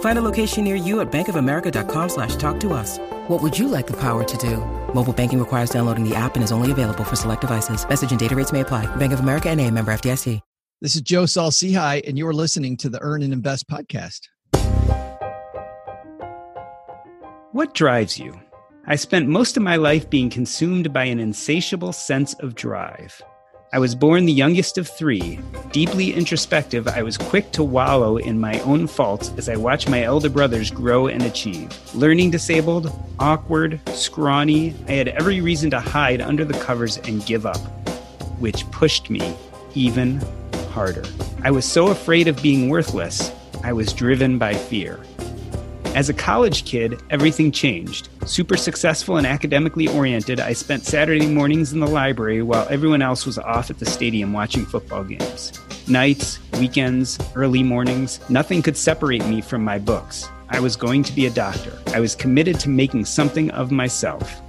[0.00, 2.98] Find a location near you at bankofamerica.com slash talk to us.
[3.28, 4.58] What would you like the power to do?
[4.94, 7.86] Mobile banking requires downloading the app and is only available for select devices.
[7.88, 8.86] Message and data rates may apply.
[8.96, 10.40] Bank of America and a member FDIC.
[10.80, 14.28] This is Joe Saul-Sehy, and you're listening to the Earn and Invest podcast.
[17.52, 18.38] What drives you?
[18.86, 23.22] I spent most of my life being consumed by an insatiable sense of drive.
[23.74, 25.40] I was born the youngest of three.
[25.72, 30.04] Deeply introspective, I was quick to wallow in my own faults as I watched my
[30.04, 31.76] elder brothers grow and achieve.
[31.92, 37.46] Learning disabled, awkward, scrawny, I had every reason to hide under the covers and give
[37.46, 37.58] up,
[38.38, 39.34] which pushed me
[39.74, 40.20] even
[40.70, 41.02] harder.
[41.42, 43.32] I was so afraid of being worthless,
[43.64, 45.00] I was driven by fear.
[45.96, 48.08] As a college kid, everything changed.
[48.26, 53.26] Super successful and academically oriented, I spent Saturday mornings in the library while everyone else
[53.26, 55.52] was off at the stadium watching football games.
[55.88, 60.26] Nights, weekends, early mornings, nothing could separate me from my books.
[60.48, 61.78] I was going to be a doctor.
[61.88, 64.40] I was committed to making something of myself.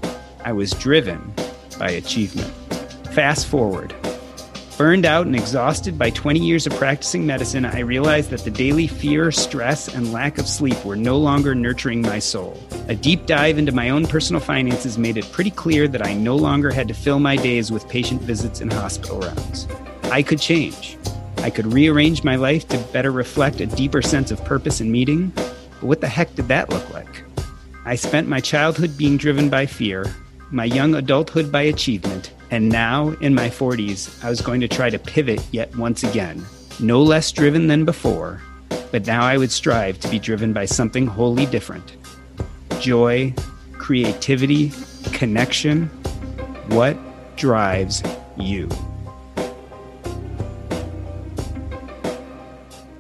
[0.46, 1.34] I was driven
[1.78, 2.52] by achievement.
[3.12, 3.94] Fast forward,
[4.78, 8.88] Burned out and exhausted by 20 years of practicing medicine, I realized that the daily
[8.88, 12.62] fear, stress, and lack of sleep were no longer nurturing my soul.
[12.90, 16.36] A deep dive into my own personal finances made it pretty clear that I no
[16.36, 19.66] longer had to fill my days with patient visits and hospital rounds.
[20.12, 20.98] I could change.
[21.38, 25.32] I could rearrange my life to better reflect a deeper sense of purpose and meaning.
[25.36, 27.24] But what the heck did that look like?
[27.86, 30.14] I spent my childhood being driven by fear,
[30.52, 34.90] my young adulthood by achievement, and now, in my 40s, I was going to try
[34.90, 36.46] to pivot yet once again.
[36.80, 38.42] No less driven than before,
[38.92, 41.98] but now I would strive to be driven by something wholly different
[42.80, 43.34] joy,
[43.74, 44.72] creativity,
[45.14, 45.88] connection.
[46.68, 46.98] What
[47.36, 48.04] drives
[48.38, 48.70] you?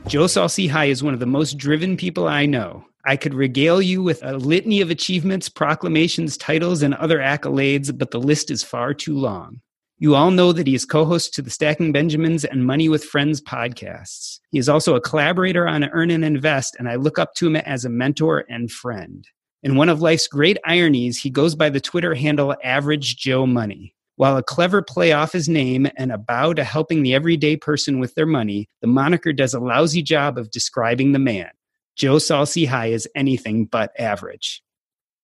[0.07, 2.85] Joe Saul-Sehy is one of the most driven people I know.
[3.07, 8.09] I could regale you with a litany of achievements, proclamations, titles, and other accolades, but
[8.09, 9.61] the list is far too long.
[9.97, 13.05] You all know that he is co host to the Stacking Benjamins and Money with
[13.05, 14.39] Friends podcasts.
[14.51, 17.55] He is also a collaborator on Earn and Invest, and I look up to him
[17.55, 19.25] as a mentor and friend.
[19.63, 23.95] In one of life's great ironies, he goes by the Twitter handle Average Joe Money.
[24.17, 27.99] While a clever play off his name and a bow to helping the everyday person
[27.99, 31.49] with their money, the moniker does a lousy job of describing the man.
[31.95, 34.61] Joe Saul-Sehy is anything but average.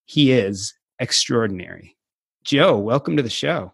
[0.06, 1.98] He is extraordinary.
[2.44, 3.74] Joe, welcome to the show.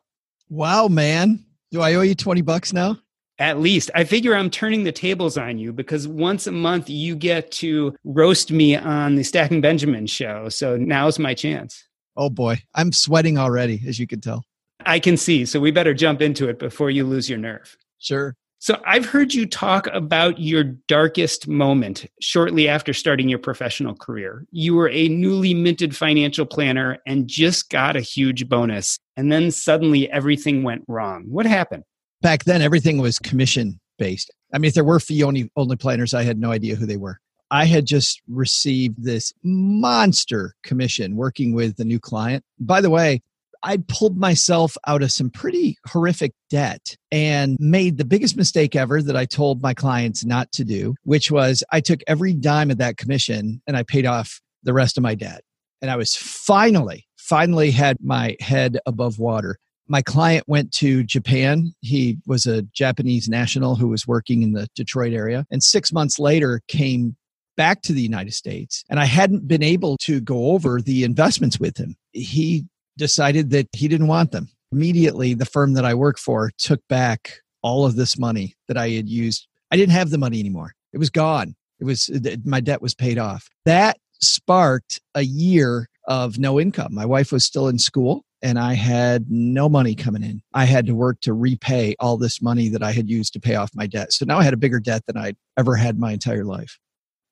[0.50, 1.46] Wow, man.
[1.72, 2.98] Do I owe you 20 bucks now?
[3.40, 3.92] At least.
[3.94, 7.96] I figure I'm turning the tables on you because once a month you get to
[8.04, 10.50] roast me on the Stacking Benjamin show.
[10.50, 11.88] So now's my chance.
[12.16, 14.44] Oh boy, I'm sweating already, as you can tell.
[14.88, 15.46] I can see.
[15.46, 17.78] So we better jump into it before you lose your nerve.
[18.00, 18.36] Sure.
[18.60, 24.46] So I've heard you talk about your darkest moment shortly after starting your professional career.
[24.52, 28.98] You were a newly minted financial planner and just got a huge bonus.
[29.16, 31.26] And then suddenly everything went wrong.
[31.30, 31.84] What happened?
[32.22, 34.32] Back then, everything was commission based.
[34.52, 36.98] I mean, if there were fee only, only planners, I had no idea who they
[36.98, 37.20] were.
[37.52, 42.44] I had just received this monster commission working with the new client.
[42.60, 43.22] By the way,
[43.64, 49.02] I pulled myself out of some pretty horrific debt and made the biggest mistake ever
[49.02, 52.78] that I told my clients not to do, which was I took every dime of
[52.78, 55.42] that commission and I paid off the rest of my debt.
[55.82, 59.58] And I was finally, finally had my head above water.
[59.88, 61.74] My client went to Japan.
[61.82, 65.46] He was a Japanese national who was working in the Detroit area.
[65.50, 67.16] And six months later, came
[67.56, 68.84] back to the United States.
[68.90, 71.96] And I hadn't been able to go over the investments with him.
[72.12, 72.66] He
[72.98, 74.50] decided that he didn't want them.
[74.72, 78.90] Immediately, the firm that I work for took back all of this money that I
[78.90, 79.48] had used.
[79.72, 80.74] I didn't have the money anymore.
[80.94, 81.56] It was gone.
[81.80, 82.10] It was
[82.44, 83.48] my debt was paid off.
[83.66, 86.94] That sparked a year of no income.
[86.94, 90.42] My wife was still in school and I had no money coming in.
[90.54, 93.56] I had to work to repay all this money that I had used to pay
[93.56, 94.14] off my debt.
[94.14, 96.80] So now I had a bigger debt than I'd ever had my entire life.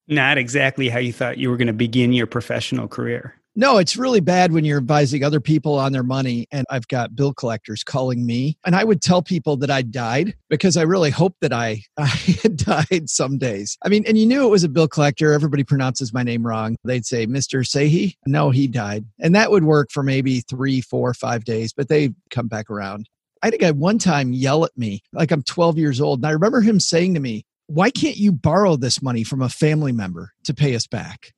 [0.08, 3.36] Not exactly how you thought you were going to begin your professional career.
[3.58, 6.46] No, it's really bad when you're advising other people on their money.
[6.52, 8.58] And I've got bill collectors calling me.
[8.66, 12.08] And I would tell people that I died because I really hoped that I, I
[12.44, 13.78] had died some days.
[13.82, 15.32] I mean, and you knew it was a bill collector.
[15.32, 16.76] Everybody pronounces my name wrong.
[16.84, 17.66] They'd say, Mr.
[17.66, 18.16] Sahi?
[18.28, 19.06] No, he died.
[19.22, 23.08] And that would work for maybe three, four, five days, but they come back around.
[23.42, 26.20] I think I one time yell at me like I'm 12 years old.
[26.20, 29.50] And I remember him saying to me, Why can't you borrow this money from a
[29.50, 31.32] family member to pay us back?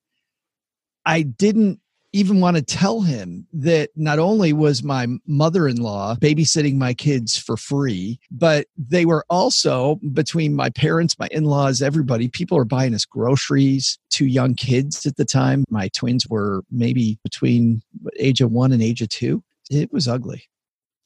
[1.06, 1.80] I didn't
[2.14, 6.94] even want to tell him that not only was my mother in law babysitting my
[6.94, 12.58] kids for free, but they were also between my parents, my in laws, everybody, people
[12.58, 15.64] are buying us groceries, two young kids at the time.
[15.70, 17.82] My twins were maybe between
[18.18, 19.44] age of one and age of two.
[19.70, 20.44] It was ugly.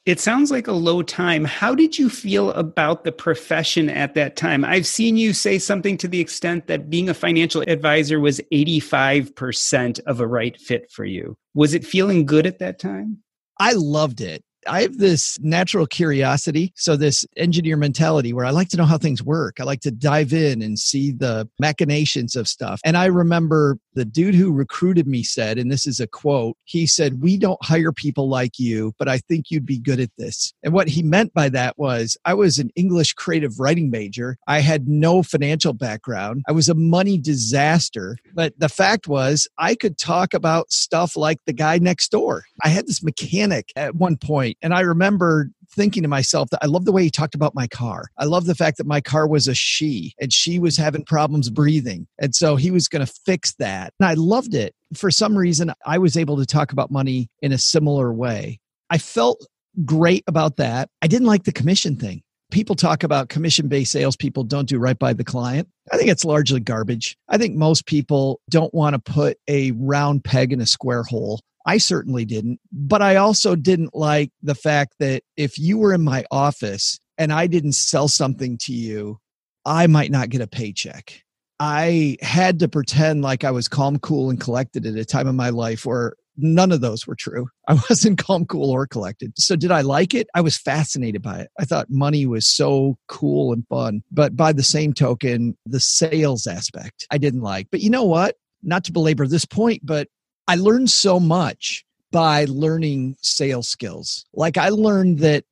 [0.06, 1.46] It sounds like a low time.
[1.46, 4.66] How did you feel about the profession at that time?
[4.66, 10.00] I've seen you say something to the extent that being a financial advisor was 85%
[10.08, 11.38] of a right fit for you.
[11.54, 13.20] Was it feeling good at that time?
[13.60, 14.44] I loved it.
[14.68, 16.74] I have this natural curiosity.
[16.76, 19.60] So, this engineer mentality where I like to know how things work.
[19.60, 22.82] I like to dive in and see the machinations of stuff.
[22.84, 26.88] And I remember the dude who recruited me said, and this is a quote, he
[26.88, 30.54] said, We don't hire people like you, but I think you'd be good at this.
[30.64, 34.38] And what he meant by that was I was an English creative writing major.
[34.48, 36.44] I had no financial background.
[36.48, 38.18] I was a money disaster.
[38.34, 42.46] But the fact was, I could talk about stuff like the guy next door.
[42.64, 46.68] I had this mechanic at one point, and I remember thinking to myself that I
[46.68, 48.06] love the way he talked about my car.
[48.18, 51.50] I love the fact that my car was a she and she was having problems
[51.50, 52.08] breathing.
[52.20, 53.94] And so he was going to fix that.
[54.00, 54.76] And I loved it.
[54.94, 58.60] For some reason, I was able to talk about money in a similar way.
[58.90, 59.46] I felt
[59.86, 60.90] great about that.
[61.02, 62.22] I didn't like the commission thing.
[62.52, 65.70] People talk about commission based salespeople don't do right by the client.
[65.94, 67.16] I think it's largely garbage.
[67.30, 71.40] I think most people don't want to put a round peg in a square hole.
[71.66, 72.60] I certainly didn't.
[72.72, 77.32] But I also didn't like the fact that if you were in my office and
[77.32, 79.20] I didn't sell something to you,
[79.66, 81.24] I might not get a paycheck.
[81.60, 85.36] I had to pretend like I was calm, cool, and collected at a time in
[85.36, 87.48] my life where none of those were true.
[87.68, 89.34] I wasn't calm, cool, or collected.
[89.38, 90.28] So, did I like it?
[90.34, 91.50] I was fascinated by it.
[91.60, 94.02] I thought money was so cool and fun.
[94.12, 97.68] But by the same token, the sales aspect I didn't like.
[97.72, 98.36] But you know what?
[98.64, 100.08] Not to belabor this point, but
[100.52, 104.26] I learned so much by learning sales skills.
[104.34, 105.46] Like I learned that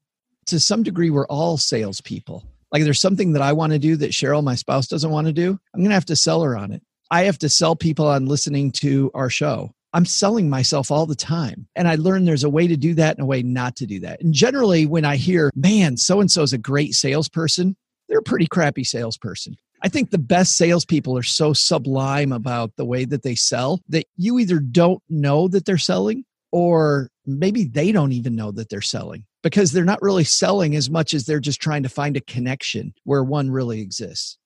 [0.47, 2.43] to some degree, we're all salespeople.
[2.73, 5.31] Like there's something that I want to do that Cheryl, my spouse, doesn't want to
[5.31, 5.57] do.
[5.73, 6.83] I'm going to have to sell her on it.
[7.11, 9.71] I have to sell people on listening to our show.
[9.93, 11.69] I'm selling myself all the time.
[11.77, 14.01] And I learned there's a way to do that and a way not to do
[14.01, 14.21] that.
[14.21, 17.77] And generally, when I hear, man, so and so is a great salesperson,
[18.09, 19.55] they're a pretty crappy salesperson.
[19.81, 24.05] I think the best salespeople are so sublime about the way that they sell that
[24.17, 28.81] you either don't know that they're selling or maybe they don't even know that they're
[28.81, 32.21] selling because they're not really selling as much as they're just trying to find a
[32.21, 34.37] connection where one really exists.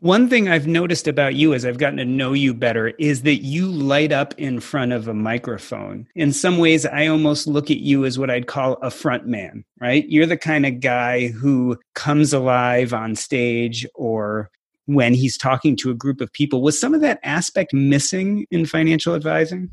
[0.00, 3.36] One thing I've noticed about you as I've gotten to know you better is that
[3.36, 6.06] you light up in front of a microphone.
[6.14, 9.64] In some ways, I almost look at you as what I'd call a front man,
[9.80, 10.06] right?
[10.06, 14.50] You're the kind of guy who comes alive on stage or
[14.86, 16.62] when he's talking to a group of people.
[16.62, 19.70] Was some of that aspect missing in financial advising?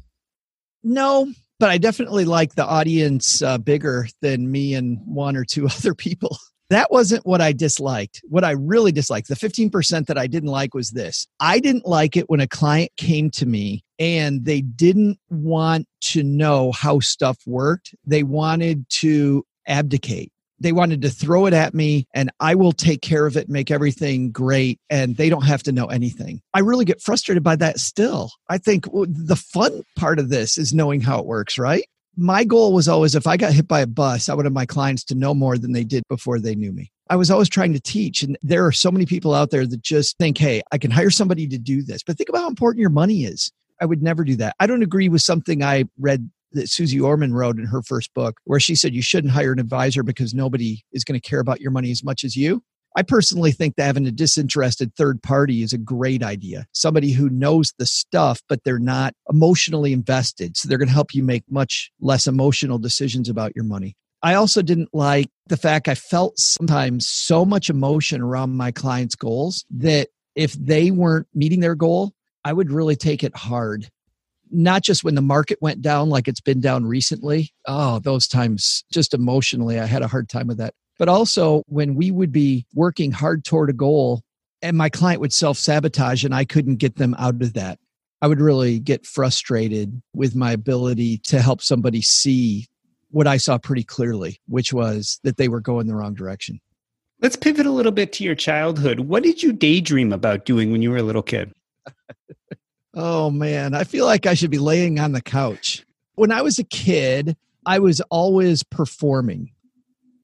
[0.84, 5.68] No, but I definitely like the audience uh, bigger than me and one or two
[5.77, 6.38] other people.
[6.70, 8.22] That wasn't what I disliked.
[8.30, 11.27] What I really disliked, the 15% that I didn't like was this.
[11.41, 16.24] I didn't like it when a client came to me and they didn't want to
[16.24, 17.94] know how stuff worked.
[18.06, 20.31] They wanted to abdicate
[20.62, 23.72] they wanted to throw it at me and I will take care of it, make
[23.72, 26.41] everything great, and they don't have to know anything.
[26.53, 28.32] I really get frustrated by that still.
[28.50, 31.84] I think the fun part of this is knowing how it works, right?
[32.18, 35.03] My goal was always if I got hit by a bus, I wanted my clients
[35.06, 36.91] to know more than they did before they knew me.
[37.10, 38.22] I was always trying to teach.
[38.22, 41.10] And there are so many people out there that just think, hey, I can hire
[41.10, 42.03] somebody to do this.
[42.03, 43.51] But think about how important your money is.
[43.82, 44.56] I would never do that.
[44.60, 48.39] I don't agree with something I read that Suze Orman wrote in her first book,
[48.46, 51.62] where she said you shouldn't hire an advisor because nobody is going to care about
[51.62, 52.63] your money as much as you.
[52.96, 56.65] I personally think that having a disinterested third party is a great idea.
[56.74, 60.58] Somebody who knows the stuff, but they're not emotionally invested.
[60.58, 63.96] So they're going to help you make much less emotional decisions about your money.
[64.24, 69.15] I also didn't like the fact I felt sometimes so much emotion around my clients'
[69.15, 72.12] goals that if they weren't meeting their goal,
[72.43, 73.89] I would really take it hard
[74.51, 77.51] not just when the market went down like it's been down recently.
[77.67, 80.74] Oh, those times just emotionally, I had a hard time with that.
[81.00, 84.22] But also when we would be working hard toward a goal
[84.62, 87.79] and my client would self sabotage and I couldn't get them out of that.
[88.22, 92.67] I would really get frustrated with my ability to help somebody see
[93.10, 96.60] what I saw pretty clearly, which was that they were going the wrong direction.
[97.20, 99.01] Let's pivot a little bit to your childhood.
[99.01, 101.51] What did you daydream about doing when you were a little kid?
[102.94, 103.74] oh, man.
[103.74, 105.86] I feel like I should be laying on the couch.
[106.16, 109.52] When I was a kid, I was always performing.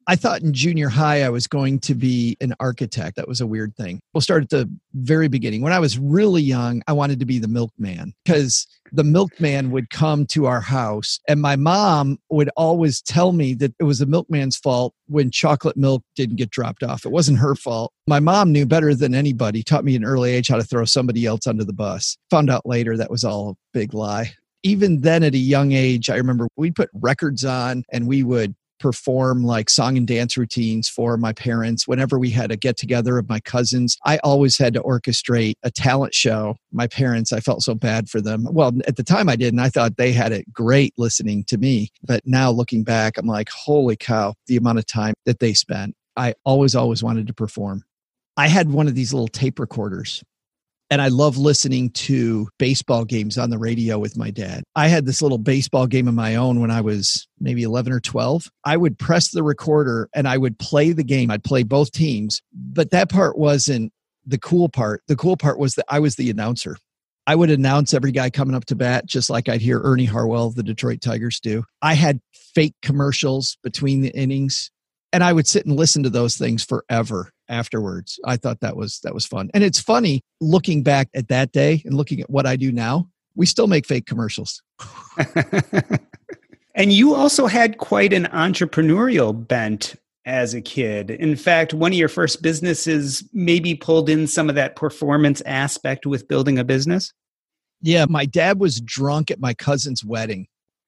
[0.09, 3.17] I thought in junior high I was going to be an architect.
[3.17, 3.99] That was a weird thing.
[4.13, 5.61] We'll start at the very beginning.
[5.61, 9.89] When I was really young, I wanted to be the milkman because the milkman would
[9.89, 14.05] come to our house and my mom would always tell me that it was the
[14.05, 17.05] milkman's fault when chocolate milk didn't get dropped off.
[17.05, 17.91] It wasn't her fault.
[18.07, 20.85] My mom knew better than anybody, taught me at an early age how to throw
[20.85, 22.17] somebody else under the bus.
[22.29, 24.33] Found out later that was all a big lie
[24.63, 28.53] even then at a young age, I remember we'd put records on and we would
[28.79, 31.87] perform like song and dance routines for my parents.
[31.87, 35.71] Whenever we had a get together of my cousins, I always had to orchestrate a
[35.71, 36.55] talent show.
[36.71, 38.47] My parents, I felt so bad for them.
[38.51, 41.57] Well, at the time I did, and I thought they had it great listening to
[41.57, 41.89] me.
[42.03, 45.95] But now looking back, I'm like, holy cow, the amount of time that they spent.
[46.15, 47.83] I always, always wanted to perform.
[48.37, 50.23] I had one of these little tape recorders
[50.89, 54.63] and I love listening to baseball games on the radio with my dad.
[54.75, 57.99] I had this little baseball game of my own when I was maybe 11 or
[57.99, 58.49] 12.
[58.63, 61.29] I would press the recorder and I would play the game.
[61.29, 63.91] I'd play both teams, but that part wasn't
[64.25, 65.03] the cool part.
[65.07, 66.77] The cool part was that I was the announcer.
[67.25, 70.51] I would announce every guy coming up to bat, just like I'd hear Ernie Harwell,
[70.51, 71.65] the Detroit Tigers, do.
[71.81, 72.21] I had
[72.55, 74.71] fake commercials between the innings
[75.11, 78.19] and I would sit and listen to those things forever afterwards.
[78.25, 79.49] I thought that was that was fun.
[79.53, 83.09] And it's funny looking back at that day and looking at what I do now,
[83.35, 84.61] we still make fake commercials.
[86.75, 91.09] and you also had quite an entrepreneurial bent as a kid.
[91.09, 96.05] In fact, one of your first businesses maybe pulled in some of that performance aspect
[96.05, 97.13] with building a business.
[97.81, 100.47] Yeah, my dad was drunk at my cousin's wedding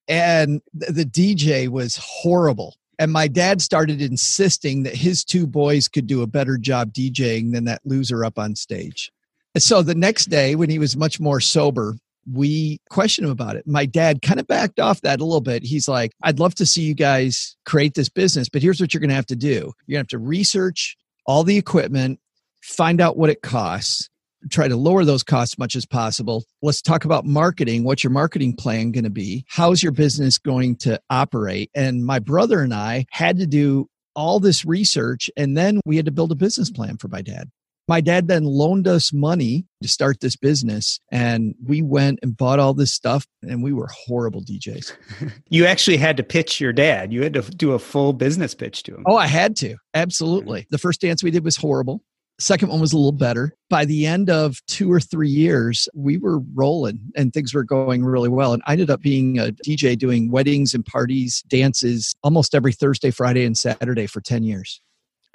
[0.10, 6.06] and the DJ was horrible and my dad started insisting that his two boys could
[6.06, 9.10] do a better job DJing than that loser up on stage.
[9.58, 11.96] So the next day, when he was much more sober,
[12.32, 13.66] we questioned him about it.
[13.66, 15.64] My dad kind of backed off that a little bit.
[15.64, 19.00] He's like, I'd love to see you guys create this business, but here's what you're
[19.00, 22.20] going to have to do you're going to have to research all the equipment,
[22.62, 24.10] find out what it costs,
[24.50, 26.44] try to lower those costs as much as possible.
[26.62, 27.84] Let's talk about marketing.
[27.84, 29.46] What's your marketing plan going to be?
[29.48, 31.70] How's your business going to operate?
[31.76, 36.06] And my brother and I had to do all this research and then we had
[36.06, 37.50] to build a business plan for my dad.
[37.88, 42.60] My dad then loaned us money to start this business and we went and bought
[42.60, 44.94] all this stuff and we were horrible DJs.
[45.50, 47.12] you actually had to pitch your dad.
[47.12, 49.04] You had to do a full business pitch to him.
[49.08, 49.78] Oh, I had to.
[49.96, 50.62] Absolutely.
[50.62, 50.68] Mm-hmm.
[50.70, 52.04] The first dance we did was horrible.
[52.40, 53.54] Second one was a little better.
[53.70, 58.06] By the end of two or three years, we were rolling and things were going
[58.06, 58.54] really well.
[58.54, 63.12] And I ended up being a DJ doing weddings and parties, dances almost every Thursday,
[63.12, 64.82] Friday, and Saturday for 10 years.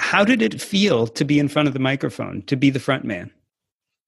[0.00, 3.04] How did it feel to be in front of the microphone, to be the front
[3.04, 3.30] man?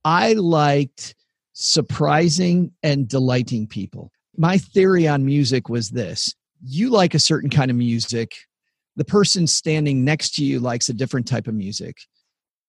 [0.05, 1.15] I liked
[1.53, 4.11] surprising and delighting people.
[4.39, 8.35] My theory on music was this you like a certain kind of music,
[8.97, 11.99] the person standing next to you likes a different type of music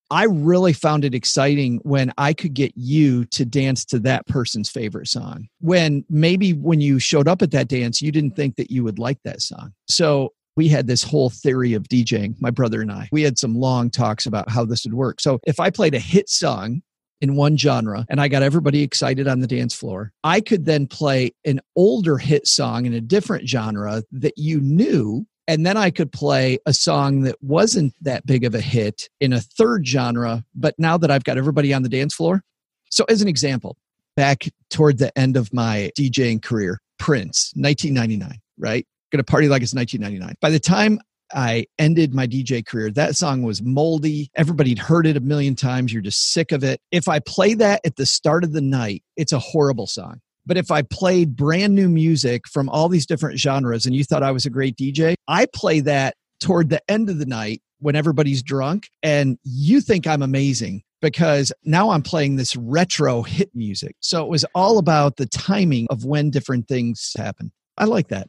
[0.09, 4.69] I really found it exciting when I could get you to dance to that person's
[4.69, 5.47] favorite song.
[5.59, 8.99] When maybe when you showed up at that dance, you didn't think that you would
[8.99, 9.73] like that song.
[9.89, 13.09] So we had this whole theory of DJing, my brother and I.
[13.11, 15.21] We had some long talks about how this would work.
[15.21, 16.81] So if I played a hit song
[17.21, 20.87] in one genre and I got everybody excited on the dance floor, I could then
[20.87, 25.91] play an older hit song in a different genre that you knew and then I
[25.91, 30.43] could play a song that wasn't that big of a hit in a third genre,
[30.53, 32.43] but now that I've got everybody on the dance floor.
[32.89, 33.77] So, as an example,
[34.15, 38.85] back toward the end of my DJing career, Prince, 1999, right?
[39.11, 40.35] Gonna party like it's 1999.
[40.41, 40.99] By the time
[41.33, 44.29] I ended my DJ career, that song was moldy.
[44.35, 45.93] Everybody'd heard it a million times.
[45.93, 46.81] You're just sick of it.
[46.91, 50.19] If I play that at the start of the night, it's a horrible song.
[50.47, 54.23] But if I played brand new music from all these different genres and you thought
[54.23, 57.95] I was a great DJ, I play that toward the end of the night when
[57.95, 63.95] everybody's drunk and you think I'm amazing because now I'm playing this retro hit music.
[63.99, 67.51] So it was all about the timing of when different things happen.
[67.77, 68.27] I like that.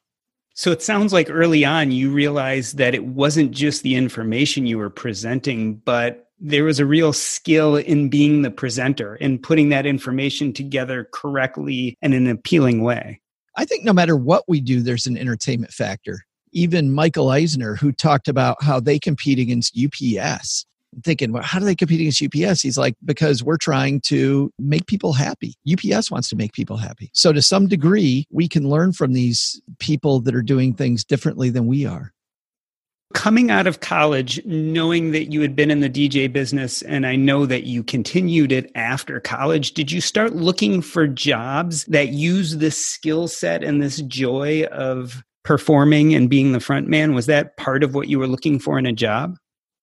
[0.54, 4.76] So it sounds like early on you realized that it wasn't just the information you
[4.76, 9.86] were presenting, but there was a real skill in being the presenter and putting that
[9.86, 13.20] information together correctly and in an appealing way.
[13.56, 16.20] I think no matter what we do, there's an entertainment factor.
[16.52, 20.64] Even Michael Eisner, who talked about how they compete against UPS,
[20.94, 22.62] I'm thinking, well, how do they compete against UPS?
[22.62, 25.54] He's like, because we're trying to make people happy.
[25.70, 27.10] UPS wants to make people happy.
[27.12, 31.50] So, to some degree, we can learn from these people that are doing things differently
[31.50, 32.12] than we are.
[33.14, 37.16] Coming out of college, knowing that you had been in the DJ business, and I
[37.16, 42.58] know that you continued it after college, did you start looking for jobs that use
[42.58, 47.14] this skill set and this joy of performing and being the front man?
[47.14, 49.38] Was that part of what you were looking for in a job?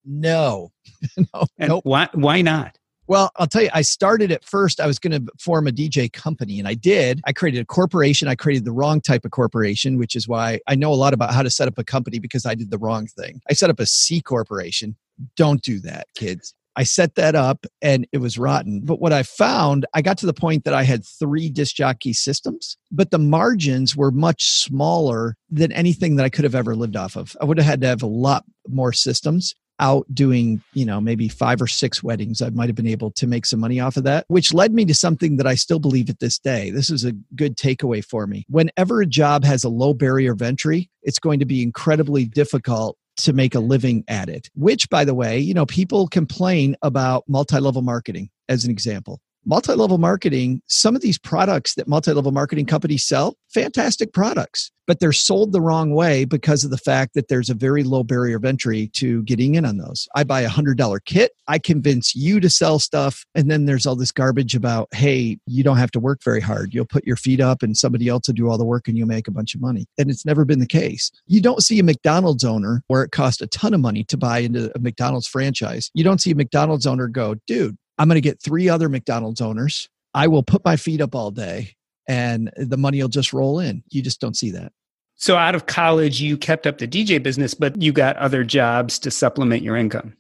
[0.05, 0.71] No.
[1.17, 1.83] no and nope.
[1.83, 2.77] why, why not?
[3.07, 6.11] Well, I'll tell you, I started at first, I was going to form a DJ
[6.11, 7.21] company, and I did.
[7.25, 8.27] I created a corporation.
[8.27, 11.33] I created the wrong type of corporation, which is why I know a lot about
[11.33, 13.41] how to set up a company because I did the wrong thing.
[13.49, 14.95] I set up a C corporation.
[15.35, 16.55] Don't do that, kids.
[16.77, 18.81] I set that up and it was rotten.
[18.81, 22.11] But what I found, I got to the point that I had three disc jockey
[22.11, 26.97] systems, but the margins were much smaller than anything that I could have ever lived
[26.97, 27.37] off of.
[27.39, 31.27] I would have had to have a lot more systems out doing, you know, maybe
[31.27, 34.03] five or six weddings, I might have been able to make some money off of
[34.03, 36.69] that, which led me to something that I still believe at this day.
[36.69, 38.45] This is a good takeaway for me.
[38.49, 42.97] Whenever a job has a low barrier of entry, it's going to be incredibly difficult
[43.17, 47.23] to make a living at it, which, by the way, you know, people complain about
[47.27, 52.65] multi level marketing as an example multi-level marketing some of these products that multi-level marketing
[52.65, 57.27] companies sell fantastic products but they're sold the wrong way because of the fact that
[57.27, 60.07] there's a very low barrier of entry to getting in on those.
[60.15, 63.85] I buy a hundred dollar kit i convince you to sell stuff and then there's
[63.85, 66.73] all this garbage about hey you don't have to work very hard.
[66.73, 69.07] You'll put your feet up and somebody else will do all the work and you'll
[69.07, 69.85] make a bunch of money.
[69.97, 71.11] And it's never been the case.
[71.27, 74.39] You don't see a mcdonald's owner where it costs a ton of money to buy
[74.39, 75.91] into a mcdonald's franchise.
[75.93, 79.41] You don't see a mcdonald's owner go dude I'm going to get three other McDonald's
[79.41, 79.89] owners.
[80.13, 81.75] I will put my feet up all day
[82.07, 83.83] and the money will just roll in.
[83.89, 84.71] You just don't see that.
[85.17, 88.99] So, out of college, you kept up the DJ business, but you got other jobs
[88.99, 90.13] to supplement your income.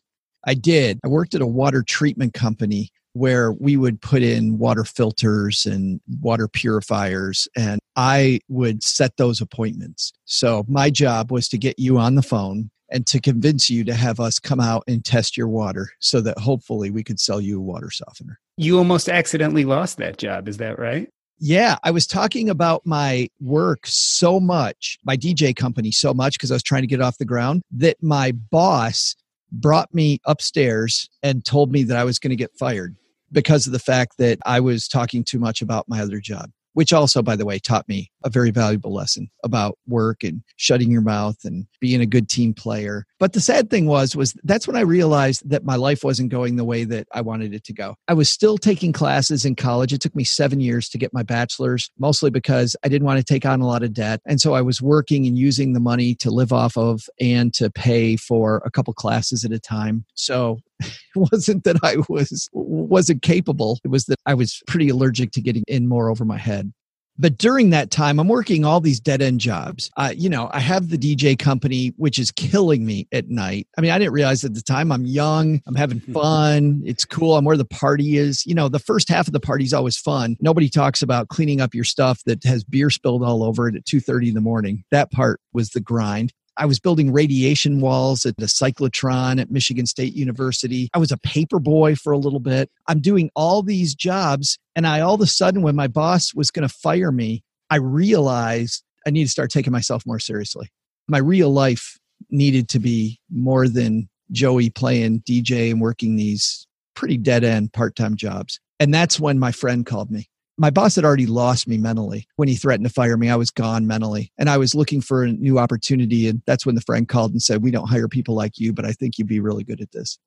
[0.45, 0.99] I did.
[1.03, 5.99] I worked at a water treatment company where we would put in water filters and
[6.21, 10.13] water purifiers, and I would set those appointments.
[10.23, 13.93] So, my job was to get you on the phone and to convince you to
[13.93, 17.59] have us come out and test your water so that hopefully we could sell you
[17.59, 18.39] a water softener.
[18.57, 21.09] You almost accidentally lost that job, is that right?
[21.37, 26.51] Yeah, I was talking about my work so much, my DJ company so much because
[26.51, 29.15] I was trying to get off the ground that my boss
[29.51, 32.95] brought me upstairs and told me that I was going to get fired
[33.31, 36.91] because of the fact that I was talking too much about my other job which
[36.91, 41.01] also, by the way, taught me a very valuable lesson about work and shutting your
[41.01, 43.05] mouth and being a good team player.
[43.19, 46.55] But the sad thing was, was that's when I realized that my life wasn't going
[46.55, 47.95] the way that I wanted it to go.
[48.07, 49.93] I was still taking classes in college.
[49.93, 53.23] It took me seven years to get my bachelor's, mostly because I didn't want to
[53.23, 54.21] take on a lot of debt.
[54.25, 57.69] And so I was working and using the money to live off of and to
[57.69, 60.03] pay for a couple classes at a time.
[60.15, 63.79] So it wasn't that I was wasn't capable.
[63.83, 66.73] It was that I was pretty allergic to getting in more over my head.
[67.17, 69.89] But during that time, I'm working all these dead end jobs.
[69.95, 73.67] Uh, you know, I have the DJ company, which is killing me at night.
[73.77, 77.37] I mean, I didn't realize at the time I'm young, I'm having fun, it's cool,
[77.37, 78.45] I'm where the party is.
[78.45, 80.35] You know, the first half of the party is always fun.
[80.41, 83.85] Nobody talks about cleaning up your stuff that has beer spilled all over it at
[83.85, 84.83] 2:30 in the morning.
[84.91, 86.33] That part was the grind.
[86.57, 90.89] I was building radiation walls at the cyclotron at Michigan State University.
[90.93, 92.69] I was a paper boy for a little bit.
[92.87, 94.57] I'm doing all these jobs.
[94.75, 97.77] And I all of a sudden, when my boss was going to fire me, I
[97.77, 100.69] realized I need to start taking myself more seriously.
[101.07, 101.97] My real life
[102.29, 107.95] needed to be more than Joey playing DJ and working these pretty dead end part
[107.95, 108.59] time jobs.
[108.79, 112.47] And that's when my friend called me my boss had already lost me mentally when
[112.47, 115.31] he threatened to fire me i was gone mentally and i was looking for a
[115.31, 118.57] new opportunity and that's when the friend called and said we don't hire people like
[118.57, 120.17] you but i think you'd be really good at this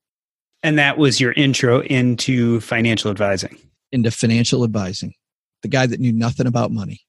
[0.61, 3.57] and that was your intro into financial advising
[3.91, 5.13] into financial advising
[5.61, 7.01] the guy that knew nothing about money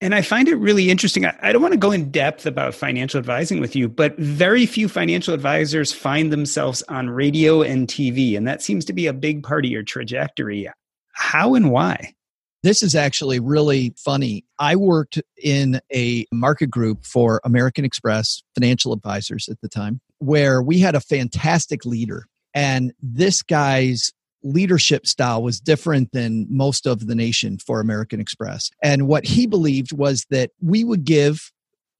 [0.00, 1.26] and I find it really interesting.
[1.26, 4.88] I don't want to go in depth about financial advising with you, but very few
[4.88, 8.36] financial advisors find themselves on radio and TV.
[8.36, 10.70] And that seems to be a big part of your trajectory.
[11.14, 12.14] How and why?
[12.62, 14.44] This is actually really funny.
[14.58, 20.60] I worked in a market group for American Express financial advisors at the time, where
[20.60, 22.24] we had a fantastic leader.
[22.54, 28.70] And this guy's leadership style was different than most of the nation for American Express.
[28.82, 31.52] And what he believed was that we would give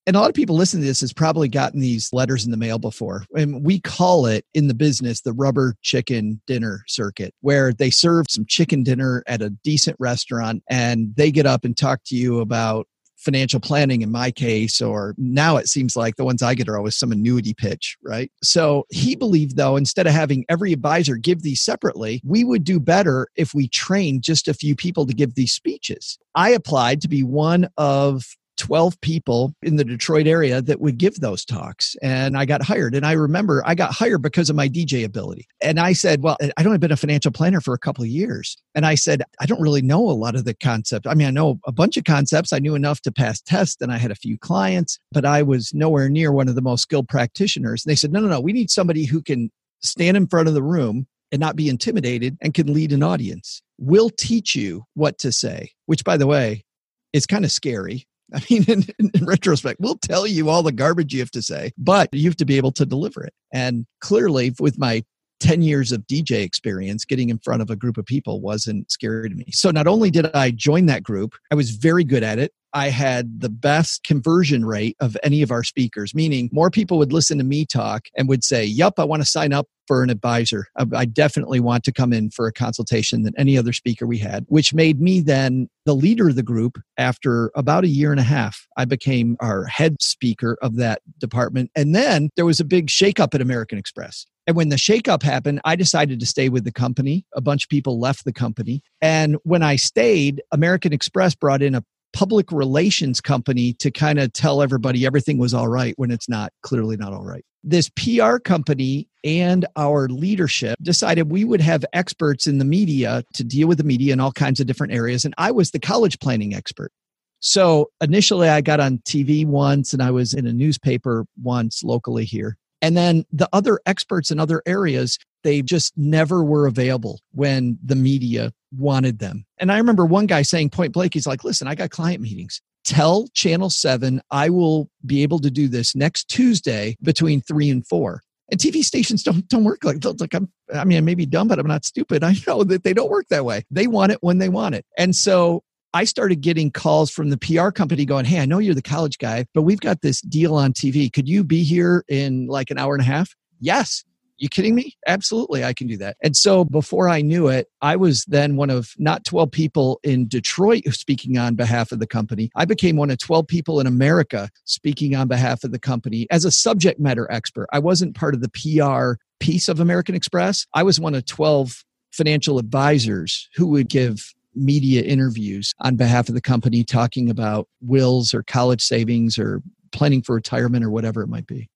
[0.09, 2.57] and a lot of people listening to this has probably gotten these letters in the
[2.57, 3.27] mail before.
[3.37, 8.25] And we call it in the business the rubber chicken dinner circuit, where they serve
[8.31, 12.40] some chicken dinner at a decent restaurant and they get up and talk to you
[12.40, 16.71] about financial planning in my case, or now it seems like the ones I get
[16.71, 18.33] are always some annuity pitch, right?
[18.42, 22.81] So he believed, though, instead of having every advisor give these separately, we would do
[22.81, 26.18] better if we trained just a few people to give these speeches.
[26.35, 28.25] I applied to be one of
[28.59, 31.97] 12 people in the Detroit area that would give those talks.
[32.03, 32.94] And I got hired.
[32.94, 35.47] And I remember I got hired because of my DJ ability.
[35.62, 38.11] And I said, Well, I don't have been a financial planner for a couple of
[38.11, 38.57] years.
[38.75, 41.07] And I said, I don't really know a lot of the concepts.
[41.07, 42.53] I mean, I know a bunch of concepts.
[42.53, 45.73] I knew enough to pass tests and I had a few clients, but I was
[45.73, 47.85] nowhere near one of the most skilled practitioners.
[47.85, 50.55] And they said, No, no, no, we need somebody who can stand in front of
[50.55, 53.62] the room and not be intimidated and can lead an audience.
[53.79, 56.64] We'll teach you what to say, which, by the way,
[57.12, 61.14] is kind of scary I mean, in, in, retrospect, we'll tell you all the garbage
[61.14, 63.32] you have to say, but you have to be able to deliver it.
[63.52, 65.02] And clearly, with my
[65.40, 69.28] 10 years of DJ experience, getting in front of a group of people wasn't scary
[69.28, 69.46] to me.
[69.50, 72.52] So not only did I join that group, I was very good at it.
[72.72, 77.12] I had the best conversion rate of any of our speakers, meaning more people would
[77.12, 80.11] listen to me talk and would say, Yup, I want to sign up for an
[80.11, 80.66] advisor.
[80.94, 84.44] I definitely want to come in for a consultation than any other speaker we had,
[84.48, 88.24] which made me then the leader of the group after about a year and a
[88.24, 88.66] half.
[88.76, 91.70] I became our head speaker of that department.
[91.74, 94.26] And then there was a big shakeup at American Express.
[94.46, 97.26] And when the shakeup happened, I decided to stay with the company.
[97.35, 98.83] A bunch of people left the company.
[99.00, 104.33] And when I stayed, American Express brought in a public relations company to kind of
[104.33, 107.44] tell everybody everything was all right when it's not clearly not all right.
[107.64, 113.44] This PR company and our leadership decided we would have experts in the media to
[113.44, 115.25] deal with the media in all kinds of different areas.
[115.25, 116.92] And I was the college planning expert.
[117.40, 122.25] So initially, I got on TV once and I was in a newspaper once locally
[122.25, 122.57] here.
[122.81, 127.96] And then the other experts in other areas, they just never were available when the
[127.96, 129.44] media wanted them.
[129.59, 132.61] And I remember one guy saying point blank, he's like, listen, I got client meetings.
[132.85, 137.87] Tell Channel 7 I will be able to do this next Tuesday between three and
[137.87, 138.22] four.
[138.51, 140.51] And TV stations don't don't work like like I'm.
[140.74, 142.24] I mean, I may be dumb, but I'm not stupid.
[142.24, 143.64] I know that they don't work that way.
[143.70, 144.87] They want it when they want it.
[144.96, 145.62] And so
[145.94, 149.18] I started getting calls from the PR company going, Hey, I know you're the college
[149.18, 151.12] guy, but we've got this deal on TV.
[151.12, 153.35] Could you be here in like an hour and a half?
[153.61, 154.05] Yes.
[154.38, 154.96] You kidding me?
[155.07, 156.16] Absolutely, I can do that.
[156.22, 160.29] And so before I knew it, I was then one of not 12 people in
[160.29, 162.51] Detroit speaking on behalf of the company.
[162.55, 166.44] I became one of 12 people in America speaking on behalf of the company as
[166.44, 167.68] a subject matter expert.
[167.72, 170.66] I wasn't part of the PR piece of American Express.
[170.72, 176.35] I was one of 12 financial advisors who would give media interviews on behalf of
[176.35, 181.29] the company talking about wills or college savings or planning for retirement or whatever it
[181.29, 181.68] might be.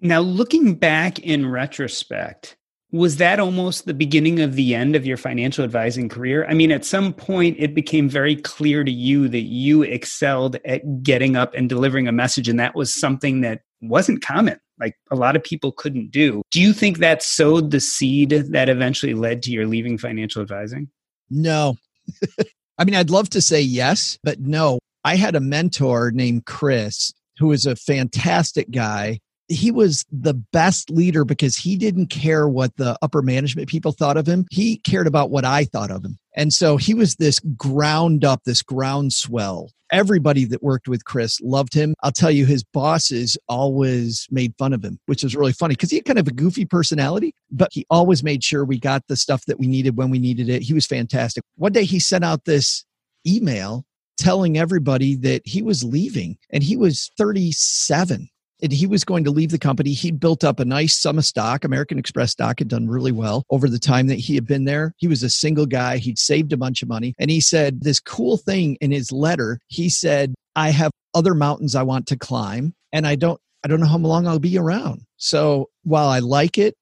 [0.00, 2.56] Now, looking back in retrospect,
[2.92, 6.44] was that almost the beginning of the end of your financial advising career?
[6.48, 11.02] I mean, at some point, it became very clear to you that you excelled at
[11.02, 14.58] getting up and delivering a message, and that was something that wasn't common.
[14.80, 16.42] Like a lot of people couldn't do.
[16.50, 20.88] Do you think that sowed the seed that eventually led to your leaving financial advising?
[21.28, 21.76] No,
[22.78, 24.78] I mean, I'd love to say yes, but no.
[25.04, 29.20] I had a mentor named Chris who was a fantastic guy.
[29.50, 34.16] He was the best leader because he didn't care what the upper management people thought
[34.16, 34.46] of him.
[34.50, 36.18] He cared about what I thought of him.
[36.36, 41.74] And so he was this ground up, this groundswell everybody that worked with Chris loved
[41.74, 41.94] him.
[42.02, 45.90] I'll tell you, his bosses always made fun of him, which was really funny because
[45.90, 49.16] he had kind of a goofy personality, but he always made sure we got the
[49.16, 50.62] stuff that we needed when we needed it.
[50.62, 51.44] He was fantastic.
[51.56, 52.84] One day he sent out this
[53.26, 53.84] email
[54.18, 58.28] telling everybody that he was leaving and he was 37
[58.62, 59.92] and he was going to leave the company.
[59.92, 61.64] He'd built up a nice sum of stock.
[61.64, 64.94] American Express stock had done really well over the time that he had been there.
[64.98, 65.98] He was a single guy.
[65.98, 67.14] He'd saved a bunch of money.
[67.18, 69.58] And he said this cool thing in his letter.
[69.68, 73.80] He said, I have other mountains I want to climb and I don't I don't
[73.80, 75.02] know how long I'll be around.
[75.18, 76.76] So while I like it,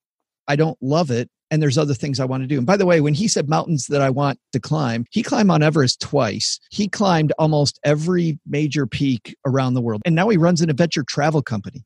[0.47, 2.59] I don't love it and there's other things I want to do.
[2.59, 5.49] And by the way, when he said mountains that I want to climb, he climbed
[5.49, 6.61] Mount Everest twice.
[6.71, 10.03] He climbed almost every major peak around the world.
[10.05, 11.85] And now he runs an adventure travel company.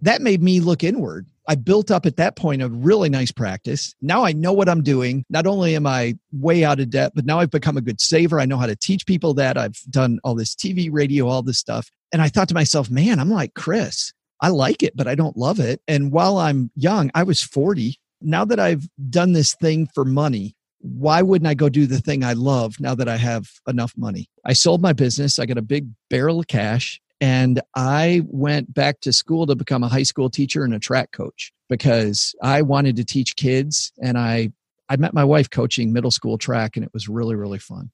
[0.00, 1.26] That made me look inward.
[1.48, 3.94] I built up at that point a really nice practice.
[4.00, 5.24] Now I know what I'm doing.
[5.28, 8.40] Not only am I way out of debt, but now I've become a good saver.
[8.40, 9.58] I know how to teach people that.
[9.58, 11.90] I've done all this TV, radio, all this stuff.
[12.12, 14.12] And I thought to myself, man, I'm like Chris.
[14.40, 15.80] I like it, but I don't love it.
[15.86, 20.54] And while I'm young, I was 40 now that I've done this thing for money,
[20.80, 24.28] why wouldn't I go do the thing I love now that I have enough money?
[24.44, 25.38] I sold my business.
[25.38, 29.84] I got a big barrel of cash And I went back to school to become
[29.84, 33.92] a high school teacher and a track coach because I wanted to teach kids.
[34.02, 34.50] And I,
[34.88, 37.92] I met my wife coaching middle school track, and it was really, really fun.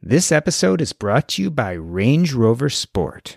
[0.00, 3.36] This episode is brought to you by Range Rover Sport.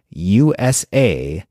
[0.11, 1.45] USA.com.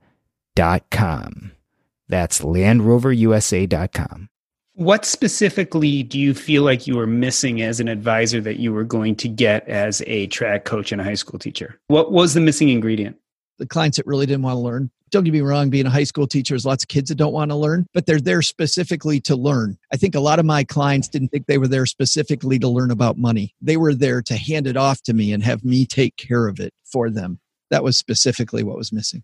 [2.09, 4.29] That's LandRoverUSA.com.
[4.75, 8.85] What specifically do you feel like you were missing as an advisor that you were
[8.85, 11.79] going to get as a track coach and a high school teacher?
[11.89, 13.17] What was the missing ingredient?
[13.59, 14.91] The clients that really didn't want to learn.
[15.11, 17.33] Don't get me wrong, being a high school teacher, there's lots of kids that don't
[17.33, 19.77] want to learn, but they're there specifically to learn.
[19.93, 22.91] I think a lot of my clients didn't think they were there specifically to learn
[22.91, 23.55] about money.
[23.61, 26.61] They were there to hand it off to me and have me take care of
[26.61, 27.41] it for them.
[27.71, 29.23] That was specifically what was missing.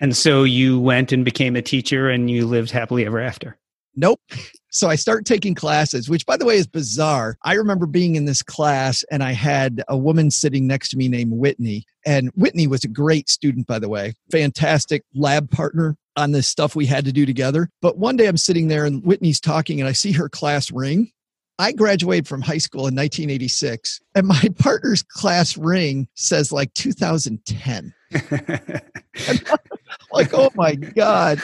[0.00, 3.56] And so you went and became a teacher and you lived happily ever after.
[3.96, 4.20] Nope.
[4.70, 7.38] So I start taking classes, which by the way is bizarre.
[7.44, 11.08] I remember being in this class and I had a woman sitting next to me
[11.08, 11.84] named Whitney.
[12.04, 16.74] And Whitney was a great student, by the way, fantastic lab partner on this stuff
[16.74, 17.70] we had to do together.
[17.80, 21.12] But one day I'm sitting there and Whitney's talking and I see her class ring.
[21.58, 27.94] I graduated from high school in 1986 and my partner's class ring says like 2010.
[30.12, 31.40] like, oh my God.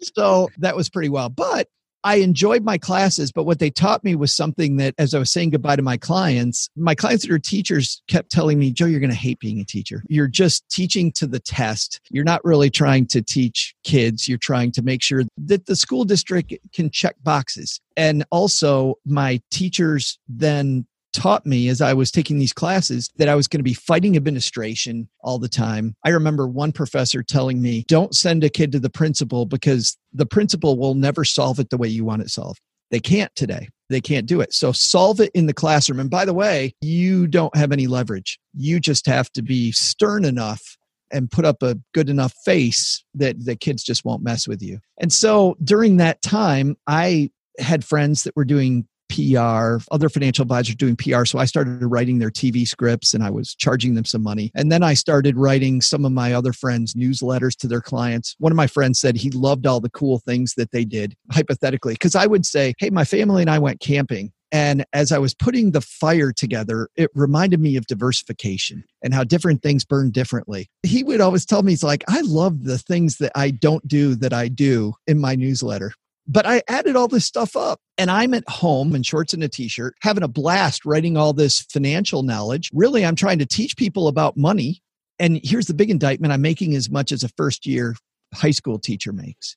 [0.00, 1.28] So that was pretty well.
[1.28, 1.68] But
[2.04, 5.30] I enjoyed my classes, but what they taught me was something that, as I was
[5.30, 9.00] saying goodbye to my clients, my clients that are teachers kept telling me, Joe, you're
[9.00, 10.02] going to hate being a teacher.
[10.08, 12.00] You're just teaching to the test.
[12.10, 14.28] You're not really trying to teach kids.
[14.28, 17.80] You're trying to make sure that the school district can check boxes.
[17.96, 23.34] And also, my teachers then taught me as I was taking these classes that I
[23.34, 25.94] was going to be fighting administration all the time.
[26.04, 30.26] I remember one professor telling me, don't send a kid to the principal because the
[30.26, 32.60] principal will never solve it the way you want it solved.
[32.90, 33.68] They can't today.
[33.90, 34.52] They can't do it.
[34.52, 36.00] So solve it in the classroom.
[36.00, 38.38] And by the way, you don't have any leverage.
[38.54, 40.76] You just have to be stern enough
[41.10, 44.78] and put up a good enough face that the kids just won't mess with you.
[44.98, 50.76] And so during that time, I had friends that were doing PR, other financial advisors
[50.76, 51.24] doing PR.
[51.24, 54.50] So I started writing their TV scripts and I was charging them some money.
[54.54, 58.34] And then I started writing some of my other friends' newsletters to their clients.
[58.38, 61.94] One of my friends said he loved all the cool things that they did, hypothetically,
[61.94, 64.32] because I would say, Hey, my family and I went camping.
[64.50, 69.24] And as I was putting the fire together, it reminded me of diversification and how
[69.24, 70.70] different things burn differently.
[70.82, 74.14] He would always tell me, he's like, I love the things that I don't do
[74.16, 75.92] that I do in my newsletter.
[76.30, 79.48] But I added all this stuff up and I'm at home in shorts and a
[79.48, 82.70] t shirt, having a blast writing all this financial knowledge.
[82.74, 84.82] Really, I'm trying to teach people about money.
[85.18, 87.96] And here's the big indictment I'm making as much as a first year
[88.34, 89.56] high school teacher makes.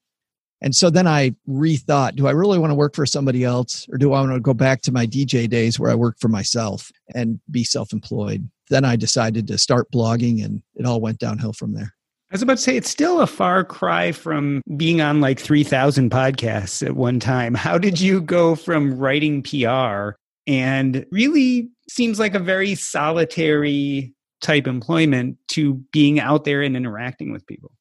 [0.62, 3.98] And so then I rethought do I really want to work for somebody else or
[3.98, 6.90] do I want to go back to my DJ days where I worked for myself
[7.14, 8.50] and be self employed?
[8.70, 11.94] Then I decided to start blogging and it all went downhill from there.
[12.32, 16.10] I was about to say it's still a far cry from being on like 3,000
[16.10, 17.54] podcasts at one time.
[17.54, 20.12] How did you go from writing PR
[20.48, 27.34] and really seems like a very solitary type employment to being out there and interacting
[27.34, 27.74] with people?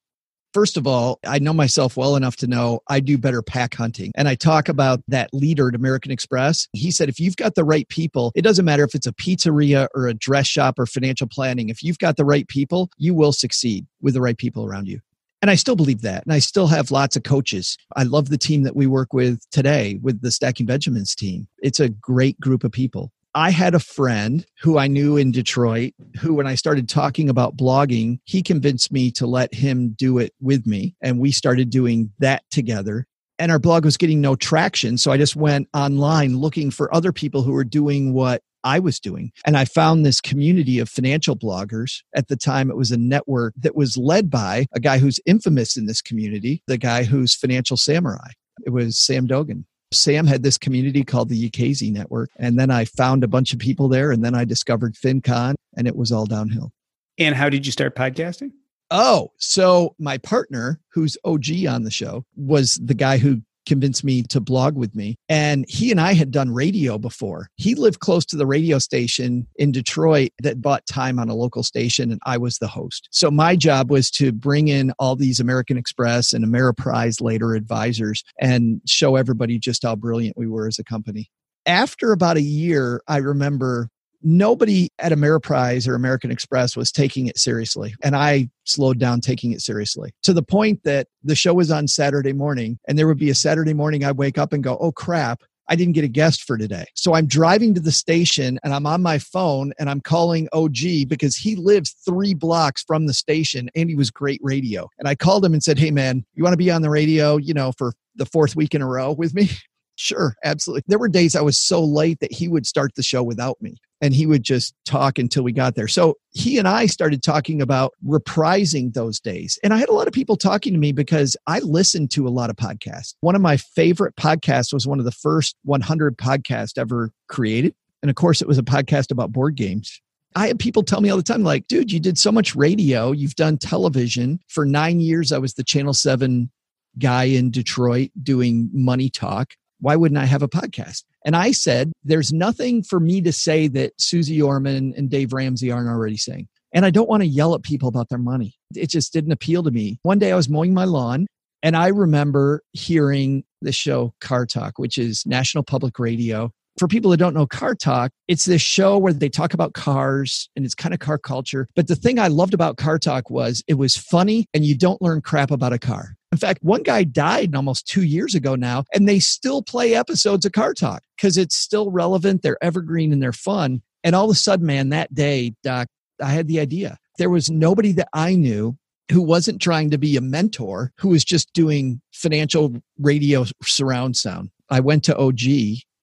[0.53, 4.11] First of all, I know myself well enough to know I do better pack hunting.
[4.15, 6.67] And I talk about that leader at American Express.
[6.73, 9.87] He said, if you've got the right people, it doesn't matter if it's a pizzeria
[9.95, 11.69] or a dress shop or financial planning.
[11.69, 14.99] If you've got the right people, you will succeed with the right people around you.
[15.41, 16.23] And I still believe that.
[16.23, 17.77] And I still have lots of coaches.
[17.95, 21.47] I love the team that we work with today with the Stacking Benjamins team.
[21.63, 23.11] It's a great group of people.
[23.33, 27.55] I had a friend who I knew in Detroit who, when I started talking about
[27.55, 30.95] blogging, he convinced me to let him do it with me.
[31.01, 33.07] And we started doing that together.
[33.39, 34.97] And our blog was getting no traction.
[34.97, 38.99] So I just went online looking for other people who were doing what I was
[38.99, 39.31] doing.
[39.45, 42.01] And I found this community of financial bloggers.
[42.15, 45.77] At the time, it was a network that was led by a guy who's infamous
[45.77, 48.29] in this community, the guy who's Financial Samurai.
[48.65, 49.63] It was Sam Dogen.
[49.91, 52.29] Sam had this community called the Yakezie Network.
[52.37, 54.11] And then I found a bunch of people there.
[54.11, 56.71] And then I discovered FinCon and it was all downhill.
[57.17, 58.51] And how did you start podcasting?
[58.89, 64.23] Oh, so my partner, who's OG on the show, was the guy who convinced me
[64.23, 65.15] to blog with me.
[65.29, 67.49] And he and I had done radio before.
[67.55, 71.63] He lived close to the radio station in Detroit that bought time on a local
[71.63, 73.07] station, and I was the host.
[73.11, 78.23] So my job was to bring in all these American Express and Ameriprise later advisors
[78.39, 81.29] and show everybody just how brilliant we were as a company.
[81.65, 83.89] After about a year, I remember
[84.23, 87.93] nobody at Ameriprise or American Express was taking it seriously.
[88.03, 91.87] And I slowed down taking it seriously to the point that the show was on
[91.87, 92.79] Saturday morning.
[92.87, 95.41] And there would be a Saturday morning I'd wake up and go, oh crap.
[95.69, 96.83] I didn't get a guest for today.
[96.95, 101.07] So I'm driving to the station and I'm on my phone and I'm calling OG
[101.07, 104.89] because he lives three blocks from the station and he was great radio.
[104.99, 107.37] And I called him and said, Hey man, you want to be on the radio,
[107.37, 109.49] you know, for the fourth week in a row with me?
[109.97, 110.81] Sure, absolutely.
[110.87, 113.75] There were days I was so late that he would start the show without me
[114.01, 115.87] and he would just talk until we got there.
[115.87, 119.59] So he and I started talking about reprising those days.
[119.63, 122.29] And I had a lot of people talking to me because I listened to a
[122.29, 123.15] lot of podcasts.
[123.21, 127.75] One of my favorite podcasts was one of the first 100 podcasts ever created.
[128.01, 130.01] And of course, it was a podcast about board games.
[130.35, 133.11] I had people tell me all the time, like, dude, you did so much radio,
[133.11, 134.39] you've done television.
[134.47, 136.49] For nine years, I was the Channel 7
[136.97, 141.03] guy in Detroit doing money talk why wouldn't I have a podcast?
[141.25, 145.71] And I said, there's nothing for me to say that Suze Orman and Dave Ramsey
[145.71, 146.47] aren't already saying.
[146.73, 148.55] And I don't want to yell at people about their money.
[148.75, 149.99] It just didn't appeal to me.
[150.03, 151.27] One day I was mowing my lawn
[151.61, 156.51] and I remember hearing the show Car Talk, which is National Public Radio.
[156.79, 160.49] For people that don't know Car Talk, it's this show where they talk about cars
[160.55, 161.67] and it's kind of car culture.
[161.75, 165.01] But the thing I loved about Car Talk was it was funny and you don't
[165.01, 166.15] learn crap about a car.
[166.31, 170.45] In fact, one guy died almost two years ago now, and they still play episodes
[170.45, 173.81] of Car Talk because it's still relevant, they're evergreen, and they're fun.
[174.03, 175.87] And all of a sudden, man, that day, Doc,
[176.21, 176.97] I had the idea.
[177.17, 178.77] There was nobody that I knew
[179.11, 184.49] who wasn't trying to be a mentor, who was just doing financial radio surround sound.
[184.69, 185.41] I went to OG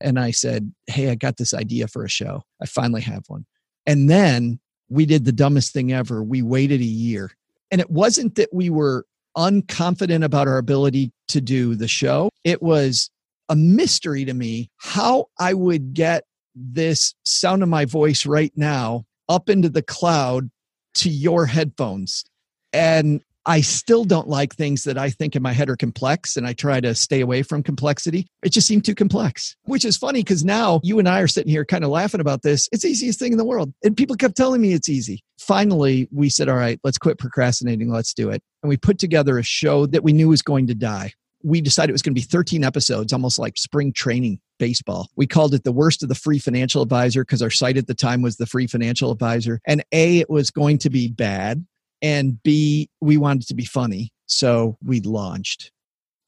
[0.00, 2.42] and I said, Hey, I got this idea for a show.
[2.62, 3.46] I finally have one.
[3.86, 4.60] And then
[4.90, 6.22] we did the dumbest thing ever.
[6.22, 7.30] We waited a year.
[7.70, 9.06] And it wasn't that we were
[9.38, 12.28] unconfident about our ability to do the show.
[12.44, 13.08] It was
[13.48, 16.24] a mystery to me how I would get
[16.54, 20.50] this sound of my voice right now up into the cloud
[20.94, 22.24] to your headphones.
[22.72, 26.46] And I still don't like things that I think in my head are complex and
[26.46, 28.26] I try to stay away from complexity.
[28.42, 31.50] It just seemed too complex, which is funny because now you and I are sitting
[31.50, 32.68] here kind of laughing about this.
[32.72, 33.72] It's the easiest thing in the world.
[33.82, 35.24] And people kept telling me it's easy.
[35.38, 37.90] Finally, we said, all right, let's quit procrastinating.
[37.90, 38.42] Let's do it.
[38.62, 41.14] And we put together a show that we knew was going to die.
[41.42, 45.08] We decided it was going to be 13 episodes, almost like spring training baseball.
[45.16, 47.94] We called it the worst of the free financial advisor because our site at the
[47.94, 49.58] time was the free financial advisor.
[49.66, 51.64] And A, it was going to be bad
[52.02, 54.12] and B, we wanted to be funny.
[54.26, 55.72] So we launched.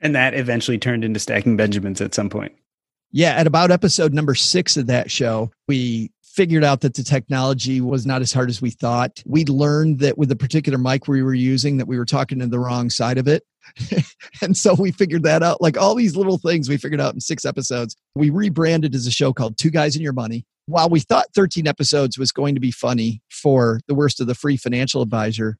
[0.00, 2.52] And that eventually turned into Stacking Benjamins at some point.
[3.12, 7.80] Yeah, at about episode number six of that show, we figured out that the technology
[7.80, 9.22] was not as hard as we thought.
[9.26, 12.46] We learned that with the particular mic we were using that we were talking to
[12.46, 13.42] the wrong side of it.
[14.42, 15.60] and so we figured that out.
[15.60, 17.96] Like all these little things we figured out in six episodes.
[18.14, 21.66] We rebranded as a show called Two Guys and Your Money while we thought 13
[21.66, 25.58] episodes was going to be funny for the worst of the free financial advisor,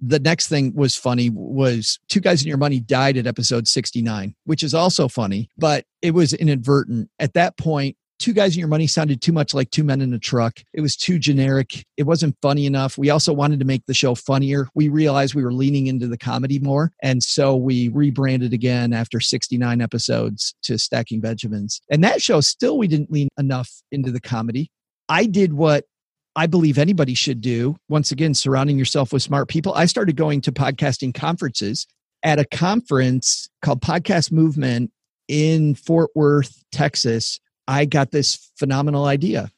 [0.00, 4.34] the next thing was funny was two guys in your money died at episode 69
[4.44, 8.68] which is also funny but it was inadvertent at that point two guys in your
[8.68, 12.04] money sounded too much like two men in a truck it was too generic it
[12.04, 15.52] wasn't funny enough we also wanted to make the show funnier we realized we were
[15.52, 21.20] leaning into the comedy more and so we rebranded again after 69 episodes to stacking
[21.20, 24.70] benjamins and that show still we didn't lean enough into the comedy
[25.08, 25.84] i did what
[26.36, 27.76] I believe anybody should do.
[27.88, 29.72] Once again, surrounding yourself with smart people.
[29.74, 31.86] I started going to podcasting conferences
[32.24, 34.90] at a conference called Podcast Movement
[35.28, 37.38] in Fort Worth, Texas.
[37.66, 39.50] I got this phenomenal idea.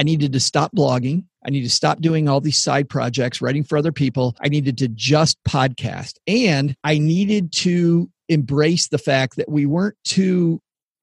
[0.00, 1.24] I needed to stop blogging.
[1.44, 4.36] I needed to stop doing all these side projects, writing for other people.
[4.40, 6.14] I needed to just podcast.
[6.26, 10.60] And I needed to embrace the fact that we weren't two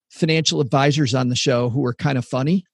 [0.09, 2.65] financial advisors on the show who were kind of funny.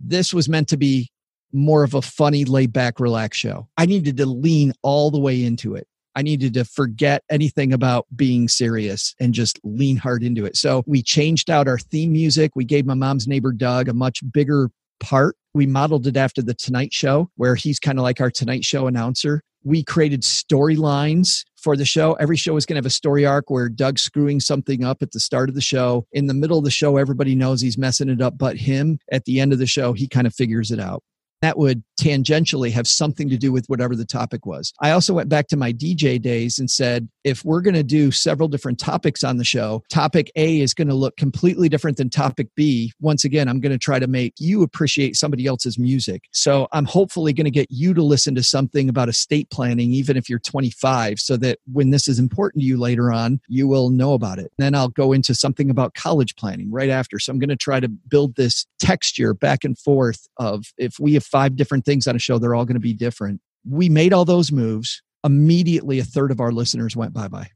[0.00, 1.10] This was meant to be
[1.52, 3.68] more of a funny, laid back, relaxed show.
[3.76, 5.86] I needed to lean all the way into it.
[6.18, 10.56] I needed to forget anything about being serious and just lean hard into it.
[10.56, 12.56] So we changed out our theme music.
[12.56, 15.36] We gave my mom's neighbor Doug a much bigger part.
[15.54, 18.88] We modeled it after the Tonight Show, where he's kind of like our Tonight Show
[18.88, 19.42] announcer.
[19.62, 22.14] We created storylines for the show.
[22.14, 25.12] Every show is going to have a story arc where Doug's screwing something up at
[25.12, 26.04] the start of the show.
[26.10, 29.24] In the middle of the show, everybody knows he's messing it up, but him at
[29.24, 31.04] the end of the show, he kind of figures it out
[31.42, 34.72] that would tangentially have something to do with whatever the topic was.
[34.80, 38.10] I also went back to my DJ days and said, if we're going to do
[38.10, 42.08] several different topics on the show, topic A is going to look completely different than
[42.08, 42.92] topic B.
[43.00, 46.22] Once again, I'm going to try to make you appreciate somebody else's music.
[46.32, 50.16] So I'm hopefully going to get you to listen to something about estate planning, even
[50.16, 53.90] if you're 25, so that when this is important to you later on, you will
[53.90, 54.52] know about it.
[54.58, 57.18] Then I'll go into something about college planning right after.
[57.18, 61.14] So I'm going to try to build this texture back and forth of if we
[61.14, 63.40] have five different things on a show, they're all going to be different.
[63.68, 65.02] We made all those moves.
[65.24, 67.50] Immediately, a third of our listeners went bye bye.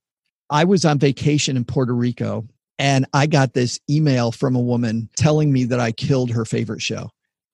[0.51, 2.47] I was on vacation in Puerto Rico
[2.79, 6.83] and I got this email from a woman telling me that I killed her favorite
[6.83, 7.11] show.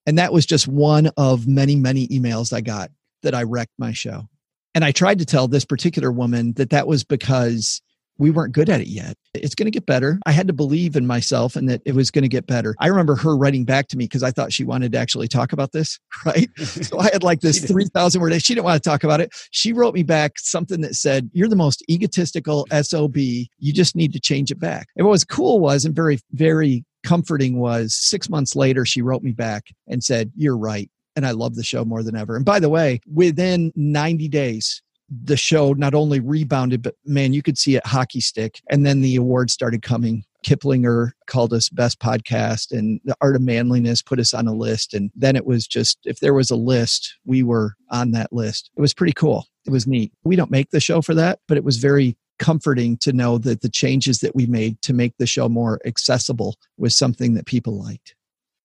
[0.07, 2.91] And that was just one of many, many emails I got
[3.23, 4.29] that I wrecked my show.
[4.75, 7.83] And I tried to tell this particular woman that that was because
[8.19, 9.17] we weren't good at it yet.
[9.35, 10.19] It's going to get better.
[10.27, 12.75] I had to believe in myself and that it was going to get better.
[12.81, 15.53] I remember her writing back to me because I thought she wanted to actually talk
[15.53, 16.49] about this, right?
[16.59, 18.43] so I had like this 3,000 word.
[18.43, 19.33] She didn't want to talk about it.
[19.51, 23.17] She wrote me back something that said, You're the most egotistical SOB.
[23.17, 24.89] You just need to change it back.
[24.97, 29.23] And what was cool was, and very, very comforting was six months later, she wrote
[29.23, 30.91] me back and said, You're right.
[31.17, 32.37] And I love the show more than ever.
[32.37, 37.43] And by the way, within 90 days, the show not only rebounded, but man, you
[37.43, 38.61] could see it hockey stick.
[38.71, 40.25] And then the awards started coming.
[40.45, 44.95] Kiplinger called us best podcast, and the Art of Manliness put us on a list.
[44.95, 48.71] And then it was just, if there was a list, we were on that list.
[48.77, 49.47] It was pretty cool.
[49.67, 50.13] It was neat.
[50.25, 53.63] We don't make the show for that, but it was very comforting to know that
[53.63, 57.77] the changes that we made to make the show more accessible was something that people
[57.77, 58.15] liked.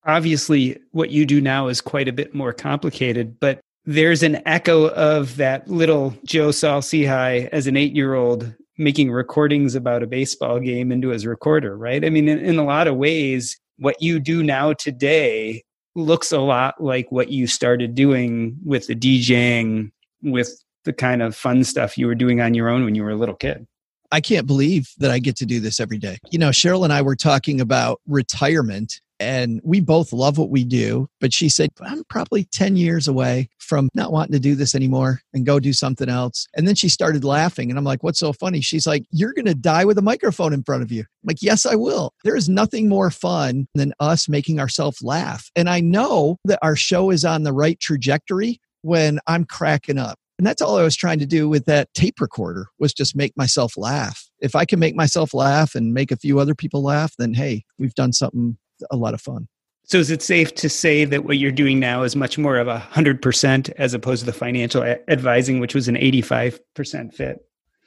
[0.06, 4.90] Obviously, what you do now is quite a bit more complicated, but there's an echo
[4.90, 10.60] of that little Joe Saul-Sehy as an eight year old making recordings about a baseball
[10.60, 12.04] game into his recorder, right?
[12.04, 15.64] I mean, in, in, a lot of ways, what you do now today
[15.96, 19.92] looks a lot like what you started doing with the DJing,
[20.24, 23.12] with the kind of fun stuff you were doing on your own when you were
[23.12, 23.68] a little kid.
[24.12, 26.18] I can't believe that I get to do this every day.
[26.32, 30.64] You know, Cheryl and I were talking about retirement and we both love what we
[30.64, 31.08] do.
[31.20, 35.22] But she said, I'm probably 10 years away from not wanting to do this anymore
[35.34, 36.48] and go do something else.
[36.56, 37.70] And then she started laughing.
[37.70, 38.62] And I'm like, What's so funny?
[38.62, 41.02] She's like, You're going to die with a microphone in front of you.
[41.02, 42.14] I'm like, Yes, I will.
[42.24, 45.50] There is nothing more fun than us making ourselves laugh.
[45.56, 50.20] And I know that our show is on the right trajectory when I'm cracking up.
[50.38, 53.38] And that's all I was trying to do with that tape recorder was just make
[53.38, 54.30] myself laugh.
[54.40, 57.64] If I can make myself laugh and make a few other people laugh, then hey,
[57.78, 58.58] we've done something
[58.92, 59.48] a lot of fun.
[59.86, 62.68] So is it safe to say that what you're doing now is much more of
[62.68, 67.40] a hundred percent as opposed to the financial advising, which was an 85% fit?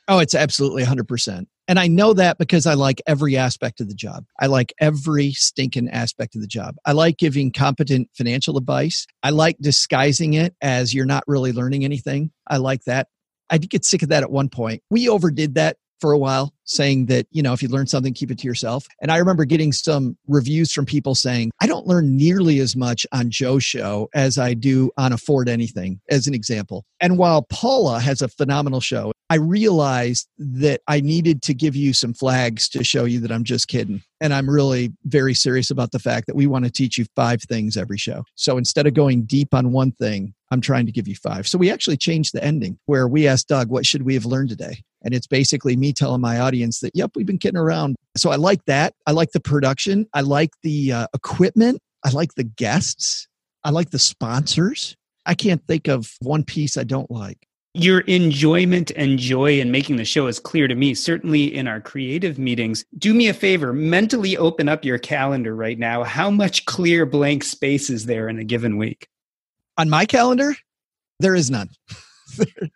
[0.08, 1.46] Oh, it's absolutely a 100%.
[1.68, 4.24] And I know that because I like every aspect of the job.
[4.38, 6.76] I like every stinking aspect of the job.
[6.84, 9.06] I like giving competent financial advice.
[9.24, 12.30] I like disguising it as you're not really learning anything.
[12.46, 13.08] I like that.
[13.50, 14.82] I did get sick of that at one point.
[14.90, 18.30] We overdid that for a while saying that you know if you learn something keep
[18.30, 18.86] it to yourself.
[19.00, 23.06] And i remember getting some reviews from people saying i don't learn nearly as much
[23.12, 26.84] on joe's show as i do on afford anything as an example.
[27.00, 31.92] And while paula has a phenomenal show i realized that i needed to give you
[31.92, 35.92] some flags to show you that i'm just kidding and i'm really very serious about
[35.92, 38.94] the fact that we want to teach you five things every show so instead of
[38.94, 42.32] going deep on one thing i'm trying to give you five so we actually changed
[42.32, 45.76] the ending where we asked doug what should we have learned today and it's basically
[45.76, 47.94] me telling my audience that, yep, we've been kidding around.
[48.16, 48.92] So I like that.
[49.06, 50.08] I like the production.
[50.12, 51.80] I like the uh, equipment.
[52.04, 53.28] I like the guests.
[53.62, 54.96] I like the sponsors.
[55.24, 57.46] I can't think of one piece I don't like.
[57.78, 61.78] Your enjoyment and joy in making the show is clear to me, certainly in our
[61.78, 62.86] creative meetings.
[62.96, 66.02] Do me a favor, mentally open up your calendar right now.
[66.02, 69.08] How much clear blank space is there in a given week?
[69.76, 70.56] On my calendar,
[71.20, 71.68] there is none.
[72.38, 72.70] there,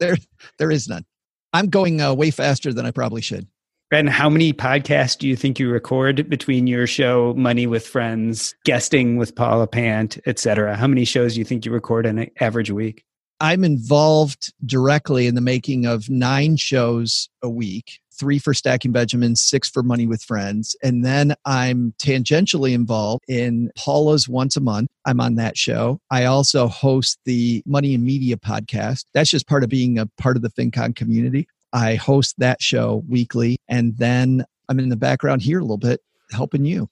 [0.00, 0.16] there,
[0.58, 1.04] there is none.
[1.52, 3.46] I'm going uh, way faster than I probably should.
[3.92, 8.54] And how many podcasts do you think you record between your show, Money with Friends,
[8.64, 10.76] guesting with Paula Pant, etc.?
[10.76, 13.05] How many shows do you think you record in an average week?
[13.40, 19.42] I'm involved directly in the making of nine shows a week three for Stacking Benjamins,
[19.42, 20.76] six for Money with Friends.
[20.82, 24.88] And then I'm tangentially involved in Paula's Once a Month.
[25.04, 26.00] I'm on that show.
[26.10, 29.04] I also host the Money and Media podcast.
[29.12, 31.46] That's just part of being a part of the FinCon community.
[31.72, 33.58] I host that show weekly.
[33.68, 36.00] And then I'm in the background here a little bit
[36.32, 36.88] helping you.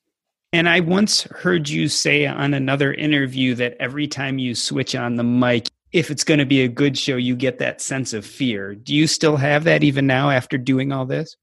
[0.53, 5.17] And I once heard you say on another interview that every time you switch on
[5.17, 8.27] the mic, if it's going to be a good show, you get that sense of
[8.27, 8.75] fear.
[8.75, 11.37] Do you still have that even now after doing all this?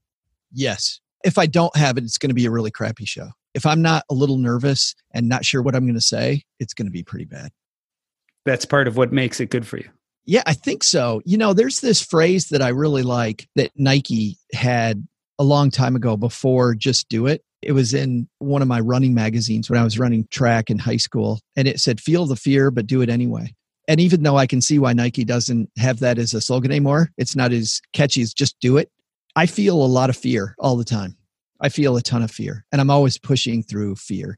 [0.52, 1.00] Yes.
[1.24, 3.30] If I don't have it, it's going to be a really crappy show.
[3.54, 6.74] If I'm not a little nervous and not sure what I'm going to say, it's
[6.74, 7.52] going to be pretty bad.
[8.44, 9.90] That's part of what makes it good for you.
[10.26, 11.22] Yeah, I think so.
[11.24, 15.08] You know, there's this phrase that I really like that Nike had
[15.40, 17.42] a long time ago before just do it.
[17.62, 20.98] It was in one of my running magazines when I was running track in high
[20.98, 23.56] school, and it said, Feel the fear, but do it anyway.
[23.92, 27.12] And even though I can see why Nike doesn't have that as a slogan anymore,
[27.18, 28.90] it's not as catchy as just do it.
[29.36, 31.18] I feel a lot of fear all the time.
[31.60, 34.38] I feel a ton of fear, and I'm always pushing through fear.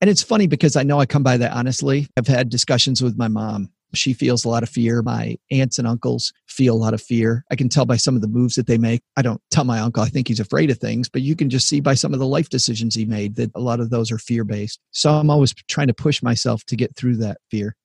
[0.00, 2.06] And it's funny because I know I come by that honestly.
[2.16, 5.02] I've had discussions with my mom she feels a lot of fear.
[5.02, 7.44] My aunts and uncles feel a lot of fear.
[7.50, 9.02] I can tell by some of the moves that they make.
[9.16, 11.68] I don't tell my uncle I think he's afraid of things, but you can just
[11.68, 14.18] see by some of the life decisions he made that a lot of those are
[14.18, 14.80] fear based.
[14.90, 17.76] So I'm always trying to push myself to get through that fear.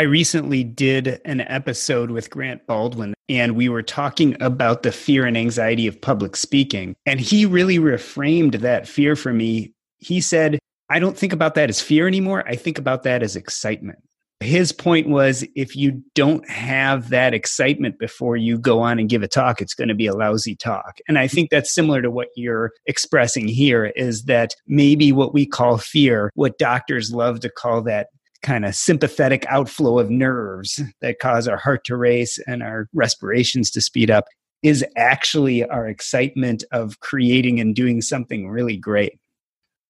[0.00, 5.26] I recently did an episode with Grant Baldwin, and we were talking about the fear
[5.26, 6.96] and anxiety of public speaking.
[7.04, 9.74] And he really reframed that fear for me.
[9.98, 12.48] He said, I don't think about that as fear anymore.
[12.48, 13.98] I think about that as excitement
[14.40, 19.22] his point was if you don't have that excitement before you go on and give
[19.22, 22.10] a talk it's going to be a lousy talk and i think that's similar to
[22.10, 27.50] what you're expressing here is that maybe what we call fear what doctors love to
[27.50, 28.08] call that
[28.42, 33.70] kind of sympathetic outflow of nerves that cause our heart to race and our respirations
[33.70, 34.26] to speed up
[34.62, 39.18] is actually our excitement of creating and doing something really great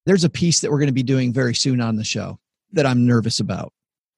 [0.06, 2.38] there's a piece that we're going to be doing very soon on the show
[2.72, 3.72] that i'm nervous about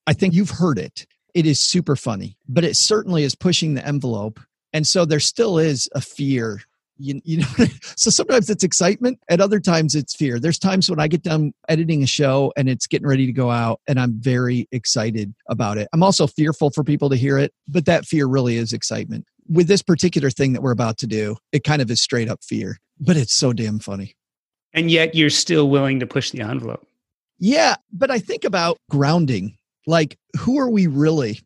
[0.06, 1.06] I think you've heard it.
[1.34, 4.40] It is super funny, but it certainly is pushing the envelope.
[4.72, 6.60] And so there still is a fear.
[7.02, 7.46] You, you know,
[7.96, 10.38] so sometimes it's excitement at other times it's fear.
[10.38, 13.50] There's times when I get done editing a show and it's getting ready to go
[13.50, 15.88] out and I'm very excited about it.
[15.92, 19.26] I'm also fearful for people to hear it, but that fear really is excitement.
[19.48, 22.44] With this particular thing that we're about to do, it kind of is straight up
[22.44, 24.14] fear, but it's so damn funny.
[24.72, 26.86] And yet you're still willing to push the envelope.
[27.38, 31.40] Yeah, but I think about grounding like who are we really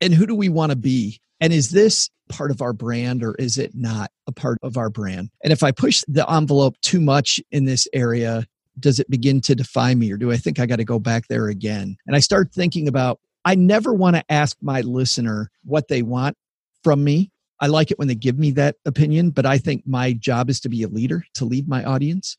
[0.00, 3.34] and who do we want to be and is this part of our brand or
[3.36, 5.30] is it not a part of our brand?
[5.42, 8.46] And if i push the envelope too much in this area
[8.78, 11.28] does it begin to define me or do i think i got to go back
[11.28, 11.96] there again?
[12.06, 16.36] And i start thinking about i never want to ask my listener what they want
[16.82, 17.30] from me.
[17.58, 20.60] I like it when they give me that opinion but i think my job is
[20.60, 22.36] to be a leader to lead my audience.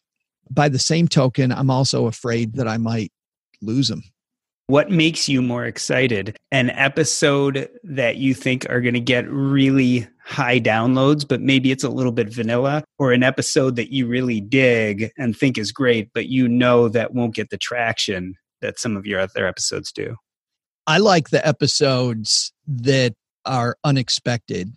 [0.50, 3.12] By the same token i'm also afraid that i might
[3.62, 4.04] lose them
[4.68, 6.38] what makes you more excited?
[6.52, 11.86] An episode that you think are going to get really high downloads, but maybe it's
[11.86, 16.10] a little bit vanilla, or an episode that you really dig and think is great,
[16.14, 20.18] but you know that won't get the traction that some of your other episodes do?
[20.86, 23.14] I like the episodes that
[23.46, 24.74] are unexpected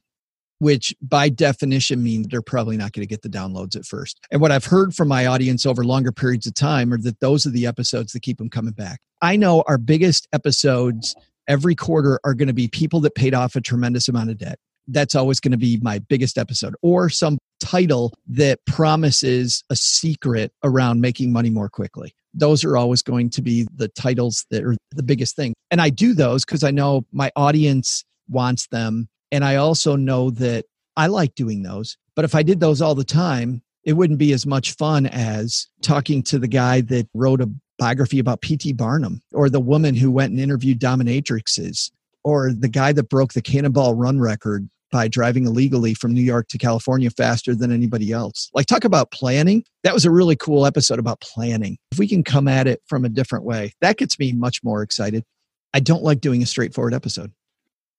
[0.61, 4.21] which by definition means they're probably not going to get the downloads at first.
[4.31, 7.47] And what I've heard from my audience over longer periods of time are that those
[7.47, 9.01] are the episodes that keep them coming back.
[9.23, 11.17] I know our biggest episodes
[11.49, 14.59] every quarter are going to be people that paid off a tremendous amount of debt.
[14.87, 20.53] That's always going to be my biggest episode, or some title that promises a secret
[20.63, 22.13] around making money more quickly.
[22.35, 25.55] Those are always going to be the titles that are the biggest thing.
[25.71, 30.31] And I do those because I know my audience wants them and I also know
[30.31, 30.67] that
[30.97, 31.97] I like doing those.
[32.15, 35.69] But if I did those all the time, it wouldn't be as much fun as
[35.83, 38.75] talking to the guy that wrote a biography about P.T.
[38.75, 41.91] Barnum or the woman who went and interviewed dominatrixes
[42.23, 46.49] or the guy that broke the cannonball run record by driving illegally from New York
[46.49, 48.51] to California faster than anybody else.
[48.53, 49.65] Like, talk about planning.
[49.85, 51.79] That was a really cool episode about planning.
[51.93, 54.83] If we can come at it from a different way, that gets me much more
[54.83, 55.25] excited.
[55.73, 57.33] I don't like doing a straightforward episode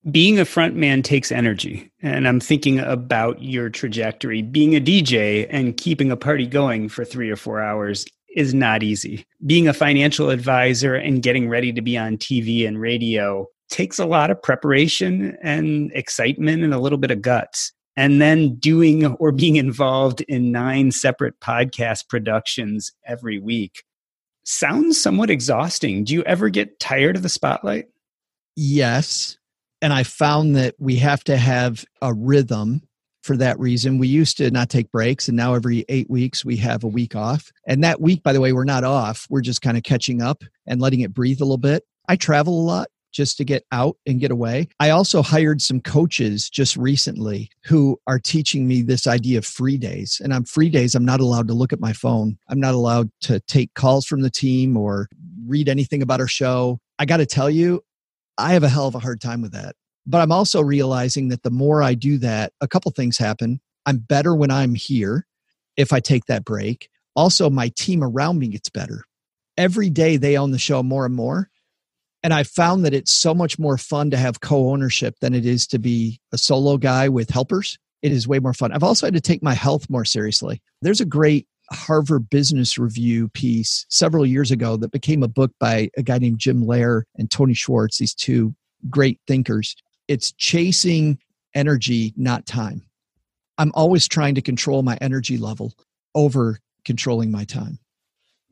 [0.09, 1.91] being a front man takes energy.
[2.01, 4.41] And i'm thinking about your trajectory.
[4.41, 8.81] Being a dj and keeping a party going for three or four hours is not
[8.81, 9.25] easy.
[9.45, 14.05] Being a financial advisor and getting ready to be on tv and radio takes a
[14.05, 17.71] lot of preparation and excitement and a little bit of guts.
[17.97, 23.83] And then doing or being involved in nine separate podcast productions every week
[24.45, 26.05] sounds somewhat exhausting.
[26.05, 27.85] Do you ever get tired of the spotlight?
[28.55, 29.37] Yes
[29.81, 32.81] and I found that we have to have a rhythm
[33.23, 33.97] for that reason.
[33.97, 37.15] We used to not take breaks, and now every eight weeks we have a week
[37.15, 37.51] off.
[37.67, 39.27] And that week, by the way, we're not off.
[39.29, 41.83] We're just kind of catching up and letting it breathe a little bit.
[42.07, 44.67] I travel a lot just to get out and get away.
[44.79, 49.77] I also hired some coaches just recently who are teaching me this idea of free
[49.77, 50.21] days.
[50.23, 52.37] And on free days, I'm not allowed to look at my phone.
[52.47, 55.09] I'm not allowed to take calls from the team or
[55.45, 56.79] read anything about our show.
[56.99, 57.81] I got to tell you,
[58.41, 59.75] I have a hell of a hard time with that.
[60.05, 63.61] But I'm also realizing that the more I do that, a couple things happen.
[63.85, 65.25] I'm better when I'm here
[65.77, 66.89] if I take that break.
[67.15, 69.03] Also, my team around me gets better.
[69.57, 71.49] Every day they own the show more and more.
[72.23, 75.45] And I found that it's so much more fun to have co ownership than it
[75.45, 77.77] is to be a solo guy with helpers.
[78.01, 78.71] It is way more fun.
[78.71, 80.61] I've also had to take my health more seriously.
[80.81, 85.89] There's a great Harvard Business Review piece several years ago that became a book by
[85.97, 88.53] a guy named Jim Loehr and Tony Schwartz, these two
[88.89, 89.75] great thinkers.
[90.07, 91.19] It's chasing
[91.53, 92.83] energy, not time.
[93.57, 95.73] I'm always trying to control my energy level
[96.15, 97.79] over controlling my time.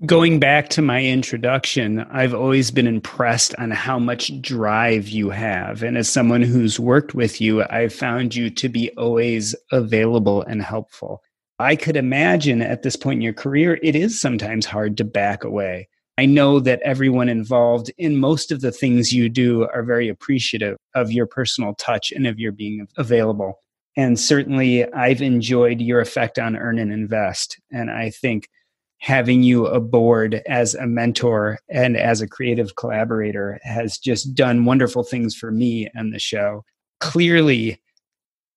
[0.05, 5.84] Going back to my introduction, I've always been impressed on how much drive you have.
[5.84, 10.61] And as someone who's worked with you, I've found you to be always available and
[10.61, 11.22] helpful.
[11.60, 15.43] I could imagine at this point in your career, it is sometimes hard to back
[15.43, 15.89] away.
[16.18, 20.78] I know that everyone involved in most of the things you do are very appreciative
[20.95, 23.60] of your personal touch and of your being available.
[23.97, 27.60] And certainly, I've enjoyed your effect on Earn and Invest.
[27.72, 28.49] And I think
[28.99, 35.03] having you aboard as a mentor and as a creative collaborator has just done wonderful
[35.03, 36.64] things for me and the show.
[36.99, 37.82] Clearly,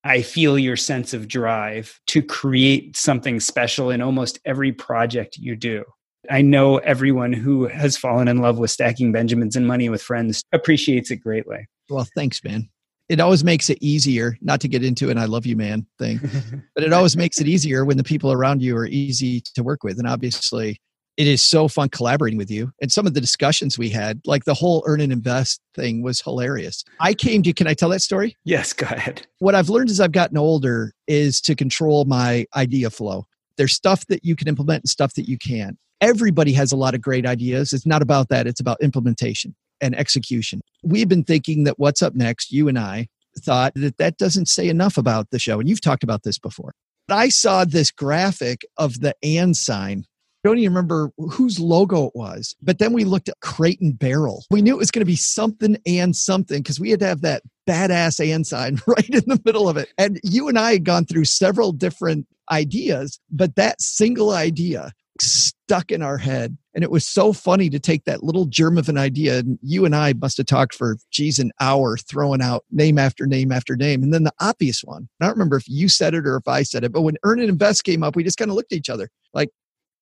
[0.05, 5.55] I feel your sense of drive to create something special in almost every project you
[5.55, 5.85] do.
[6.31, 10.43] I know everyone who has fallen in love with stacking Benjamins and money with friends
[10.53, 11.67] appreciates it greatly.
[11.89, 12.69] Well, thanks, man.
[13.09, 16.21] It always makes it easier, not to get into an I love you, man thing,
[16.75, 19.83] but it always makes it easier when the people around you are easy to work
[19.85, 19.99] with.
[19.99, 20.81] And obviously,
[21.17, 22.73] it is so fun collaborating with you.
[22.81, 26.21] And some of the discussions we had, like the whole earn and invest thing, was
[26.21, 26.85] hilarious.
[27.01, 28.37] I came to, can I tell that story?
[28.45, 29.27] Yes, go ahead.
[29.39, 33.27] What I've learned as I've gotten older is to control my idea flow.
[33.57, 35.77] There's stuff that you can implement and stuff that you can't.
[36.01, 37.73] Everybody has a lot of great ideas.
[37.73, 40.61] It's not about that, it's about implementation and execution.
[40.83, 43.09] We've been thinking that what's up next, you and I
[43.39, 45.61] thought that that doesn't say enough about the show.
[45.61, 46.75] And you've talked about this before.
[47.09, 50.07] But I saw this graphic of the and sign
[50.45, 52.55] don't even remember whose logo it was.
[52.63, 54.45] But then we looked at Crate and Barrel.
[54.51, 57.21] We knew it was going to be something and something because we had to have
[57.23, 59.89] that badass and sign right in the middle of it.
[59.99, 65.93] And you and I had gone through several different ideas, but that single idea stuck
[65.93, 66.57] in our head.
[66.75, 69.39] And it was so funny to take that little germ of an idea.
[69.39, 73.27] And you and I must have talked for, geez, an hour throwing out name after
[73.27, 74.03] name after name.
[74.03, 76.63] And then the obvious one, I don't remember if you said it or if I
[76.63, 78.79] said it, but when Earn and Invest came up, we just kind of looked at
[78.79, 79.51] each other like,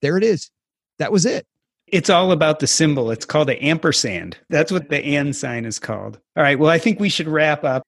[0.03, 0.51] there it is.
[0.99, 1.47] That was it.
[1.87, 3.11] It's all about the symbol.
[3.11, 4.37] It's called the ampersand.
[4.49, 6.21] That's what the and sign is called.
[6.37, 6.59] All right.
[6.59, 7.83] Well, I think we should wrap up.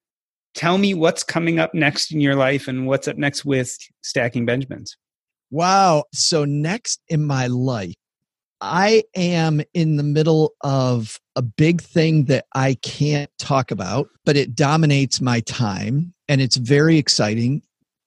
[0.55, 4.45] Tell me what's coming up next in your life and what's up next with Stacking
[4.45, 4.97] Benjamins.
[5.51, 6.05] Wow.
[6.13, 7.95] So, next in my life,
[8.61, 14.37] I am in the middle of a big thing that I can't talk about, but
[14.37, 17.63] it dominates my time and it's very exciting.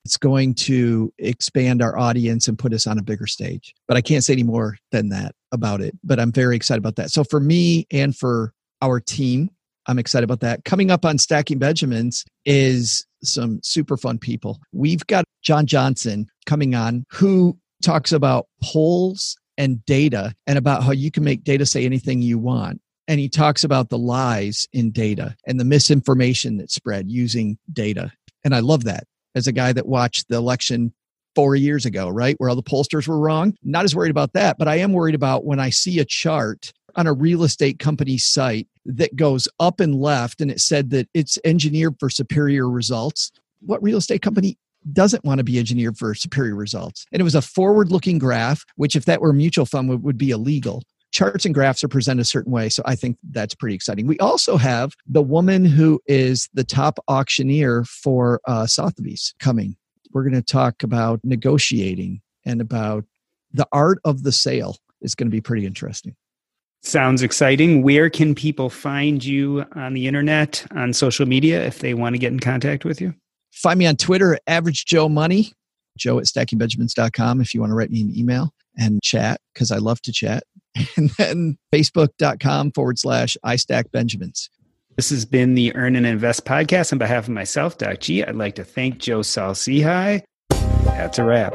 [0.05, 3.73] It's going to expand our audience and put us on a bigger stage.
[3.87, 5.97] But I can't say any more than that about it.
[6.03, 7.09] But I'm very excited about that.
[7.09, 8.53] So for me and for
[8.83, 9.49] our team,
[9.87, 10.63] I'm excited about that.
[10.63, 14.59] Coming up on Stacking Benjamins is some super fun people.
[14.71, 20.91] We've got John Johnson coming on who talks about polls and data and about how
[20.91, 22.79] you can make data say anything you want.
[23.07, 28.11] And he talks about the lies in data and the misinformation that's spread using data.
[28.43, 30.93] And I love that as a guy that watched the election
[31.35, 32.35] four years ago, right?
[32.39, 33.53] Where all the pollsters were wrong.
[33.61, 36.71] Not as worried about that, but I am worried about when I see a chart
[36.95, 41.09] on a real estate company site that goes up and left and it said that
[41.13, 43.31] it's engineered for superior results.
[43.59, 44.57] What real estate company
[44.93, 47.05] doesn't want to be engineered for superior results?
[47.11, 50.03] And it was a forward looking graph, which, if that were a mutual fund, would,
[50.03, 50.83] would be illegal
[51.15, 52.67] charts and graphs are presented a certain way.
[52.67, 54.05] So I think that's pretty exciting.
[54.05, 59.77] We also have the woman who is the top auctioneer for uh, Sotheby's coming.
[60.11, 63.05] We're going to talk about negotiating and about
[63.53, 64.75] the art of the sale.
[64.99, 66.15] It's going to be pretty interesting.
[66.83, 67.81] Sounds exciting.
[67.81, 72.19] Where can people find you on the internet, on social media, if they want to
[72.19, 73.15] get in contact with you?
[73.53, 75.53] Find me on Twitter, Average Joe Money,
[75.97, 79.77] joe at stackingbenjamins.com if you want to write me an email and chat, because I
[79.77, 80.43] love to chat.
[80.97, 84.49] and then facebook.com forward slash I stack Benjamins.
[84.95, 86.93] This has been the Earn and Invest podcast.
[86.93, 90.23] On behalf of myself, Doc G, I'd like to thank Joe Saul-Sehy.
[90.49, 91.53] That's a wrap.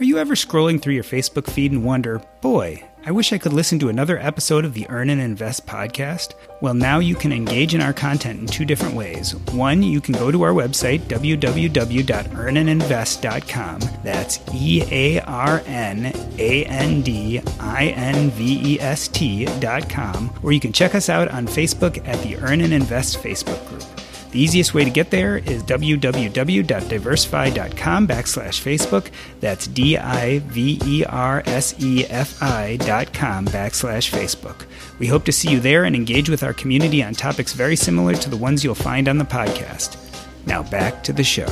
[0.00, 3.54] Are you ever scrolling through your Facebook feed and wonder, boy, I wish I could
[3.54, 6.34] listen to another episode of the Earn and Invest podcast.
[6.60, 9.34] Well, now you can engage in our content in two different ways.
[9.52, 13.80] One, you can go to our website, www.earnandinvest.com.
[14.04, 20.52] That's E A R N A N D I N V E S T.com, or
[20.52, 23.84] you can check us out on Facebook at the Earn and Invest Facebook group.
[24.30, 29.10] The easiest way to get there is www.diversefi.com backslash Facebook.
[29.40, 30.36] That's D-I-V-E-R-S-E-F-I
[32.76, 34.66] dot com backslash Facebook.
[34.98, 38.12] We hope to see you there and engage with our community on topics very similar
[38.14, 39.96] to the ones you'll find on the podcast.
[40.46, 41.48] Now back to the show.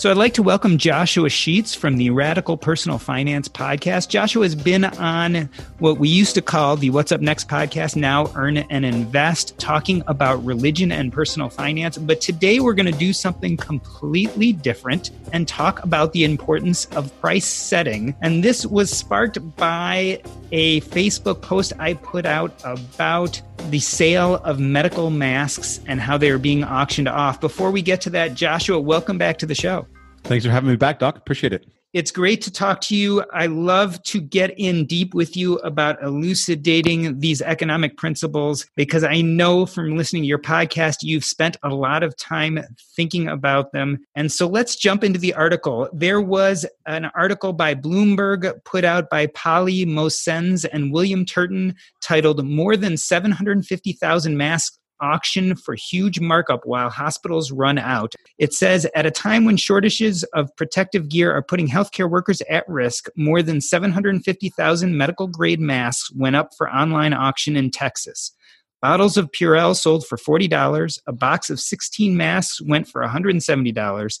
[0.00, 4.08] So I'd like to welcome Joshua Sheets from the Radical Personal Finance Podcast.
[4.08, 8.32] Joshua has been on what we used to call the What's Up Next podcast, now
[8.34, 11.98] Earn and Invest, talking about religion and personal finance.
[11.98, 17.14] But today we're going to do something completely different and talk about the importance of
[17.20, 18.16] price setting.
[18.22, 24.58] And this was sparked by a Facebook post I put out about the sale of
[24.58, 27.40] medical masks and how they are being auctioned off.
[27.40, 29.86] Before we get to that, Joshua, welcome back to the show.
[30.24, 31.16] Thanks for having me back, Doc.
[31.16, 31.66] Appreciate it.
[31.92, 33.24] It's great to talk to you.
[33.32, 39.22] I love to get in deep with you about elucidating these economic principles because I
[39.22, 42.60] know from listening to your podcast, you've spent a lot of time
[42.94, 43.98] thinking about them.
[44.14, 45.88] And so let's jump into the article.
[45.92, 52.44] There was an article by Bloomberg put out by Polly Mosendz and William Turton titled
[52.44, 58.14] More Than 750,000 Masks auction for huge markup while hospitals run out.
[58.38, 62.68] It says at a time when shortages of protective gear are putting healthcare workers at
[62.68, 68.32] risk, more than 750,000 medical grade masks went up for online auction in Texas.
[68.80, 70.98] Bottles of Purell sold for $40.
[71.06, 74.18] A box of 16 masks went for $170.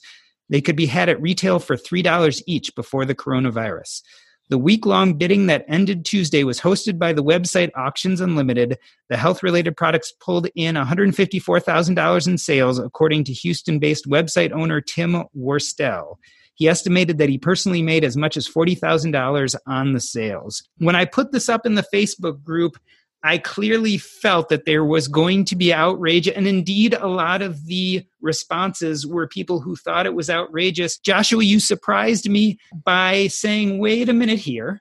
[0.50, 4.02] They could be had at retail for $3 each before the coronavirus.
[4.50, 8.78] The week long bidding that ended Tuesday was hosted by the website Auctions Unlimited.
[9.08, 14.80] The health related products pulled in $154,000 in sales, according to Houston based website owner
[14.80, 16.16] Tim Worstell.
[16.54, 20.64] He estimated that he personally made as much as $40,000 on the sales.
[20.78, 22.76] When I put this up in the Facebook group,
[23.22, 26.28] I clearly felt that there was going to be outrage.
[26.28, 30.98] And indeed, a lot of the responses were people who thought it was outrageous.
[30.98, 34.80] Joshua, you surprised me by saying, wait a minute here.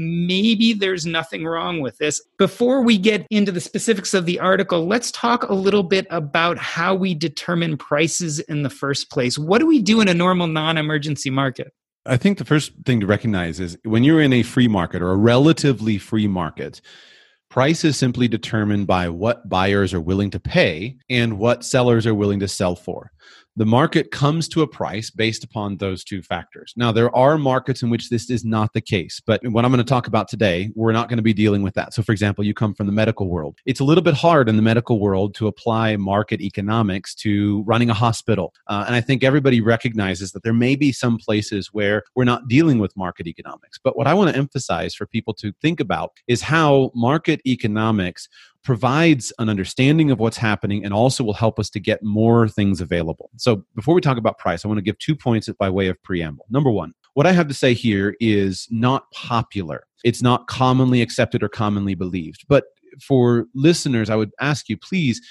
[0.00, 2.22] Maybe there's nothing wrong with this.
[2.36, 6.56] Before we get into the specifics of the article, let's talk a little bit about
[6.56, 9.36] how we determine prices in the first place.
[9.36, 11.72] What do we do in a normal non emergency market?
[12.06, 15.10] I think the first thing to recognize is when you're in a free market or
[15.10, 16.80] a relatively free market,
[17.50, 22.14] Price is simply determined by what buyers are willing to pay and what sellers are
[22.14, 23.10] willing to sell for
[23.58, 26.72] the market comes to a price based upon those two factors.
[26.76, 29.84] Now, there are markets in which this is not the case, but what I'm going
[29.84, 31.92] to talk about today, we're not going to be dealing with that.
[31.92, 33.58] So, for example, you come from the medical world.
[33.66, 37.90] It's a little bit hard in the medical world to apply market economics to running
[37.90, 38.54] a hospital.
[38.68, 42.46] Uh, and I think everybody recognizes that there may be some places where we're not
[42.46, 43.80] dealing with market economics.
[43.82, 48.28] But what I want to emphasize for people to think about is how market economics
[48.68, 52.82] provides an understanding of what's happening and also will help us to get more things
[52.82, 53.30] available.
[53.38, 55.96] So, before we talk about price, I want to give two points by way of
[56.02, 56.44] preamble.
[56.50, 59.84] Number one, what I have to say here is not popular.
[60.04, 62.44] It's not commonly accepted or commonly believed.
[62.46, 62.64] But
[63.00, 65.22] for listeners, I would ask you please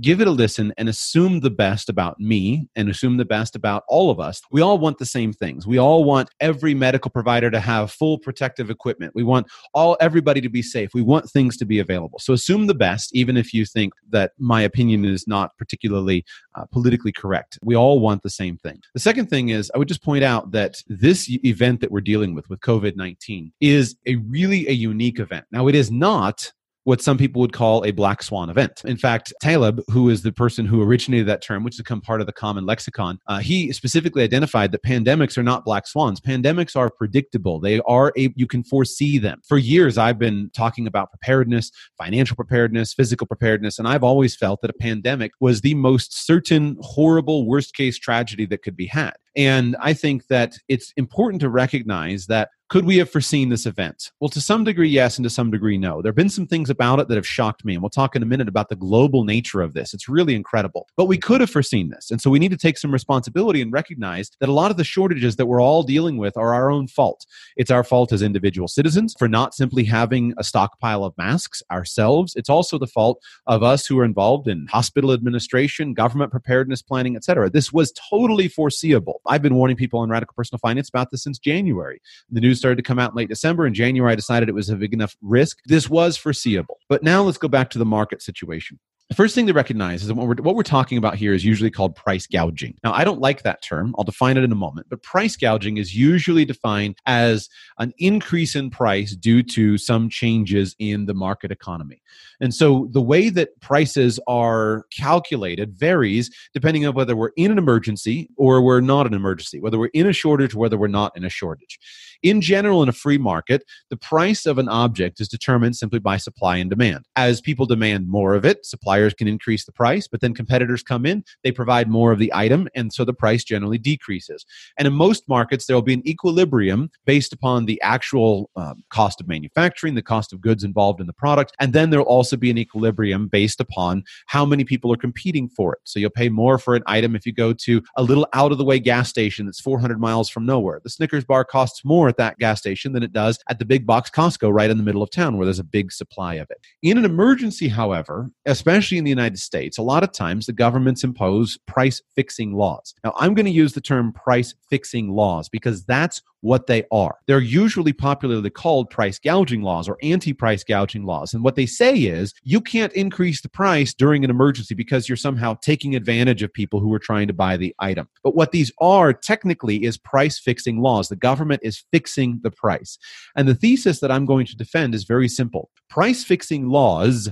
[0.00, 3.84] give it a listen and assume the best about me and assume the best about
[3.88, 4.40] all of us.
[4.50, 5.66] We all want the same things.
[5.66, 9.12] We all want every medical provider to have full protective equipment.
[9.14, 10.90] We want all everybody to be safe.
[10.94, 12.18] We want things to be available.
[12.18, 16.24] So assume the best even if you think that my opinion is not particularly
[16.54, 17.58] uh, politically correct.
[17.62, 18.80] We all want the same thing.
[18.94, 22.34] The second thing is I would just point out that this event that we're dealing
[22.34, 25.46] with with COVID-19 is a really a unique event.
[25.50, 26.52] Now it is not
[26.84, 28.82] what some people would call a black swan event.
[28.84, 32.20] In fact, Taleb, who is the person who originated that term, which has become part
[32.20, 36.20] of the common lexicon, uh, he specifically identified that pandemics are not black swans.
[36.20, 37.58] Pandemics are predictable.
[37.58, 39.40] They are a, you can foresee them.
[39.46, 44.60] For years, I've been talking about preparedness, financial preparedness, physical preparedness, and I've always felt
[44.60, 49.14] that a pandemic was the most certain, horrible, worst case tragedy that could be had.
[49.36, 54.10] And I think that it's important to recognize that could we have foreseen this event?
[54.20, 56.00] Well, to some degree, yes, and to some degree, no.
[56.00, 58.22] There have been some things about it that have shocked me, and we'll talk in
[58.22, 59.92] a minute about the global nature of this.
[59.92, 60.88] It's really incredible.
[60.96, 62.10] But we could have foreseen this.
[62.10, 64.82] And so we need to take some responsibility and recognize that a lot of the
[64.82, 67.26] shortages that we're all dealing with are our own fault.
[67.56, 72.34] It's our fault as individual citizens for not simply having a stockpile of masks ourselves.
[72.34, 77.14] It's also the fault of us who are involved in hospital administration, government preparedness planning,
[77.14, 77.50] etc.
[77.50, 79.20] This was totally foreseeable.
[79.26, 82.00] I've been warning people on radical personal finance about this since January.
[82.30, 83.66] The news started to come out in late December.
[83.66, 85.58] In January, I decided it was a big enough risk.
[85.66, 86.78] This was foreseeable.
[86.88, 88.78] But now let's go back to the market situation.
[89.10, 91.44] The first thing to recognize is that what we're, what we're talking about here is
[91.44, 92.78] usually called price gouging.
[92.82, 93.94] Now, I don't like that term.
[93.98, 94.86] I'll define it in a moment.
[94.88, 100.74] But price gouging is usually defined as an increase in price due to some changes
[100.78, 102.00] in the market economy.
[102.40, 107.58] And so the way that prices are calculated varies depending on whether we're in an
[107.58, 111.14] emergency or we're not an emergency, whether we're in a shortage or whether we're not
[111.14, 111.78] in a shortage.
[112.24, 116.16] In general, in a free market, the price of an object is determined simply by
[116.16, 117.04] supply and demand.
[117.16, 121.04] As people demand more of it, suppliers can increase the price, but then competitors come
[121.04, 124.46] in, they provide more of the item, and so the price generally decreases.
[124.78, 129.20] And in most markets, there will be an equilibrium based upon the actual um, cost
[129.20, 132.38] of manufacturing, the cost of goods involved in the product, and then there will also
[132.38, 135.80] be an equilibrium based upon how many people are competing for it.
[135.84, 138.56] So you'll pay more for an item if you go to a little out of
[138.56, 140.80] the way gas station that's 400 miles from nowhere.
[140.82, 143.86] The Snickers bar costs more at that gas station than it does at the big
[143.86, 146.58] box Costco right in the middle of town where there's a big supply of it.
[146.82, 151.02] In an emergency, however, especially in the United States, a lot of times the governments
[151.02, 152.94] impose price fixing laws.
[153.02, 157.16] Now, I'm going to use the term price fixing laws because that's what they are.
[157.26, 161.32] They're usually popularly called price gouging laws or anti price gouging laws.
[161.32, 165.16] And what they say is you can't increase the price during an emergency because you're
[165.16, 168.08] somehow taking advantage of people who are trying to buy the item.
[168.22, 171.08] But what these are technically is price fixing laws.
[171.08, 172.03] The government is fixing
[172.42, 172.98] the price.
[173.36, 177.30] And the thesis that I'm going to defend is very simple price fixing laws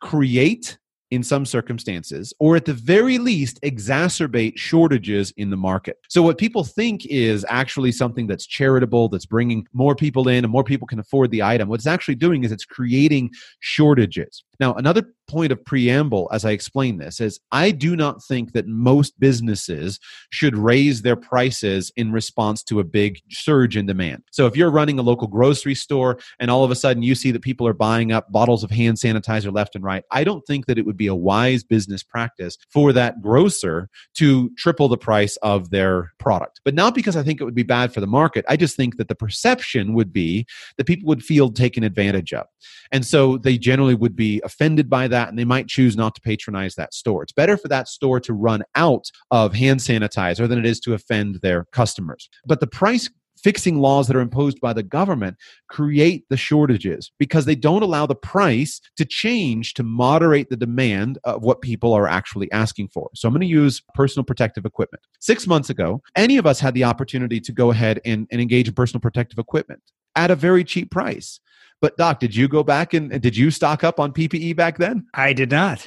[0.00, 0.78] create
[1.10, 5.96] in some circumstances, or at the very least, exacerbate shortages in the market.
[6.08, 10.52] So, what people think is actually something that's charitable, that's bringing more people in, and
[10.52, 11.68] more people can afford the item.
[11.68, 14.44] What it's actually doing is it's creating shortages.
[14.58, 18.66] Now, another point of preamble as I explain this is I do not think that
[18.66, 19.98] most businesses
[20.30, 24.22] should raise their prices in response to a big surge in demand.
[24.30, 27.30] So if you're running a local grocery store and all of a sudden you see
[27.30, 30.66] that people are buying up bottles of hand sanitizer left and right, I don't think
[30.66, 35.36] that it would be a wise business practice for that grocer to triple the price
[35.38, 36.60] of their product.
[36.64, 38.44] But not because I think it would be bad for the market.
[38.48, 40.46] I just think that the perception would be
[40.76, 42.46] that people would feel taken advantage of.
[42.92, 46.20] And so they generally would be offended by that and they might choose not to
[46.20, 47.22] patronize that store.
[47.22, 50.94] It's better for that store to run out of hand sanitizer than it is to
[50.94, 52.28] offend their customers.
[52.46, 53.08] But the price
[53.44, 55.36] fixing laws that are imposed by the government
[55.68, 61.18] create the shortages because they don't allow the price to change to moderate the demand
[61.24, 63.10] of what people are actually asking for.
[63.14, 65.04] So I'm going to use personal protective equipment.
[65.20, 68.66] Six months ago, any of us had the opportunity to go ahead and, and engage
[68.66, 69.82] in personal protective equipment
[70.16, 71.38] at a very cheap price.
[71.84, 75.06] But Doc, did you go back and did you stock up on PPE back then?
[75.12, 75.86] I did not.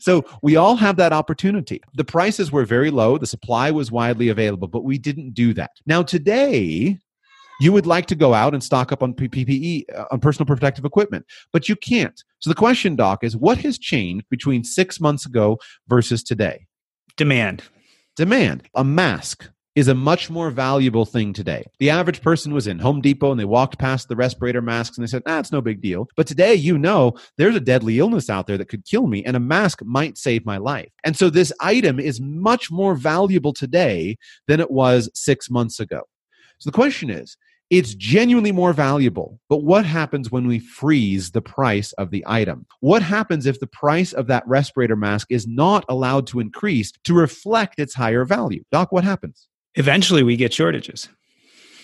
[0.00, 1.80] So we all have that opportunity.
[1.94, 5.70] The prices were very low, the supply was widely available, but we didn't do that.
[5.86, 6.98] Now today,
[7.60, 10.84] you would like to go out and stock up on PPE, uh, on personal protective
[10.84, 12.24] equipment, but you can't.
[12.40, 16.66] So the question, Doc, is what has changed between six months ago versus today?
[17.16, 17.62] Demand.
[18.16, 18.68] Demand.
[18.74, 21.64] A mask is a much more valuable thing today.
[21.78, 25.06] The average person was in Home Depot and they walked past the respirator masks and
[25.06, 26.08] they said, ah, it's no big deal.
[26.16, 29.36] But today, you know, there's a deadly illness out there that could kill me and
[29.36, 30.90] a mask might save my life.
[31.04, 34.16] And so this item is much more valuable today
[34.48, 36.02] than it was six months ago.
[36.58, 37.36] So the question is,
[37.70, 39.38] it's genuinely more valuable.
[39.48, 42.66] But what happens when we freeze the price of the item?
[42.80, 47.14] What happens if the price of that respirator mask is not allowed to increase to
[47.14, 48.64] reflect its higher value?
[48.72, 49.46] Doc, what happens?
[49.76, 51.08] Eventually, we get shortages.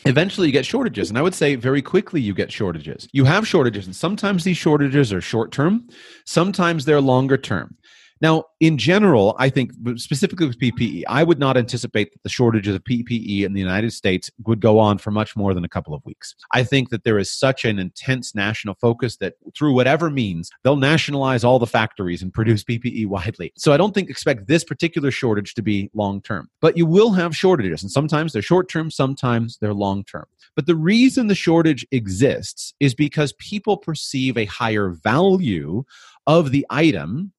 [0.05, 1.09] Eventually, you get shortages.
[1.09, 3.09] And I would say very quickly, you get shortages.
[3.12, 5.89] You have shortages, and sometimes these shortages are short term,
[6.24, 7.76] sometimes they're longer term.
[8.20, 12.74] Now, in general, I think specifically with PPE, I would not anticipate that the shortages
[12.74, 15.92] of PPE in the United States would go on for much more than a couple
[15.92, 16.34] of weeks.
[16.52, 20.76] I think that there is such an intense national focus that through whatever means, they'll
[20.76, 23.52] nationalize all the factories and produce PPE widely.
[23.56, 26.48] So I don't think expect this particular shortage to be long term.
[26.60, 30.26] But you will have shortages, and sometimes they're short term, sometimes they're long term.
[30.54, 35.84] But the reason the shortage exists is because people perceive a higher value
[36.26, 37.32] of the item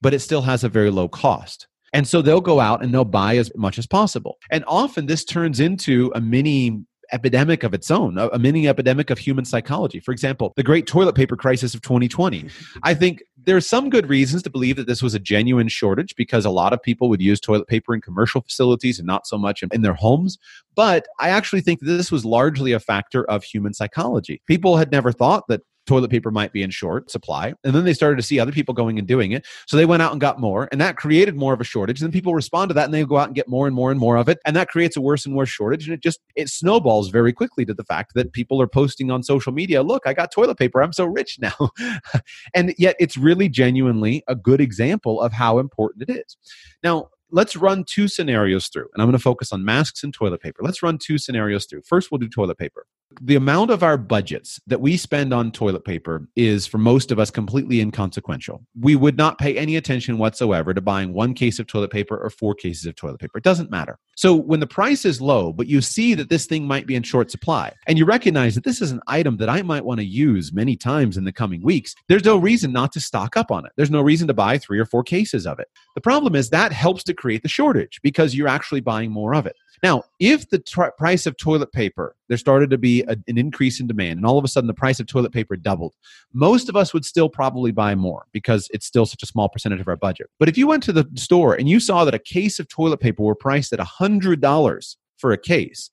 [0.00, 1.66] but it still has a very low cost.
[1.92, 4.38] And so they'll go out and they'll buy as much as possible.
[4.50, 9.18] And often this turns into a mini epidemic of its own, a, mini epidemic of
[9.18, 10.00] human psychology.
[10.00, 12.48] For example, the great toilet paper crisis of 2020.
[12.82, 16.44] I think there's some good reasons to believe that this was a genuine shortage because
[16.44, 19.62] a lot of people would use toilet paper in commercial facilities and not so much
[19.62, 20.38] in, in their homes.
[20.74, 24.42] But I actually think this was largely a factor of human psychology.
[24.46, 27.54] People had never thought that toilet paper might be in short supply.
[27.64, 29.46] And then they started to see other people going and doing it.
[29.66, 32.00] So they went out and got more, and that created more of a shortage.
[32.00, 33.90] And then people respond to that and they go out and get more and more
[33.90, 34.38] and more of it.
[34.44, 35.86] And that creates a worse and worse shortage.
[35.86, 39.22] And it just it snowballs very quickly to the fact that people are posting on
[39.22, 40.82] social media, look, I got toilet paper.
[40.82, 41.70] I'm so rich now.
[42.54, 46.36] and yet it's really genuinely a good example of how important it is.
[46.82, 50.40] Now, let's run two scenarios through, and I'm going to focus on masks and toilet
[50.40, 50.62] paper.
[50.62, 51.82] Let's run two scenarios through.
[51.82, 52.86] First, we'll do toilet paper.
[53.20, 57.18] The amount of our budgets that we spend on toilet paper is, for most of
[57.18, 58.64] us, completely inconsequential.
[58.78, 62.30] We would not pay any attention whatsoever to buying one case of toilet paper or
[62.30, 63.38] four cases of toilet paper.
[63.38, 63.98] It doesn't matter.
[64.16, 67.02] So, when the price is low, but you see that this thing might be in
[67.02, 70.06] short supply, and you recognize that this is an item that I might want to
[70.06, 73.66] use many times in the coming weeks, there's no reason not to stock up on
[73.66, 73.72] it.
[73.76, 75.68] There's no reason to buy three or four cases of it.
[75.96, 79.46] The problem is that helps to create the shortage because you're actually buying more of
[79.46, 79.56] it.
[79.82, 80.60] Now, if the
[80.98, 84.38] price of toilet paper, there started to be a, an increase in demand, and all
[84.38, 85.94] of a sudden the price of toilet paper doubled,
[86.32, 89.80] most of us would still probably buy more because it's still such a small percentage
[89.80, 90.30] of our budget.
[90.38, 92.98] But if you went to the store and you saw that a case of toilet
[92.98, 95.90] paper were priced at $100 for a case,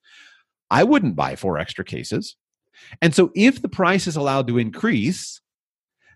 [0.71, 2.35] I wouldn't buy four extra cases.
[3.01, 5.41] And so if the price is allowed to increase,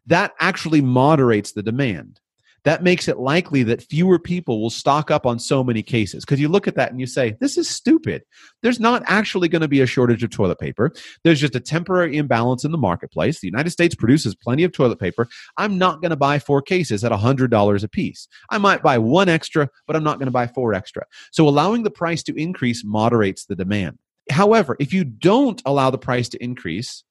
[0.07, 2.20] that actually moderates the demand
[2.64, 6.26] that makes it likely that fewer people will stock up on so many cases.
[6.26, 8.24] Because you look at that and you say, this is stupid.
[8.62, 10.91] There's not actually going to be a shortage of toilet paper.
[11.24, 13.39] There's just a temporary imbalance in the marketplace.
[13.39, 15.28] The United States produces plenty of toilet paper.
[15.57, 18.28] I'm not going to buy four cases at $100 a piece.
[18.49, 21.05] I might buy one extra, but I'm not going to buy four extra.
[21.32, 23.97] So allowing the price to increase moderates the demand.
[24.30, 27.03] However, if you don't allow the price to increase,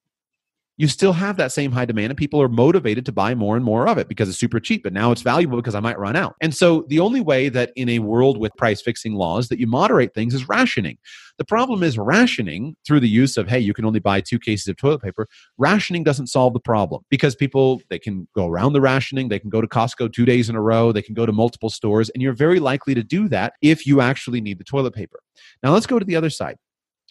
[0.79, 3.65] you still have that same high demand and people are motivated to buy more and
[3.65, 6.15] more of it because it's super cheap but now it's valuable because i might run
[6.15, 6.35] out.
[6.39, 9.67] And so the only way that in a world with price fixing laws that you
[9.67, 10.97] moderate things is rationing.
[11.37, 14.69] The problem is rationing through the use of hey you can only buy two cases
[14.69, 15.27] of toilet paper.
[15.57, 19.49] Rationing doesn't solve the problem because people they can go around the rationing they can
[19.49, 22.23] go to costco two days in a row they can go to multiple stores and
[22.23, 25.19] you're very likely to do that if you actually need the toilet paper.
[25.61, 26.55] Now let's go to the other side.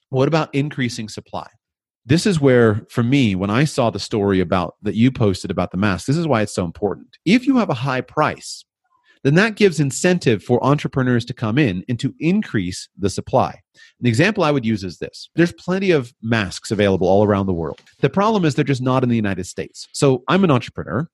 [0.09, 1.49] What about increasing supply
[2.09, 5.71] this is where for me when i saw the story about that you posted about
[5.71, 7.07] the mask this is why it's so important.
[7.25, 8.65] If you have a high price
[9.25, 13.61] then that gives incentive for entrepreneurs to come in and to increase the supply.
[14.01, 15.29] The example i would use is this.
[15.35, 17.81] There's plenty of masks available all around the world.
[18.01, 19.87] The problem is they're just not in the united states.
[19.93, 21.09] So i'm an entrepreneur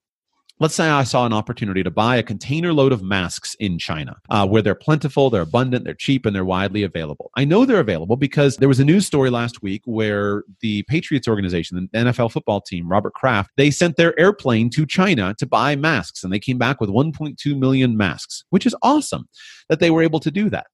[0.60, 4.16] Let's say I saw an opportunity to buy a container load of masks in China,
[4.30, 7.32] uh, where they're plentiful, they're abundant, they're cheap, and they're widely available.
[7.36, 11.26] I know they're available because there was a news story last week where the Patriots
[11.26, 15.74] organization, the NFL football team, Robert Kraft, they sent their airplane to China to buy
[15.74, 19.28] masks, and they came back with 1.2 million masks, which is awesome
[19.68, 20.66] that they were able to do that.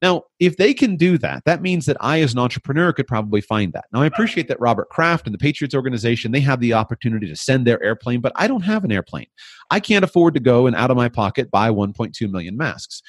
[0.00, 3.40] Now, if they can do that, that means that I, as an entrepreneur, could probably
[3.40, 3.86] find that.
[3.92, 7.36] Now, I appreciate that Robert Kraft and the Patriots organization, they have the opportunity to
[7.36, 9.26] send their airplane, but I don't have an airplane.
[9.70, 13.02] I can't afford to go and out of my pocket buy 1.2 million masks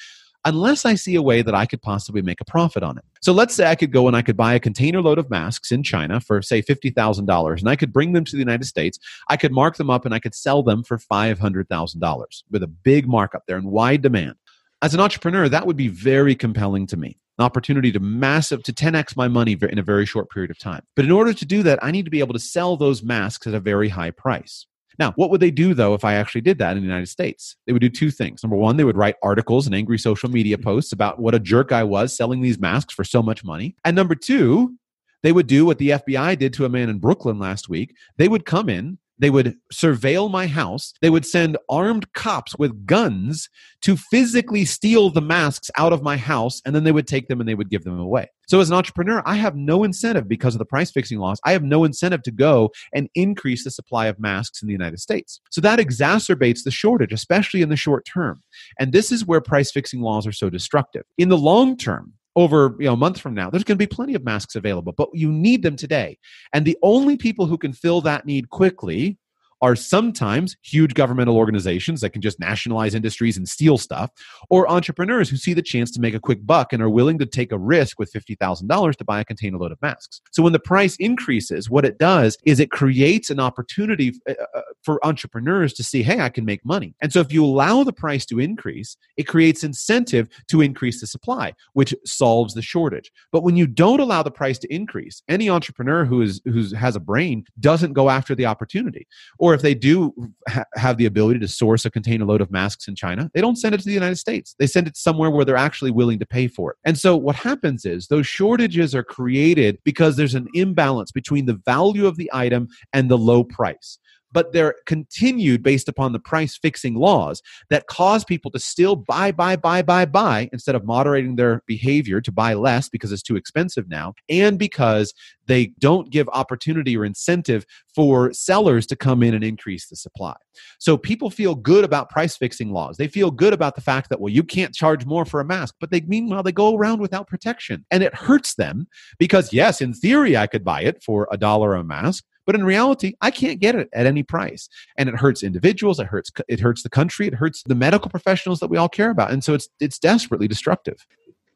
[0.44, 3.04] unless I see a way that I could possibly make a profit on it.
[3.20, 5.70] So let's say I could go and I could buy a container load of masks
[5.70, 8.98] in China for, say, $50,000, and I could bring them to the United States.
[9.28, 13.06] I could mark them up and I could sell them for $500,000 with a big
[13.06, 14.36] markup there and wide demand
[14.82, 17.18] as an entrepreneur, that would be very compelling to me.
[17.38, 20.82] An opportunity to massive to 10x my money in a very short period of time.
[20.94, 23.46] But in order to do that, I need to be able to sell those masks
[23.46, 24.66] at a very high price.
[24.98, 27.56] Now, what would they do though if I actually did that in the United States?
[27.66, 28.42] They would do two things.
[28.42, 30.64] Number one, they would write articles and angry social media mm-hmm.
[30.64, 33.74] posts about what a jerk I was selling these masks for so much money.
[33.84, 34.76] And number two,
[35.22, 37.94] they would do what the FBI did to a man in Brooklyn last week.
[38.18, 40.94] They would come in, they would surveil my house.
[41.00, 43.48] They would send armed cops with guns
[43.82, 47.38] to physically steal the masks out of my house, and then they would take them
[47.38, 48.28] and they would give them away.
[48.48, 51.38] So, as an entrepreneur, I have no incentive because of the price fixing laws.
[51.44, 54.98] I have no incentive to go and increase the supply of masks in the United
[54.98, 55.40] States.
[55.50, 58.40] So, that exacerbates the shortage, especially in the short term.
[58.78, 61.04] And this is where price fixing laws are so destructive.
[61.18, 63.92] In the long term, over you know a month from now there's going to be
[63.92, 66.18] plenty of masks available but you need them today.
[66.52, 69.18] And the only people who can fill that need quickly
[69.62, 74.10] are sometimes huge governmental organizations that can just nationalize industries and steal stuff,
[74.48, 77.26] or entrepreneurs who see the chance to make a quick buck and are willing to
[77.26, 80.20] take a risk with $50,000 to buy a container load of masks.
[80.30, 84.62] So when the price increases, what it does is it creates an opportunity uh, uh,
[84.82, 86.94] for entrepreneurs to see, hey, I can make money.
[87.02, 91.06] And so if you allow the price to increase, it creates incentive to increase the
[91.06, 93.12] supply, which solves the shortage.
[93.32, 96.96] But when you don't allow the price to increase, any entrepreneur who is who has
[96.96, 99.06] a brain doesn't go after the opportunity.
[99.38, 100.14] Or Or if they do
[100.48, 103.56] ha- have the ability to source a container load of masks in China, they don't
[103.56, 104.54] send it to the United States.
[104.60, 106.76] They send it somewhere where they're actually willing to pay for it.
[106.84, 111.60] And so what happens is those shortages are created because there's an imbalance between the
[111.64, 113.98] value of the item and the low price
[114.32, 119.32] but they're continued based upon the price fixing laws that cause people to still buy,
[119.32, 123.36] buy, buy, buy, buy instead of moderating their behavior to buy less because it's too
[123.36, 125.12] expensive now, and because
[125.46, 130.36] they don't give opportunity or incentive for sellers to come in and increase the supply.
[130.78, 132.96] So people feel good about price fixing laws.
[132.96, 135.74] They feel good about the fact that, well, you can't charge more for a mask,
[135.80, 137.84] but they meanwhile they go around without protection.
[137.90, 138.86] And it hurts them
[139.18, 142.64] because, yes, in theory, I could buy it for a dollar a mask, but in
[142.64, 144.68] reality, I can't get it at any price.
[144.96, 148.60] And it hurts individuals, it hurts it hurts the country, it hurts the medical professionals
[148.60, 149.30] that we all care about.
[149.30, 151.06] And so it's it's desperately destructive.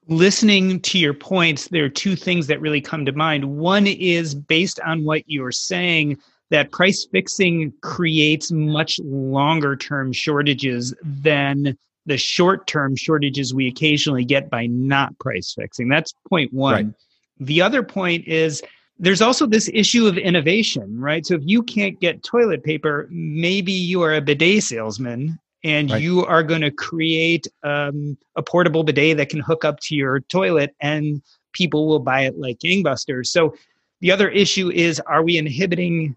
[0.07, 3.57] Listening to your points, there are two things that really come to mind.
[3.57, 6.19] One is based on what you're saying
[6.51, 11.77] that price fixing creates much longer term shortages than
[12.07, 15.89] the short term shortages we occasionally get by not price fixing.
[15.89, 16.75] That's point one.
[16.75, 16.95] Right.
[17.41, 18.63] The other point is
[18.99, 21.27] there's also this issue of innovation, right?
[21.27, 26.01] So if you can't get toilet paper, maybe you are a bidet salesman and right.
[26.01, 30.21] you are going to create um, a portable bidet that can hook up to your
[30.21, 31.23] toilet and
[31.53, 33.27] people will buy it like gangbusters.
[33.29, 33.55] So
[34.01, 36.15] the other issue is are we inhibiting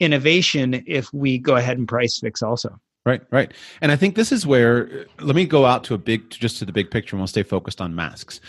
[0.00, 2.78] innovation if we go ahead and price fix also?
[3.04, 3.52] Right, right.
[3.82, 6.64] And I think this is where let me go out to a big just to
[6.64, 8.40] the big picture and we'll stay focused on masks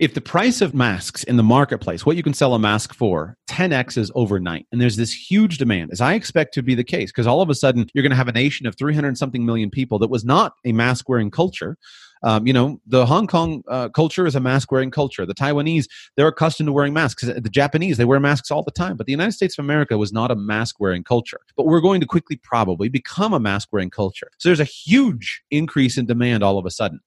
[0.00, 3.36] if the price of masks in the marketplace, what you can sell a mask for,
[3.50, 7.10] 10x is overnight, and there's this huge demand, as I expect to be the case,
[7.10, 9.68] because all of a sudden you're going to have a nation of 300 something million
[9.68, 11.76] people that was not a mask wearing culture.
[12.22, 15.26] Um, you know, the Hong Kong uh, culture is a mask wearing culture.
[15.26, 15.86] The Taiwanese,
[16.16, 17.22] they're accustomed to wearing masks.
[17.22, 18.96] The Japanese, they wear masks all the time.
[18.96, 21.40] But the United States of America was not a mask wearing culture.
[21.56, 24.30] But we're going to quickly probably become a mask wearing culture.
[24.36, 27.00] So there's a huge increase in demand all of a sudden.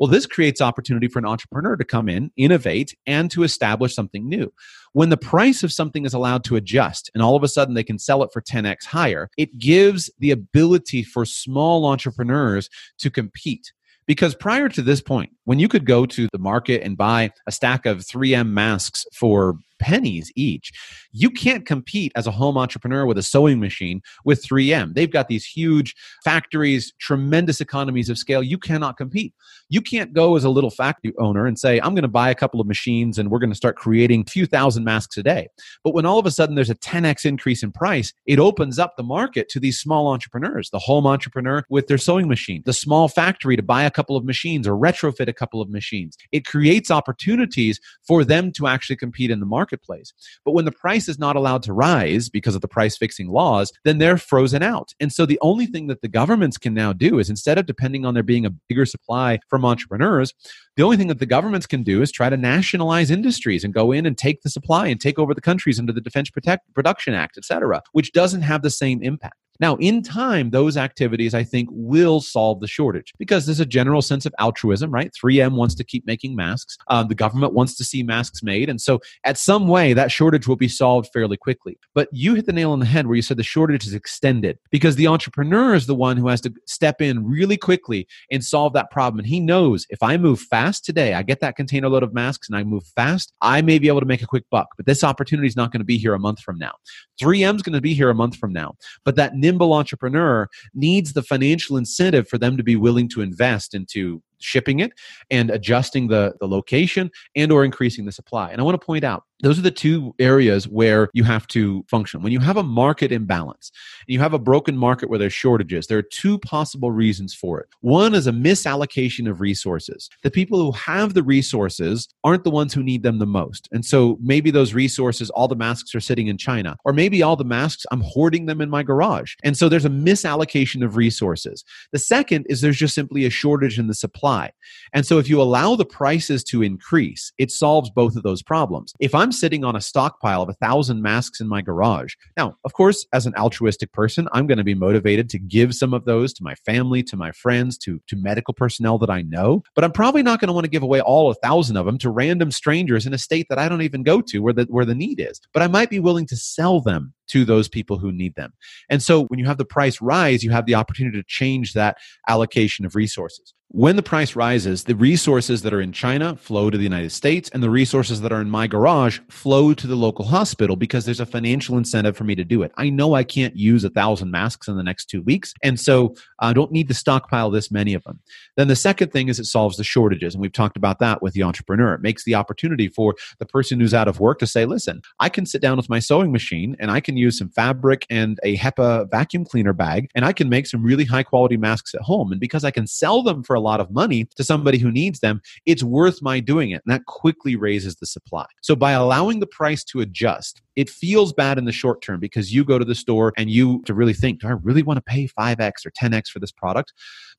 [0.00, 4.26] Well, this creates opportunity for an entrepreneur to come in, innovate, and to establish something
[4.26, 4.50] new.
[4.94, 7.84] When the price of something is allowed to adjust and all of a sudden they
[7.84, 13.72] can sell it for 10x higher, it gives the ability for small entrepreneurs to compete.
[14.06, 17.50] Because prior to this point, when you could go to the market and buy a
[17.50, 20.70] stack of 3M masks for pennies each.
[21.10, 24.94] You can't compete as a home entrepreneur with a sewing machine with 3M.
[24.94, 28.42] They've got these huge factories, tremendous economies of scale.
[28.42, 29.34] You cannot compete.
[29.68, 32.34] You can't go as a little factory owner and say, I'm going to buy a
[32.34, 35.48] couple of machines and we're going to start creating a few thousand masks a day.
[35.82, 38.96] But when all of a sudden there's a 10x increase in price, it opens up
[38.96, 43.08] the market to these small entrepreneurs, the home entrepreneur with their sewing machine, the small
[43.08, 46.16] factory to buy a couple of machines or retrofit a couple of machines.
[46.30, 50.12] It creates opportunities for them to actually compete in the marketplace.
[50.44, 53.72] But when the price is not allowed to rise because of the price fixing laws,
[53.84, 54.92] then they're frozen out.
[55.00, 58.04] And so the only thing that the governments can now do is instead of depending
[58.04, 60.34] on there being a bigger supply from entrepreneurs,
[60.76, 63.92] the only thing that the governments can do is try to nationalize industries and go
[63.92, 67.14] in and take the supply and take over the countries under the Defense Protect, Production
[67.14, 69.36] Act, et cetera, which doesn't have the same impact.
[69.60, 74.02] Now, in time, those activities I think will solve the shortage because there's a general
[74.02, 75.12] sense of altruism, right?
[75.12, 76.78] 3M wants to keep making masks.
[76.88, 78.68] Um, the government wants to see masks made.
[78.68, 81.78] And so, at some way, that shortage will be solved fairly quickly.
[81.94, 84.58] But you hit the nail on the head where you said the shortage is extended
[84.70, 88.72] because the entrepreneur is the one who has to step in really quickly and solve
[88.72, 89.20] that problem.
[89.20, 92.48] And he knows if I move fast today, I get that container load of masks
[92.48, 94.68] and I move fast, I may be able to make a quick buck.
[94.76, 96.72] But this opportunity is not going to be here a month from now.
[97.20, 98.76] 3M is going to be here a month from now.
[99.04, 103.74] But that nimble entrepreneur needs the financial incentive for them to be willing to invest
[103.74, 104.92] into shipping it
[105.30, 108.50] and adjusting the, the location and or increasing the supply.
[108.50, 111.84] And i want to point out those are the two areas where you have to
[111.88, 112.22] function.
[112.22, 113.70] When you have a market imbalance
[114.06, 117.60] and you have a broken market where there's shortages there are two possible reasons for
[117.60, 117.68] it.
[117.80, 120.08] One is a misallocation of resources.
[120.22, 123.68] The people who have the resources aren't the ones who need them the most.
[123.72, 127.36] And so maybe those resources all the masks are sitting in china or maybe all
[127.36, 129.34] the masks i'm hoarding them in my garage.
[129.42, 131.64] And so there's a misallocation of resources.
[131.92, 134.52] The second is there's just simply a shortage in the supply supply.
[134.92, 138.92] And so if you allow the prices to increase, it solves both of those problems.
[139.00, 142.72] If I'm sitting on a stockpile of a thousand masks in my garage, now, of
[142.72, 146.32] course, as an altruistic person, I'm going to be motivated to give some of those
[146.34, 149.92] to my family, to my friends, to, to medical personnel that I know, but I'm
[149.92, 152.50] probably not going to want to give away all a thousand of them to random
[152.50, 155.20] strangers in a state that I don't even go to where the, where the need
[155.20, 155.40] is.
[155.52, 158.52] But I might be willing to sell them to those people who need them.
[158.88, 161.96] And so when you have the price rise, you have the opportunity to change that
[162.28, 163.54] allocation of resources.
[163.72, 167.48] When the price rises, the resources that are in China flow to the United States,
[167.50, 171.20] and the resources that are in my garage flow to the local hospital because there's
[171.20, 172.72] a financial incentive for me to do it.
[172.76, 176.16] I know I can't use a thousand masks in the next two weeks, and so
[176.40, 178.18] I don't need to stockpile this many of them.
[178.56, 181.34] Then the second thing is it solves the shortages, and we've talked about that with
[181.34, 181.94] the entrepreneur.
[181.94, 185.28] It makes the opportunity for the person who's out of work to say, listen, I
[185.28, 188.56] can sit down with my sewing machine and I can use some fabric and a
[188.56, 192.32] HEPA vacuum cleaner bag, and I can make some really high quality masks at home.
[192.32, 195.20] And because I can sell them for a lot of money to somebody who needs
[195.20, 196.82] them, it's worth my doing it.
[196.84, 198.46] And that quickly raises the supply.
[198.62, 202.54] So by allowing the price to adjust, it feels bad in the short term because
[202.54, 205.02] you go to the store and you to really think, do I really want to
[205.02, 206.92] pay 5x or 10x for this product?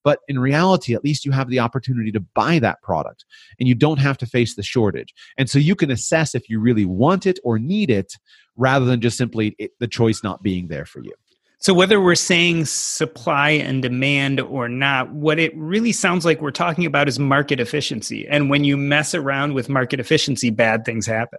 [0.03, 3.26] But in reality, at least you have the opportunity to buy that product
[3.60, 5.14] and you don't have to face the shortage.
[5.38, 8.14] And so you can assess if you really want it or need it
[8.56, 11.14] rather than just simply it, the choice not being there for you.
[11.61, 16.49] So, whether we're saying supply and demand or not, what it really sounds like we're
[16.49, 18.27] talking about is market efficiency.
[18.27, 21.38] And when you mess around with market efficiency, bad things happen.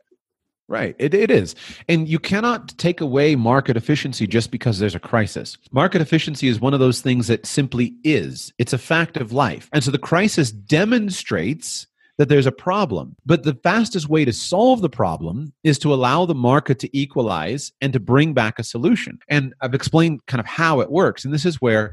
[0.69, 1.57] Right, it, it is.
[1.89, 5.59] And you cannot take away market efficiency just because there's a crisis.
[5.73, 9.69] Market efficiency is one of those things that simply is, it's a fact of life.
[9.73, 13.17] And so the crisis demonstrates that there's a problem.
[13.25, 17.73] But the fastest way to solve the problem is to allow the market to equalize
[17.81, 19.19] and to bring back a solution.
[19.29, 21.25] And I've explained kind of how it works.
[21.25, 21.93] And this is where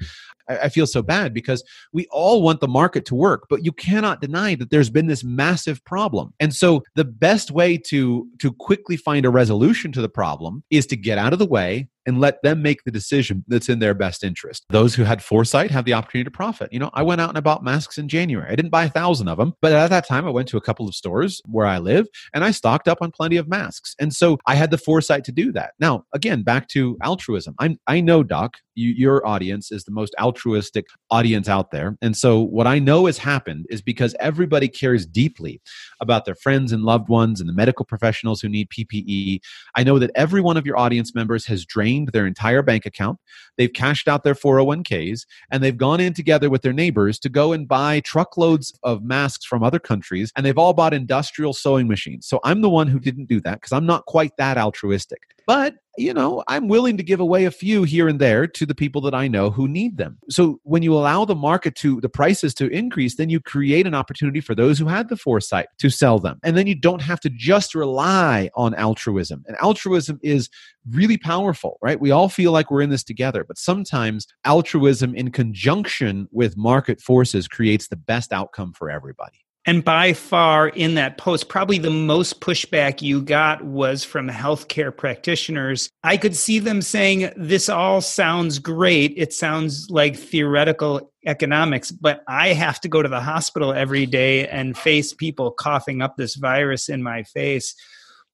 [0.49, 1.63] I feel so bad because
[1.93, 5.23] we all want the market to work, but you cannot deny that there's been this
[5.23, 6.33] massive problem.
[6.39, 10.87] And so the best way to to quickly find a resolution to the problem is
[10.87, 13.93] to get out of the way and let them make the decision that's in their
[13.93, 14.65] best interest.
[14.69, 16.73] Those who had foresight have the opportunity to profit.
[16.73, 18.51] You know, I went out and bought masks in January.
[18.51, 20.61] I didn't buy a thousand of them, but at that time I went to a
[20.61, 23.95] couple of stores where I live and I stocked up on plenty of masks.
[23.99, 25.73] And so I had the foresight to do that.
[25.79, 27.53] Now, again, back to altruism.
[27.59, 31.97] I'm, I know, Doc, you, your audience is the most altruistic audience out there.
[32.01, 35.61] And so what I know has happened is because everybody cares deeply
[35.99, 39.41] about their friends and loved ones and the medical professionals who need PPE.
[39.75, 43.19] I know that every one of your audience members has drained their entire bank account.
[43.57, 47.51] They've cashed out their 401ks and they've gone in together with their neighbors to go
[47.51, 52.27] and buy truckloads of masks from other countries and they've all bought industrial sewing machines.
[52.27, 55.21] So I'm the one who didn't do that because I'm not quite that altruistic.
[55.45, 58.73] But you know, I'm willing to give away a few here and there to the
[58.73, 60.17] people that I know who need them.
[60.29, 63.93] So when you allow the market to the prices to increase, then you create an
[63.93, 66.39] opportunity for those who had the foresight to sell them.
[66.41, 69.43] And then you don't have to just rely on altruism.
[69.47, 70.49] And altruism is
[70.89, 71.99] really powerful, right?
[71.99, 77.01] We all feel like we're in this together, but sometimes altruism in conjunction with market
[77.01, 79.45] forces creates the best outcome for everybody.
[79.65, 84.95] And by far in that post, probably the most pushback you got was from healthcare
[84.95, 85.89] practitioners.
[86.03, 89.13] I could see them saying, This all sounds great.
[89.17, 94.47] It sounds like theoretical economics, but I have to go to the hospital every day
[94.47, 97.75] and face people coughing up this virus in my face.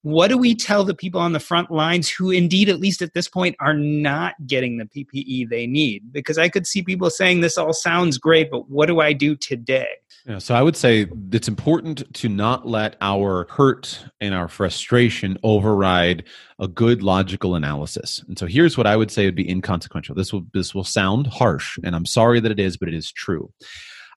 [0.03, 3.15] What do we tell the people on the front lines who, indeed, at least at
[3.15, 6.14] this point, are not getting the PPE they need?
[6.14, 9.35] Because I could see people saying, This all sounds great, but what do I do
[9.35, 9.88] today?
[10.27, 15.38] Yeah, so I would say it's important to not let our hurt and our frustration
[15.43, 16.23] override
[16.60, 18.23] a good logical analysis.
[18.27, 20.15] And so here's what I would say would be inconsequential.
[20.15, 23.11] This will this will sound harsh, and I'm sorry that it is, but it is
[23.11, 23.53] true.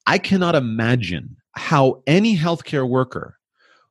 [0.07, 3.38] I cannot imagine how any healthcare worker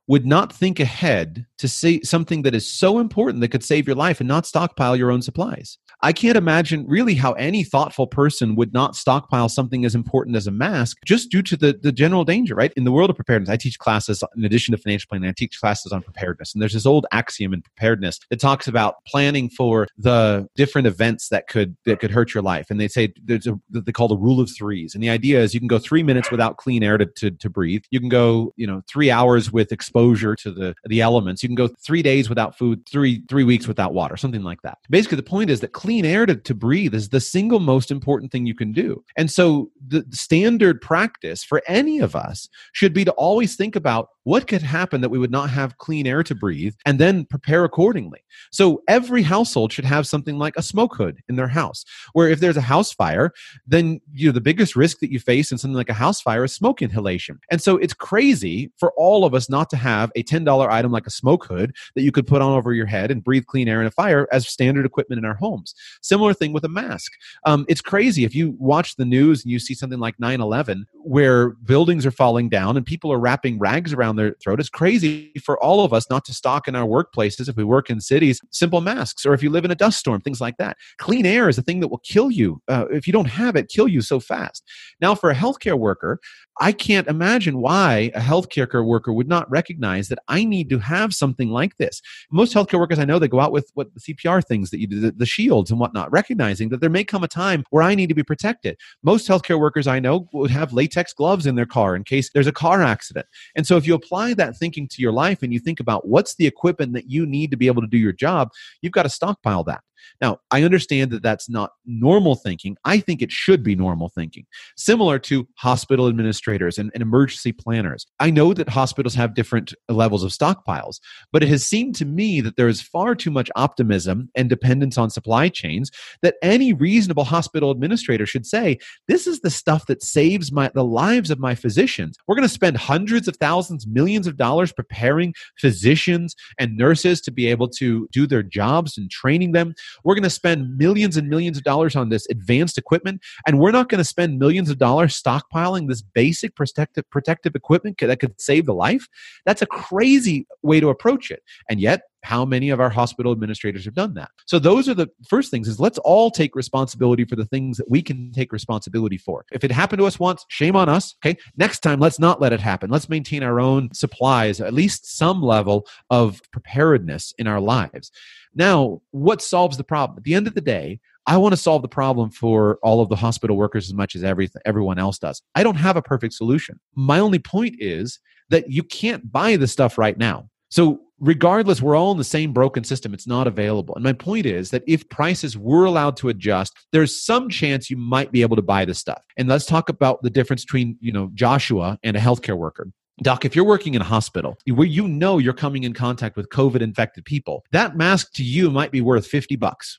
[0.08, 3.96] would not think ahead to say something that is so important that could save your
[3.96, 5.78] life and not stockpile your own supplies.
[6.02, 10.46] I can't imagine really how any thoughtful person would not stockpile something as important as
[10.46, 12.72] a mask just due to the, the general danger, right?
[12.76, 15.60] In the world of preparedness, I teach classes in addition to financial planning, I teach
[15.60, 16.54] classes on preparedness.
[16.54, 21.28] And there's this old axiom in preparedness that talks about planning for the different events
[21.28, 22.70] that could that could hurt your life.
[22.70, 24.94] And they say there's a they call the rule of threes.
[24.94, 27.50] And the idea is you can go three minutes without clean air to, to, to
[27.50, 27.82] breathe.
[27.90, 31.42] You can go, you know, three hours with exposure to the the elements.
[31.42, 34.78] You can go three days without food, three three weeks without water, something like that.
[34.90, 38.32] Basically, the point is that clean air to, to breathe is the single most important
[38.32, 39.04] thing you can do.
[39.16, 44.08] And so the standard practice for any of us should be to always think about
[44.28, 47.64] what could happen that we would not have clean air to breathe and then prepare
[47.64, 48.20] accordingly.
[48.52, 52.38] So every household should have something like a smoke hood in their house, where if
[52.38, 53.32] there's a house fire,
[53.66, 56.44] then you know the biggest risk that you face in something like a house fire
[56.44, 57.40] is smoke inhalation.
[57.50, 61.06] And so it's crazy for all of us not to have a $10 item like
[61.06, 63.80] a smoke hood that you could put on over your head and breathe clean air
[63.80, 65.74] in a fire as standard equipment in our homes.
[66.02, 67.12] Similar thing with a mask.
[67.44, 70.86] Um, it's crazy if you watch the news and you see something like 9 11,
[71.04, 74.60] where buildings are falling down and people are wrapping rags around their throat.
[74.60, 77.90] It's crazy for all of us not to stock in our workplaces if we work
[77.90, 80.76] in cities simple masks or if you live in a dust storm, things like that.
[80.98, 82.60] Clean air is a thing that will kill you.
[82.68, 84.64] Uh, if you don't have it, kill you so fast.
[85.00, 86.20] Now, for a healthcare worker,
[86.60, 91.14] I can't imagine why a healthcare worker would not recognize that I need to have
[91.14, 92.02] something like this.
[92.32, 94.86] Most healthcare workers I know they go out with what the CPR things that you
[94.86, 97.94] do, the, the shields and whatnot, recognizing that there may come a time where I
[97.94, 98.76] need to be protected.
[99.02, 102.46] Most healthcare workers I know would have latex gloves in their car in case there's
[102.46, 103.26] a car accident.
[103.54, 106.34] And so if you apply that thinking to your life and you think about what's
[106.34, 108.50] the equipment that you need to be able to do your job,
[108.82, 109.82] you've got to stockpile that.
[110.20, 112.76] Now, I understand that that's not normal thinking.
[112.84, 114.46] I think it should be normal thinking,
[114.76, 118.06] similar to hospital administrators and, and, emergency planners.
[118.20, 121.00] I know that hospitals have different levels of stockpiles,
[121.32, 124.98] but it has seemed to me that there is far too much optimism and dependence
[124.98, 125.90] on supply chains
[126.22, 130.84] that any reasonable hospital administrator should say, this is the stuff that saves my, the
[130.84, 132.16] lives of my physicians.
[132.26, 137.30] We're going to spend hundreds of thousands, millions of dollars preparing physicians and nurses to
[137.30, 139.74] be able to do their jobs and training them.
[140.04, 143.70] We're going to spend millions and millions of dollars on this advanced equipment, and we're
[143.70, 148.40] not going to spend millions of dollars stockpiling this basic protective protective equipment that could
[148.40, 149.06] save the life.
[149.44, 151.42] That's a crazy way to approach it.
[151.68, 155.08] And yet, how many of our hospital administrators have done that so those are the
[155.28, 159.16] first things is let's all take responsibility for the things that we can take responsibility
[159.16, 162.40] for if it happened to us once shame on us okay next time let's not
[162.40, 167.46] let it happen let's maintain our own supplies at least some level of preparedness in
[167.46, 168.10] our lives
[168.54, 170.18] now, what solves the problem?
[170.18, 173.08] At the end of the day, I want to solve the problem for all of
[173.08, 175.42] the hospital workers as much as everything, everyone else does.
[175.54, 176.80] I don't have a perfect solution.
[176.94, 178.18] My only point is
[178.48, 180.48] that you can't buy the stuff right now.
[180.70, 183.14] So, regardless, we're all in the same broken system.
[183.14, 183.94] It's not available.
[183.94, 187.96] And my point is that if prices were allowed to adjust, there's some chance you
[187.96, 189.22] might be able to buy the stuff.
[189.36, 192.88] And let's talk about the difference between, you know, Joshua and a healthcare worker.
[193.22, 196.48] Doc, if you're working in a hospital where you know you're coming in contact with
[196.50, 199.98] COVID infected people, that mask to you might be worth 50 bucks.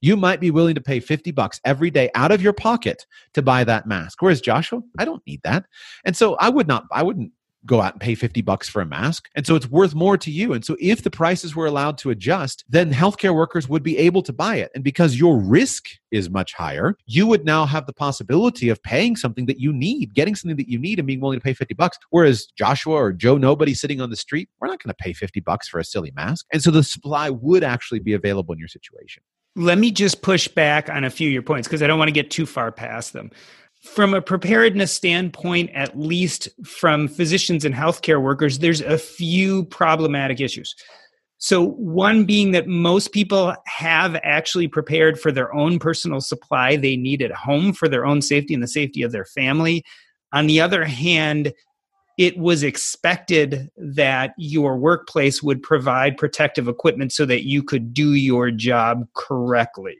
[0.00, 3.42] You might be willing to pay 50 bucks every day out of your pocket to
[3.42, 4.20] buy that mask.
[4.20, 5.64] Whereas Joshua, I don't need that.
[6.04, 7.32] And so I would not, I wouldn't
[7.66, 9.28] go out and pay 50 bucks for a mask.
[9.34, 10.52] And so it's worth more to you.
[10.52, 14.22] And so if the prices were allowed to adjust, then healthcare workers would be able
[14.22, 14.70] to buy it.
[14.74, 19.16] And because your risk is much higher, you would now have the possibility of paying
[19.16, 21.74] something that you need, getting something that you need and being willing to pay 50
[21.74, 21.98] bucks.
[22.10, 25.40] Whereas Joshua or Joe Nobody sitting on the street, we're not going to pay 50
[25.40, 26.46] bucks for a silly mask.
[26.52, 29.22] And so the supply would actually be available in your situation.
[29.56, 32.08] Let me just push back on a few of your points because I don't want
[32.08, 33.30] to get too far past them
[33.86, 40.40] from a preparedness standpoint, at least from physicians and healthcare workers, there's a few problematic
[40.40, 40.74] issues.
[41.38, 46.96] So, one being that most people have actually prepared for their own personal supply they
[46.96, 49.84] need at home for their own safety and the safety of their family.
[50.32, 51.52] On the other hand,
[52.18, 58.14] it was expected that your workplace would provide protective equipment so that you could do
[58.14, 59.96] your job correctly.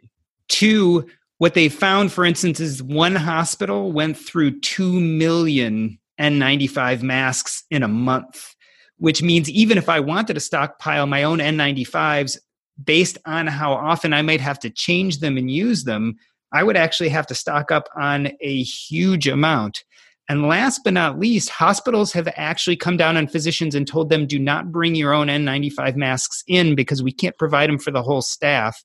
[0.48, 1.06] Two,
[1.38, 7.82] what they found, for instance, is one hospital went through 2 million N95 masks in
[7.82, 8.54] a month,
[8.96, 12.38] which means even if I wanted to stockpile my own N95s
[12.82, 16.16] based on how often I might have to change them and use them,
[16.52, 19.84] I would actually have to stock up on a huge amount.
[20.28, 24.26] And last but not least, hospitals have actually come down on physicians and told them
[24.26, 28.02] do not bring your own N95 masks in because we can't provide them for the
[28.02, 28.82] whole staff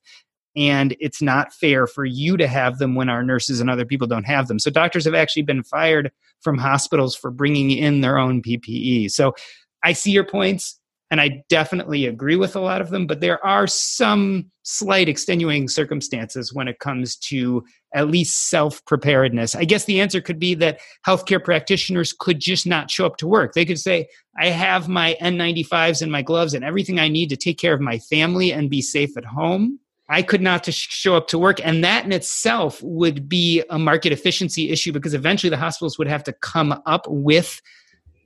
[0.56, 4.06] and it's not fair for you to have them when our nurses and other people
[4.06, 4.58] don't have them.
[4.58, 6.10] So doctors have actually been fired
[6.40, 9.10] from hospitals for bringing in their own PPE.
[9.10, 9.34] So
[9.82, 10.78] I see your points
[11.12, 15.68] and I definitely agree with a lot of them, but there are some slight extenuating
[15.68, 17.62] circumstances when it comes to
[17.94, 19.54] at least self preparedness.
[19.54, 23.28] I guess the answer could be that healthcare practitioners could just not show up to
[23.28, 23.52] work.
[23.52, 24.08] They could say,
[24.38, 27.80] I have my N95s and my gloves and everything I need to take care of
[27.82, 29.80] my family and be safe at home
[30.12, 31.58] I could not to show up to work.
[31.64, 36.06] And that in itself would be a market efficiency issue because eventually the hospitals would
[36.06, 37.62] have to come up with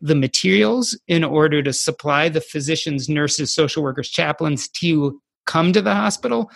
[0.00, 5.80] the materials in order to supply the physicians, nurses, social workers, chaplains to come to
[5.80, 6.50] the hospital.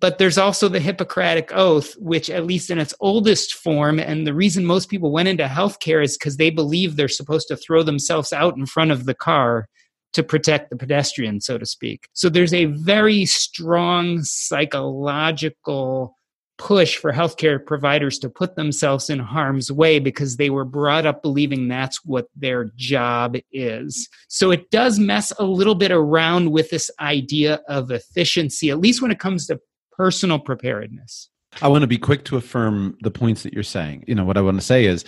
[0.00, 4.34] But there's also the Hippocratic Oath, which, at least in its oldest form, and the
[4.34, 8.32] reason most people went into healthcare is because they believe they're supposed to throw themselves
[8.34, 9.66] out in front of the car
[10.14, 12.08] to protect the pedestrian, so to speak.
[12.12, 16.16] So there's a very strong psychological
[16.56, 21.20] push for healthcare providers to put themselves in harm's way because they were brought up
[21.20, 24.08] believing that's what their job is.
[24.28, 29.02] So it does mess a little bit around with this idea of efficiency, at least
[29.02, 29.60] when it comes to
[29.96, 31.28] personal preparedness.
[31.62, 34.04] I want to be quick to affirm the points that you're saying.
[34.06, 35.04] You know, what I want to say is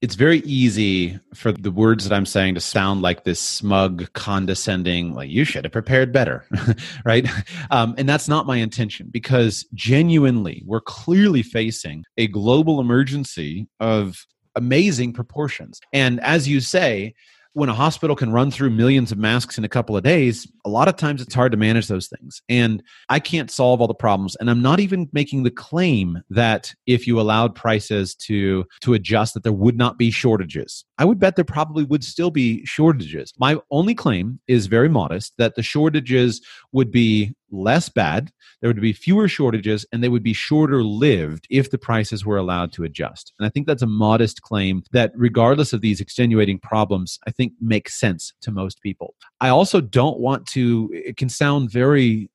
[0.00, 5.14] it's very easy for the words that I'm saying to sound like this smug, condescending,
[5.14, 6.44] like you should have prepared better,
[7.04, 7.28] right?
[7.70, 14.24] Um, and that's not my intention because genuinely, we're clearly facing a global emergency of
[14.54, 15.80] amazing proportions.
[15.92, 17.14] And as you say,
[17.58, 20.68] when a hospital can run through millions of masks in a couple of days, a
[20.68, 22.40] lot of times it's hard to manage those things.
[22.48, 24.36] And I can't solve all the problems.
[24.36, 29.34] And I'm not even making the claim that if you allowed prices to to adjust
[29.34, 30.84] that there would not be shortages.
[30.98, 33.32] I would bet there probably would still be shortages.
[33.38, 36.40] My only claim is very modest that the shortages
[36.72, 38.30] would be less bad,
[38.60, 42.36] there would be fewer shortages, and they would be shorter lived if the prices were
[42.36, 43.32] allowed to adjust.
[43.38, 47.52] And I think that's a modest claim that, regardless of these extenuating problems, I think
[47.60, 49.14] makes sense to most people.
[49.40, 52.30] I also don't want to, it can sound very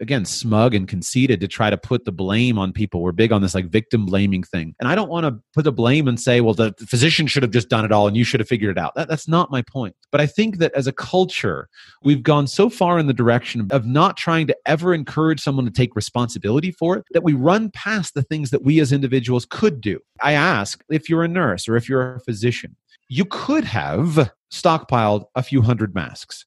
[0.00, 3.02] again smug and conceited to try to put the blame on people.
[3.02, 4.74] We're big on this like victim blaming thing.
[4.80, 7.52] And i don't want to put the blame and say well the physician should have
[7.52, 8.94] just done it all and you should have figured it out.
[8.94, 9.94] That, that's not my point.
[10.10, 11.68] But i think that as a culture
[12.02, 15.70] we've gone so far in the direction of not trying to ever encourage someone to
[15.70, 19.80] take responsibility for it that we run past the things that we as individuals could
[19.80, 19.98] do.
[20.22, 22.76] I ask if you're a nurse or if you're a physician
[23.10, 26.46] you could have stockpiled a few hundred masks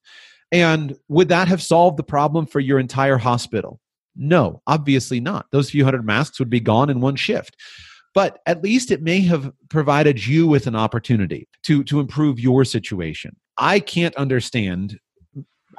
[0.53, 3.81] and would that have solved the problem for your entire hospital?
[4.15, 5.47] No, obviously not.
[5.51, 7.57] Those few hundred masks would be gone in one shift.
[8.13, 12.63] But at least it may have provided you with an opportunity to, to improve your
[12.63, 13.35] situation.
[13.57, 14.99] I can't understand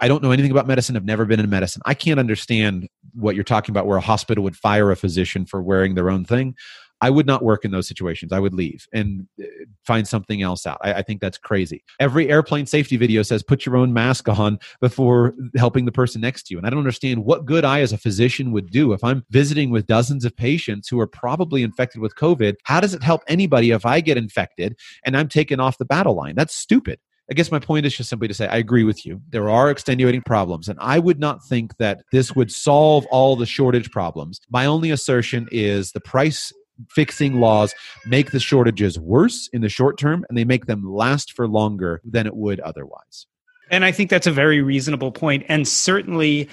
[0.00, 0.96] I don't know anything about medicine.
[0.96, 1.80] I've never been in medicine.
[1.84, 5.62] I can't understand what you're talking about where a hospital would fire a physician for
[5.62, 6.56] wearing their own thing.
[7.04, 8.32] I would not work in those situations.
[8.32, 9.44] I would leave and uh,
[9.84, 10.78] find something else out.
[10.80, 11.84] I, I, think that's crazy.
[12.00, 16.44] Every airplane safety video says put your own mask on before helping the person next
[16.44, 16.58] to you.
[16.58, 19.68] And I don't understand what good I, as a physician, would do if I'm visiting
[19.68, 22.54] with dozens of patients who are probably infected with COVID.
[22.62, 24.74] How does it help anybody if I get infected
[25.04, 26.36] and I'm taken off the battle line?
[26.36, 27.00] That's stupid.
[27.30, 29.20] I guess my point is just simply to say I agree with you.
[29.28, 33.46] There are extenuating problems, and I would not think that this would solve all the
[33.46, 34.40] shortage problems.
[34.50, 36.52] My only assertion is the price
[36.90, 37.74] fixing laws
[38.06, 42.00] make the shortages worse in the short term and they make them last for longer
[42.04, 43.26] than it would otherwise.
[43.70, 45.44] And I think that's a very reasonable point.
[45.48, 46.48] And certainly,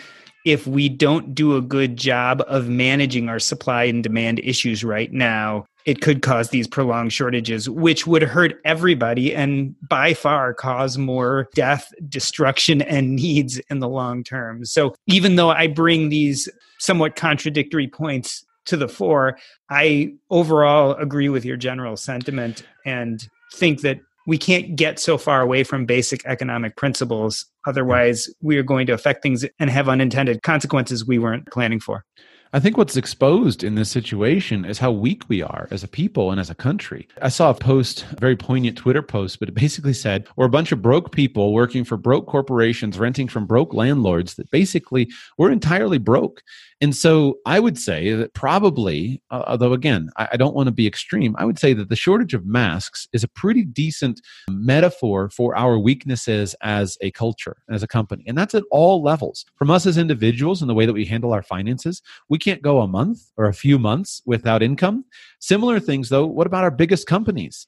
[0.45, 5.11] if we don't do a good job of managing our supply and demand issues right
[5.11, 10.97] now, it could cause these prolonged shortages, which would hurt everybody and by far cause
[10.97, 14.65] more death, destruction, and needs in the long term.
[14.65, 16.49] So, even though I bring these
[16.79, 19.37] somewhat contradictory points to the fore.
[19.69, 25.41] I overall agree with your general sentiment and think that we can't get so far
[25.41, 27.45] away from basic economic principles.
[27.65, 32.05] Otherwise, we are going to affect things and have unintended consequences we weren't planning for.
[32.53, 36.31] I think what's exposed in this situation is how weak we are as a people
[36.31, 37.07] and as a country.
[37.21, 40.49] I saw a post, a very poignant Twitter post, but it basically said, We're a
[40.49, 45.49] bunch of broke people working for broke corporations, renting from broke landlords that basically we're
[45.51, 46.43] entirely broke.
[46.81, 50.71] And so I would say that probably, uh, although again, I, I don't want to
[50.71, 55.29] be extreme, I would say that the shortage of masks is a pretty decent metaphor
[55.29, 58.23] for our weaknesses as a culture, as a company.
[58.27, 59.45] And that's at all levels.
[59.55, 62.81] From us as individuals and the way that we handle our finances, we can't go
[62.81, 65.05] a month or a few months without income.
[65.43, 67.65] Similar things, though, what about our biggest companies?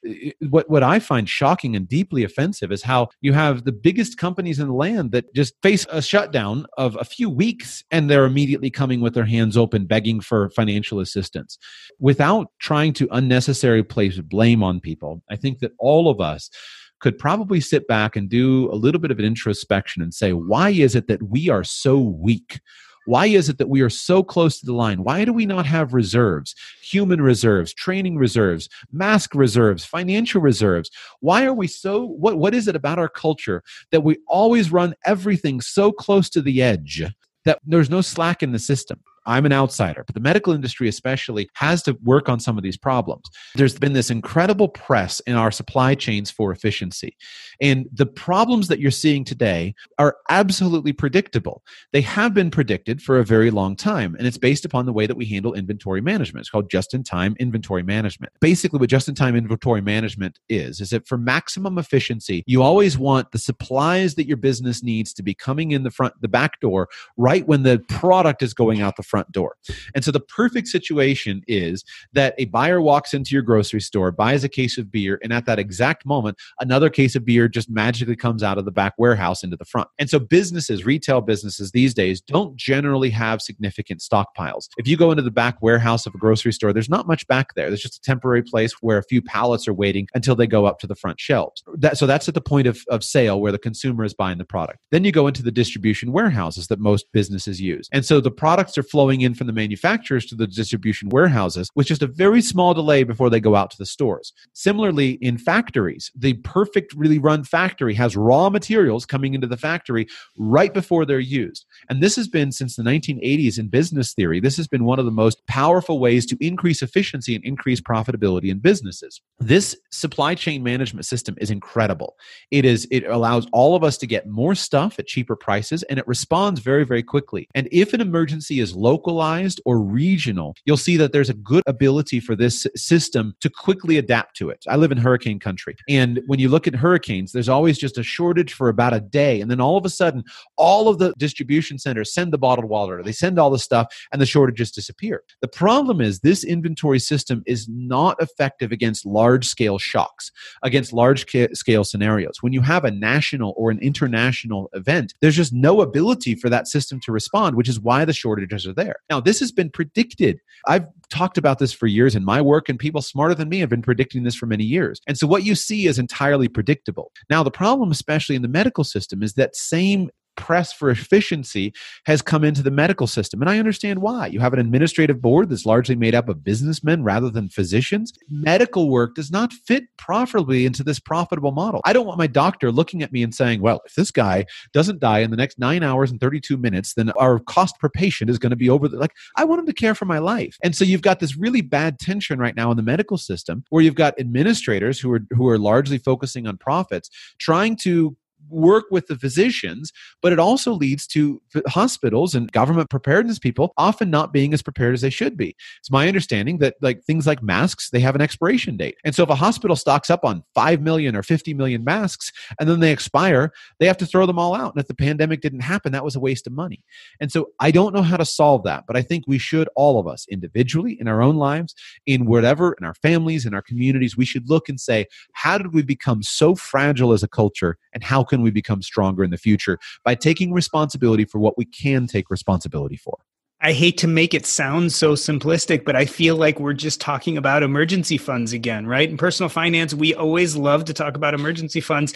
[0.47, 4.59] What, what I find shocking and deeply offensive is how you have the biggest companies
[4.59, 8.69] in the land that just face a shutdown of a few weeks and they're immediately
[8.69, 11.57] coming with their hands open, begging for financial assistance
[11.99, 15.23] without trying to unnecessarily place blame on people.
[15.31, 16.51] I think that all of us
[16.99, 20.69] could probably sit back and do a little bit of an introspection and say, why
[20.69, 22.61] is it that we are so weak?
[23.05, 25.03] Why is it that we are so close to the line?
[25.03, 30.89] Why do we not have reserves, human reserves, training reserves, mask reserves, financial reserves?
[31.19, 34.95] Why are we so, what, what is it about our culture that we always run
[35.05, 37.03] everything so close to the edge
[37.45, 38.99] that there's no slack in the system?
[39.25, 42.77] I'm an outsider, but the medical industry especially has to work on some of these
[42.77, 43.25] problems.
[43.55, 47.15] There's been this incredible press in our supply chains for efficiency.
[47.61, 51.63] And the problems that you're seeing today are absolutely predictable.
[51.91, 55.07] They have been predicted for a very long time, and it's based upon the way
[55.07, 56.41] that we handle inventory management.
[56.41, 58.33] It's called just in time inventory management.
[58.41, 62.97] Basically, what just in time inventory management is, is that for maximum efficiency, you always
[62.97, 66.59] want the supplies that your business needs to be coming in the front, the back
[66.59, 69.55] door, right when the product is going out the front door.
[69.93, 71.83] And so the perfect situation is
[72.13, 75.45] that a buyer walks into your grocery store, buys a case of beer, and at
[75.45, 79.43] that exact moment, another case of beer just magically comes out of the back warehouse
[79.43, 79.87] into the front.
[79.99, 84.67] And so businesses, retail businesses these days don't generally have significant stockpiles.
[84.77, 87.53] If you go into the back warehouse of a grocery store, there's not much back
[87.55, 87.69] there.
[87.69, 90.79] There's just a temporary place where a few pallets are waiting until they go up
[90.79, 91.63] to the front shelves.
[91.75, 94.45] That, so that's at the point of, of sale where the consumer is buying the
[94.45, 94.79] product.
[94.91, 97.87] Then you go into the distribution warehouses that most businesses use.
[97.91, 101.87] And so the products are flowing in from the manufacturers to the distribution warehouses with
[101.87, 104.33] just a very small delay before they go out to the stores.
[104.53, 110.07] Similarly, in factories, the perfect really run factory has raw materials coming into the factory
[110.37, 111.65] right before they're used.
[111.89, 114.39] And this has been since the 1980s in business theory.
[114.39, 118.49] This has been one of the most powerful ways to increase efficiency and increase profitability
[118.49, 119.21] in businesses.
[119.39, 122.15] This supply chain management system is incredible.
[122.51, 125.99] It is it allows all of us to get more stuff at cheaper prices and
[125.99, 127.47] it responds very very quickly.
[127.53, 132.19] And if an emergency is localized or regional, you'll see that there's a good ability
[132.19, 134.63] for this system to quickly adapt to it.
[134.73, 138.03] I live in hurricane country and when you look at hurricanes there's always just a
[138.03, 140.23] shortage for about a day and then all of a sudden
[140.57, 144.21] all of the distribution centers send the bottled water, they send all the stuff and
[144.21, 145.23] the shortages disappear.
[145.41, 151.25] The problem is this inventory system is not effective against large scale shocks, against large
[151.63, 152.37] scale scenarios.
[152.41, 156.67] When you have a national or an international event, there's just no ability for that
[156.67, 158.82] system to respond, which is why the shortages are there.
[159.09, 160.39] Now, this has been predicted.
[160.67, 163.69] I've talked about this for years in my work, and people smarter than me have
[163.69, 164.99] been predicting this for many years.
[165.07, 167.11] And so what you see is entirely predictable.
[167.29, 171.73] Now, the problem, especially in the medical system, is that same press for efficiency
[172.05, 173.41] has come into the medical system.
[173.41, 174.27] And I understand why.
[174.27, 178.13] You have an administrative board that's largely made up of businessmen rather than physicians.
[178.29, 181.81] Medical work does not fit properly into this profitable model.
[181.85, 184.99] I don't want my doctor looking at me and saying, well, if this guy doesn't
[184.99, 188.39] die in the next nine hours and 32 minutes, then our cost per patient is
[188.39, 188.87] going to be over.
[188.87, 190.57] The, like, I want him to care for my life.
[190.63, 193.83] And so you've got this really bad tension right now in the medical system where
[193.83, 198.15] you've got administrators who are, who are largely focusing on profits trying to
[198.49, 199.91] work with the physicians,
[200.21, 204.93] but it also leads to hospitals and government preparedness people often not being as prepared
[204.93, 205.55] as they should be.
[205.79, 208.95] It's my understanding that like things like masks, they have an expiration date.
[209.03, 212.69] And so if a hospital stocks up on 5 million or 50 million masks and
[212.69, 214.73] then they expire, they have to throw them all out.
[214.73, 216.83] And if the pandemic didn't happen, that was a waste of money.
[217.19, 219.99] And so I don't know how to solve that, but I think we should all
[219.99, 221.75] of us individually in our own lives,
[222.05, 225.73] in whatever, in our families, in our communities, we should look and say, how did
[225.73, 229.37] we become so fragile as a culture and how can we become stronger in the
[229.37, 233.19] future by taking responsibility for what we can take responsibility for.
[233.61, 237.37] I hate to make it sound so simplistic, but I feel like we're just talking
[237.37, 239.07] about emergency funds again, right?
[239.07, 242.15] In personal finance, we always love to talk about emergency funds,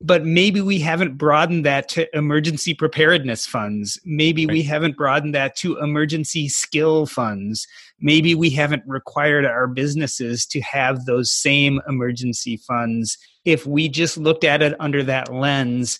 [0.00, 3.98] but maybe we haven't broadened that to emergency preparedness funds.
[4.04, 4.52] Maybe right.
[4.52, 7.66] we haven't broadened that to emergency skill funds.
[8.00, 14.16] Maybe we haven't required our businesses to have those same emergency funds if we just
[14.16, 15.98] looked at it under that lens,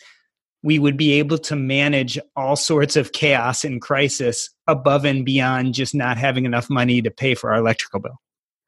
[0.62, 5.74] we would be able to manage all sorts of chaos and crisis above and beyond
[5.74, 8.18] just not having enough money to pay for our electrical bill.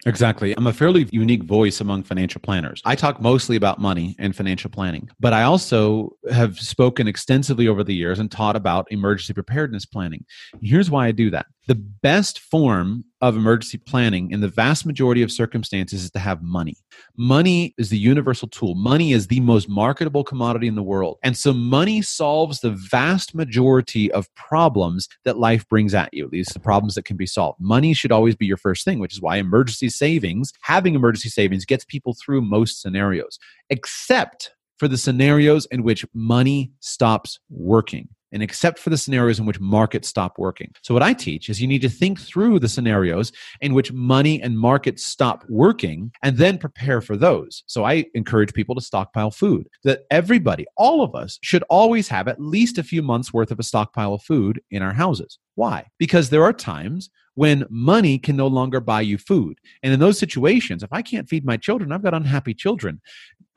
[0.04, 0.54] Exactly.
[0.56, 2.82] I'm a fairly unique voice among financial planners.
[2.84, 7.82] I talk mostly about money and financial planning, but I also have spoken extensively over
[7.82, 10.24] the years and taught about emergency preparedness planning.
[10.62, 11.46] Here's why I do that.
[11.68, 16.40] The best form of emergency planning in the vast majority of circumstances is to have
[16.40, 16.76] money.
[17.16, 18.76] Money is the universal tool.
[18.76, 21.18] Money is the most marketable commodity in the world.
[21.24, 26.28] And so money solves the vast majority of problems that life brings at you.
[26.30, 27.60] These the problems that can be solved.
[27.60, 31.64] Money should always be your first thing, which is why emergency savings, having emergency savings
[31.64, 33.40] gets people through most scenarios,
[33.70, 39.46] except for the scenarios in which money stops working and except for the scenarios in
[39.46, 40.70] which markets stop working.
[40.82, 43.32] So, what I teach is you need to think through the scenarios
[43.62, 47.64] in which money and markets stop working and then prepare for those.
[47.66, 52.28] So, I encourage people to stockpile food, that everybody, all of us, should always have
[52.28, 55.38] at least a few months worth of a stockpile of food in our houses.
[55.54, 55.86] Why?
[55.96, 59.58] Because there are times when money can no longer buy you food.
[59.82, 63.00] And in those situations, if I can't feed my children, I've got unhappy children.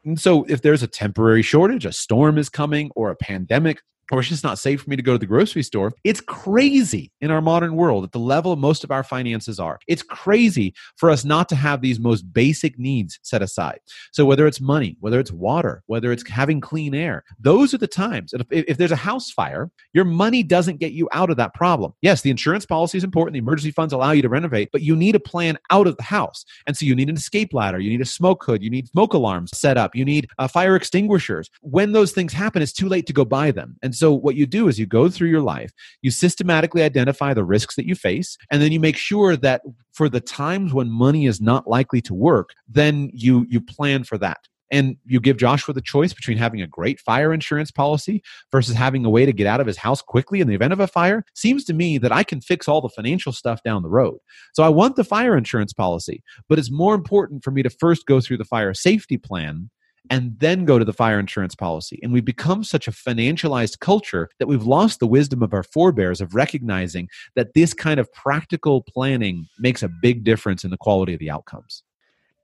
[0.06, 3.82] And so, if there's a temporary shortage, a storm is coming, or a pandemic,
[4.12, 5.92] or it's just not safe for me to go to the grocery store.
[6.04, 9.80] It's crazy in our modern world at the level most of our finances are.
[9.88, 13.80] It's crazy for us not to have these most basic needs set aside.
[14.12, 17.88] So, whether it's money, whether it's water, whether it's having clean air, those are the
[17.88, 18.34] times.
[18.34, 21.94] If, if there's a house fire, your money doesn't get you out of that problem.
[22.02, 23.34] Yes, the insurance policy is important.
[23.34, 26.04] The emergency funds allow you to renovate, but you need a plan out of the
[26.04, 26.46] house.
[26.68, 29.14] And so, you need an escape ladder, you need a smoke hood, you need smoke
[29.14, 31.50] alarms set up, you need uh, fire extinguishers.
[31.62, 33.78] When those things happen, it's too late to go buy them.
[33.82, 35.72] And so, what you do is you go through your life,
[36.02, 39.62] you systematically identify the risks that you face, and then you make sure that
[39.92, 44.18] for the times when money is not likely to work, then you you plan for
[44.18, 44.40] that.
[44.72, 48.22] And you give Joshua the choice between having a great fire insurance policy
[48.52, 50.80] versus having a way to get out of his house quickly in the event of
[50.80, 51.26] a fire.
[51.34, 54.20] Seems to me that I can fix all the financial stuff down the road.
[54.54, 58.06] So I want the fire insurance policy, but it's more important for me to first
[58.06, 59.72] go through the fire safety plan
[60.10, 62.00] and then go to the fire insurance policy.
[62.02, 66.22] And we've become such a financialized culture that we've lost the wisdom of our forebears
[66.22, 71.14] of recognizing that this kind of practical planning makes a big difference in the quality
[71.14, 71.84] of the outcomes.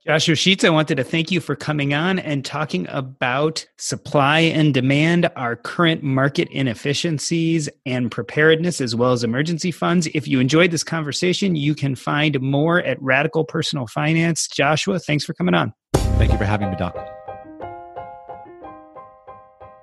[0.06, 4.72] Joshua Sheets, I wanted to thank you for coming on and talking about supply and
[4.72, 10.06] demand, our current market inefficiencies and preparedness, as well as emergency funds.
[10.14, 14.46] If you enjoyed this conversation, you can find more at Radical Personal Finance.
[14.46, 15.72] Joshua, thanks for coming on.
[15.94, 17.15] Thank you for having me, Doc.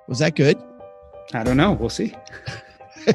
[0.06, 0.58] Was that good?
[1.32, 1.72] I don't know.
[1.72, 2.14] We'll see.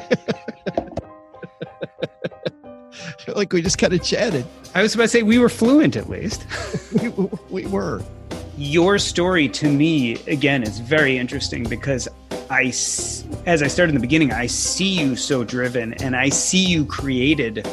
[3.28, 4.44] like we just kind of chatted.
[4.74, 6.46] I was about to say we were fluent at least.
[7.02, 7.08] we,
[7.50, 8.02] we were.
[8.56, 12.08] Your story to me, again, is very interesting because
[12.50, 12.64] I,
[13.46, 16.84] as I started in the beginning, I see you so driven and I see you
[16.84, 17.66] created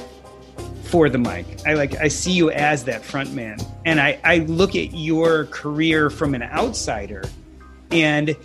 [0.84, 1.46] for the mic.
[1.66, 3.58] I like I see you as that front man.
[3.86, 7.24] And I, I look at your career from an outsider
[7.92, 8.36] and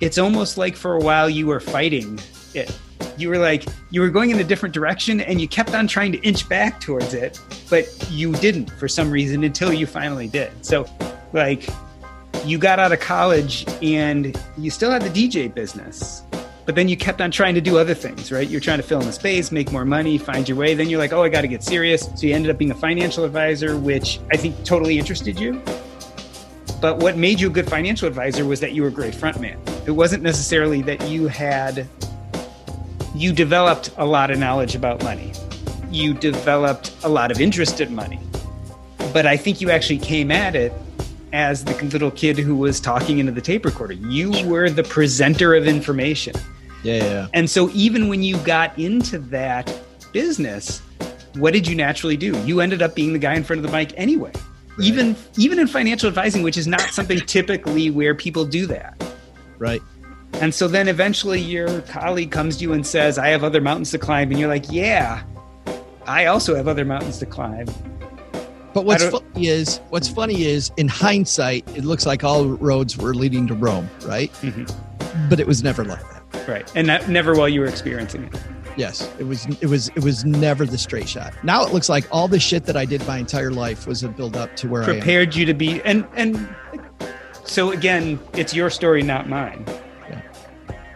[0.00, 2.20] it's almost like for a while you were fighting
[2.54, 2.76] it.
[3.16, 6.12] You were like you were going in a different direction and you kept on trying
[6.12, 7.40] to inch back towards it
[7.70, 10.52] but you didn't for some reason until you finally did.
[10.64, 10.86] So
[11.32, 11.68] like
[12.44, 16.22] you got out of college and you still had the dj business
[16.66, 18.48] but then you kept on trying to do other things right?
[18.48, 20.74] You're trying to fill in the space make more money find your way.
[20.74, 22.10] Then you're like oh i got to get serious.
[22.16, 25.62] So you ended up being a financial advisor which i think totally interested you
[26.80, 29.56] but what made you a good financial advisor was that you were a great frontman.
[29.86, 31.88] it wasn't necessarily that you had
[33.16, 35.32] you developed a lot of knowledge about money.
[35.90, 38.20] You developed a lot of interest in money.
[39.12, 40.72] But I think you actually came at it
[41.32, 43.94] as the little kid who was talking into the tape recorder.
[43.94, 46.34] You were the presenter of information.
[46.82, 47.26] Yeah, yeah.
[47.32, 49.74] And so even when you got into that
[50.12, 50.82] business,
[51.36, 52.36] what did you naturally do?
[52.44, 54.32] You ended up being the guy in front of the mic anyway.
[54.76, 54.86] Right.
[54.86, 59.02] Even even in financial advising, which is not something typically where people do that.
[59.58, 59.80] Right.
[60.34, 63.90] And so then eventually your colleague comes to you and says, I have other mountains
[63.92, 64.30] to climb.
[64.30, 65.22] And you're like, yeah,
[66.06, 67.66] I also have other mountains to climb.
[68.74, 73.14] But what's funny is, what's funny is, in hindsight, it looks like all roads were
[73.14, 74.30] leading to Rome, right?
[74.42, 75.28] Mm-hmm.
[75.30, 76.70] But it was never like that, right?
[76.76, 78.34] And that never while you were experiencing it.
[78.76, 79.46] Yes, it was.
[79.60, 79.88] It was.
[79.88, 81.32] It was never the straight shot.
[81.42, 84.08] Now it looks like all the shit that I did my entire life was a
[84.08, 85.80] build up to where I prepared you to be.
[85.82, 86.54] And and
[87.44, 89.64] so again, it's your story, not mine.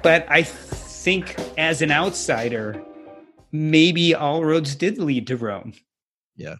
[0.02, 2.82] But I think as an outsider,
[3.52, 5.74] maybe all roads did lead to Rome.
[6.36, 6.57] Yeah.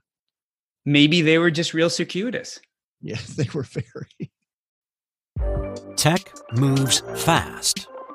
[0.85, 2.61] Maybe they were just real circuitous.
[3.01, 4.31] Yeah, they were very.
[5.97, 7.89] Tech moves fast.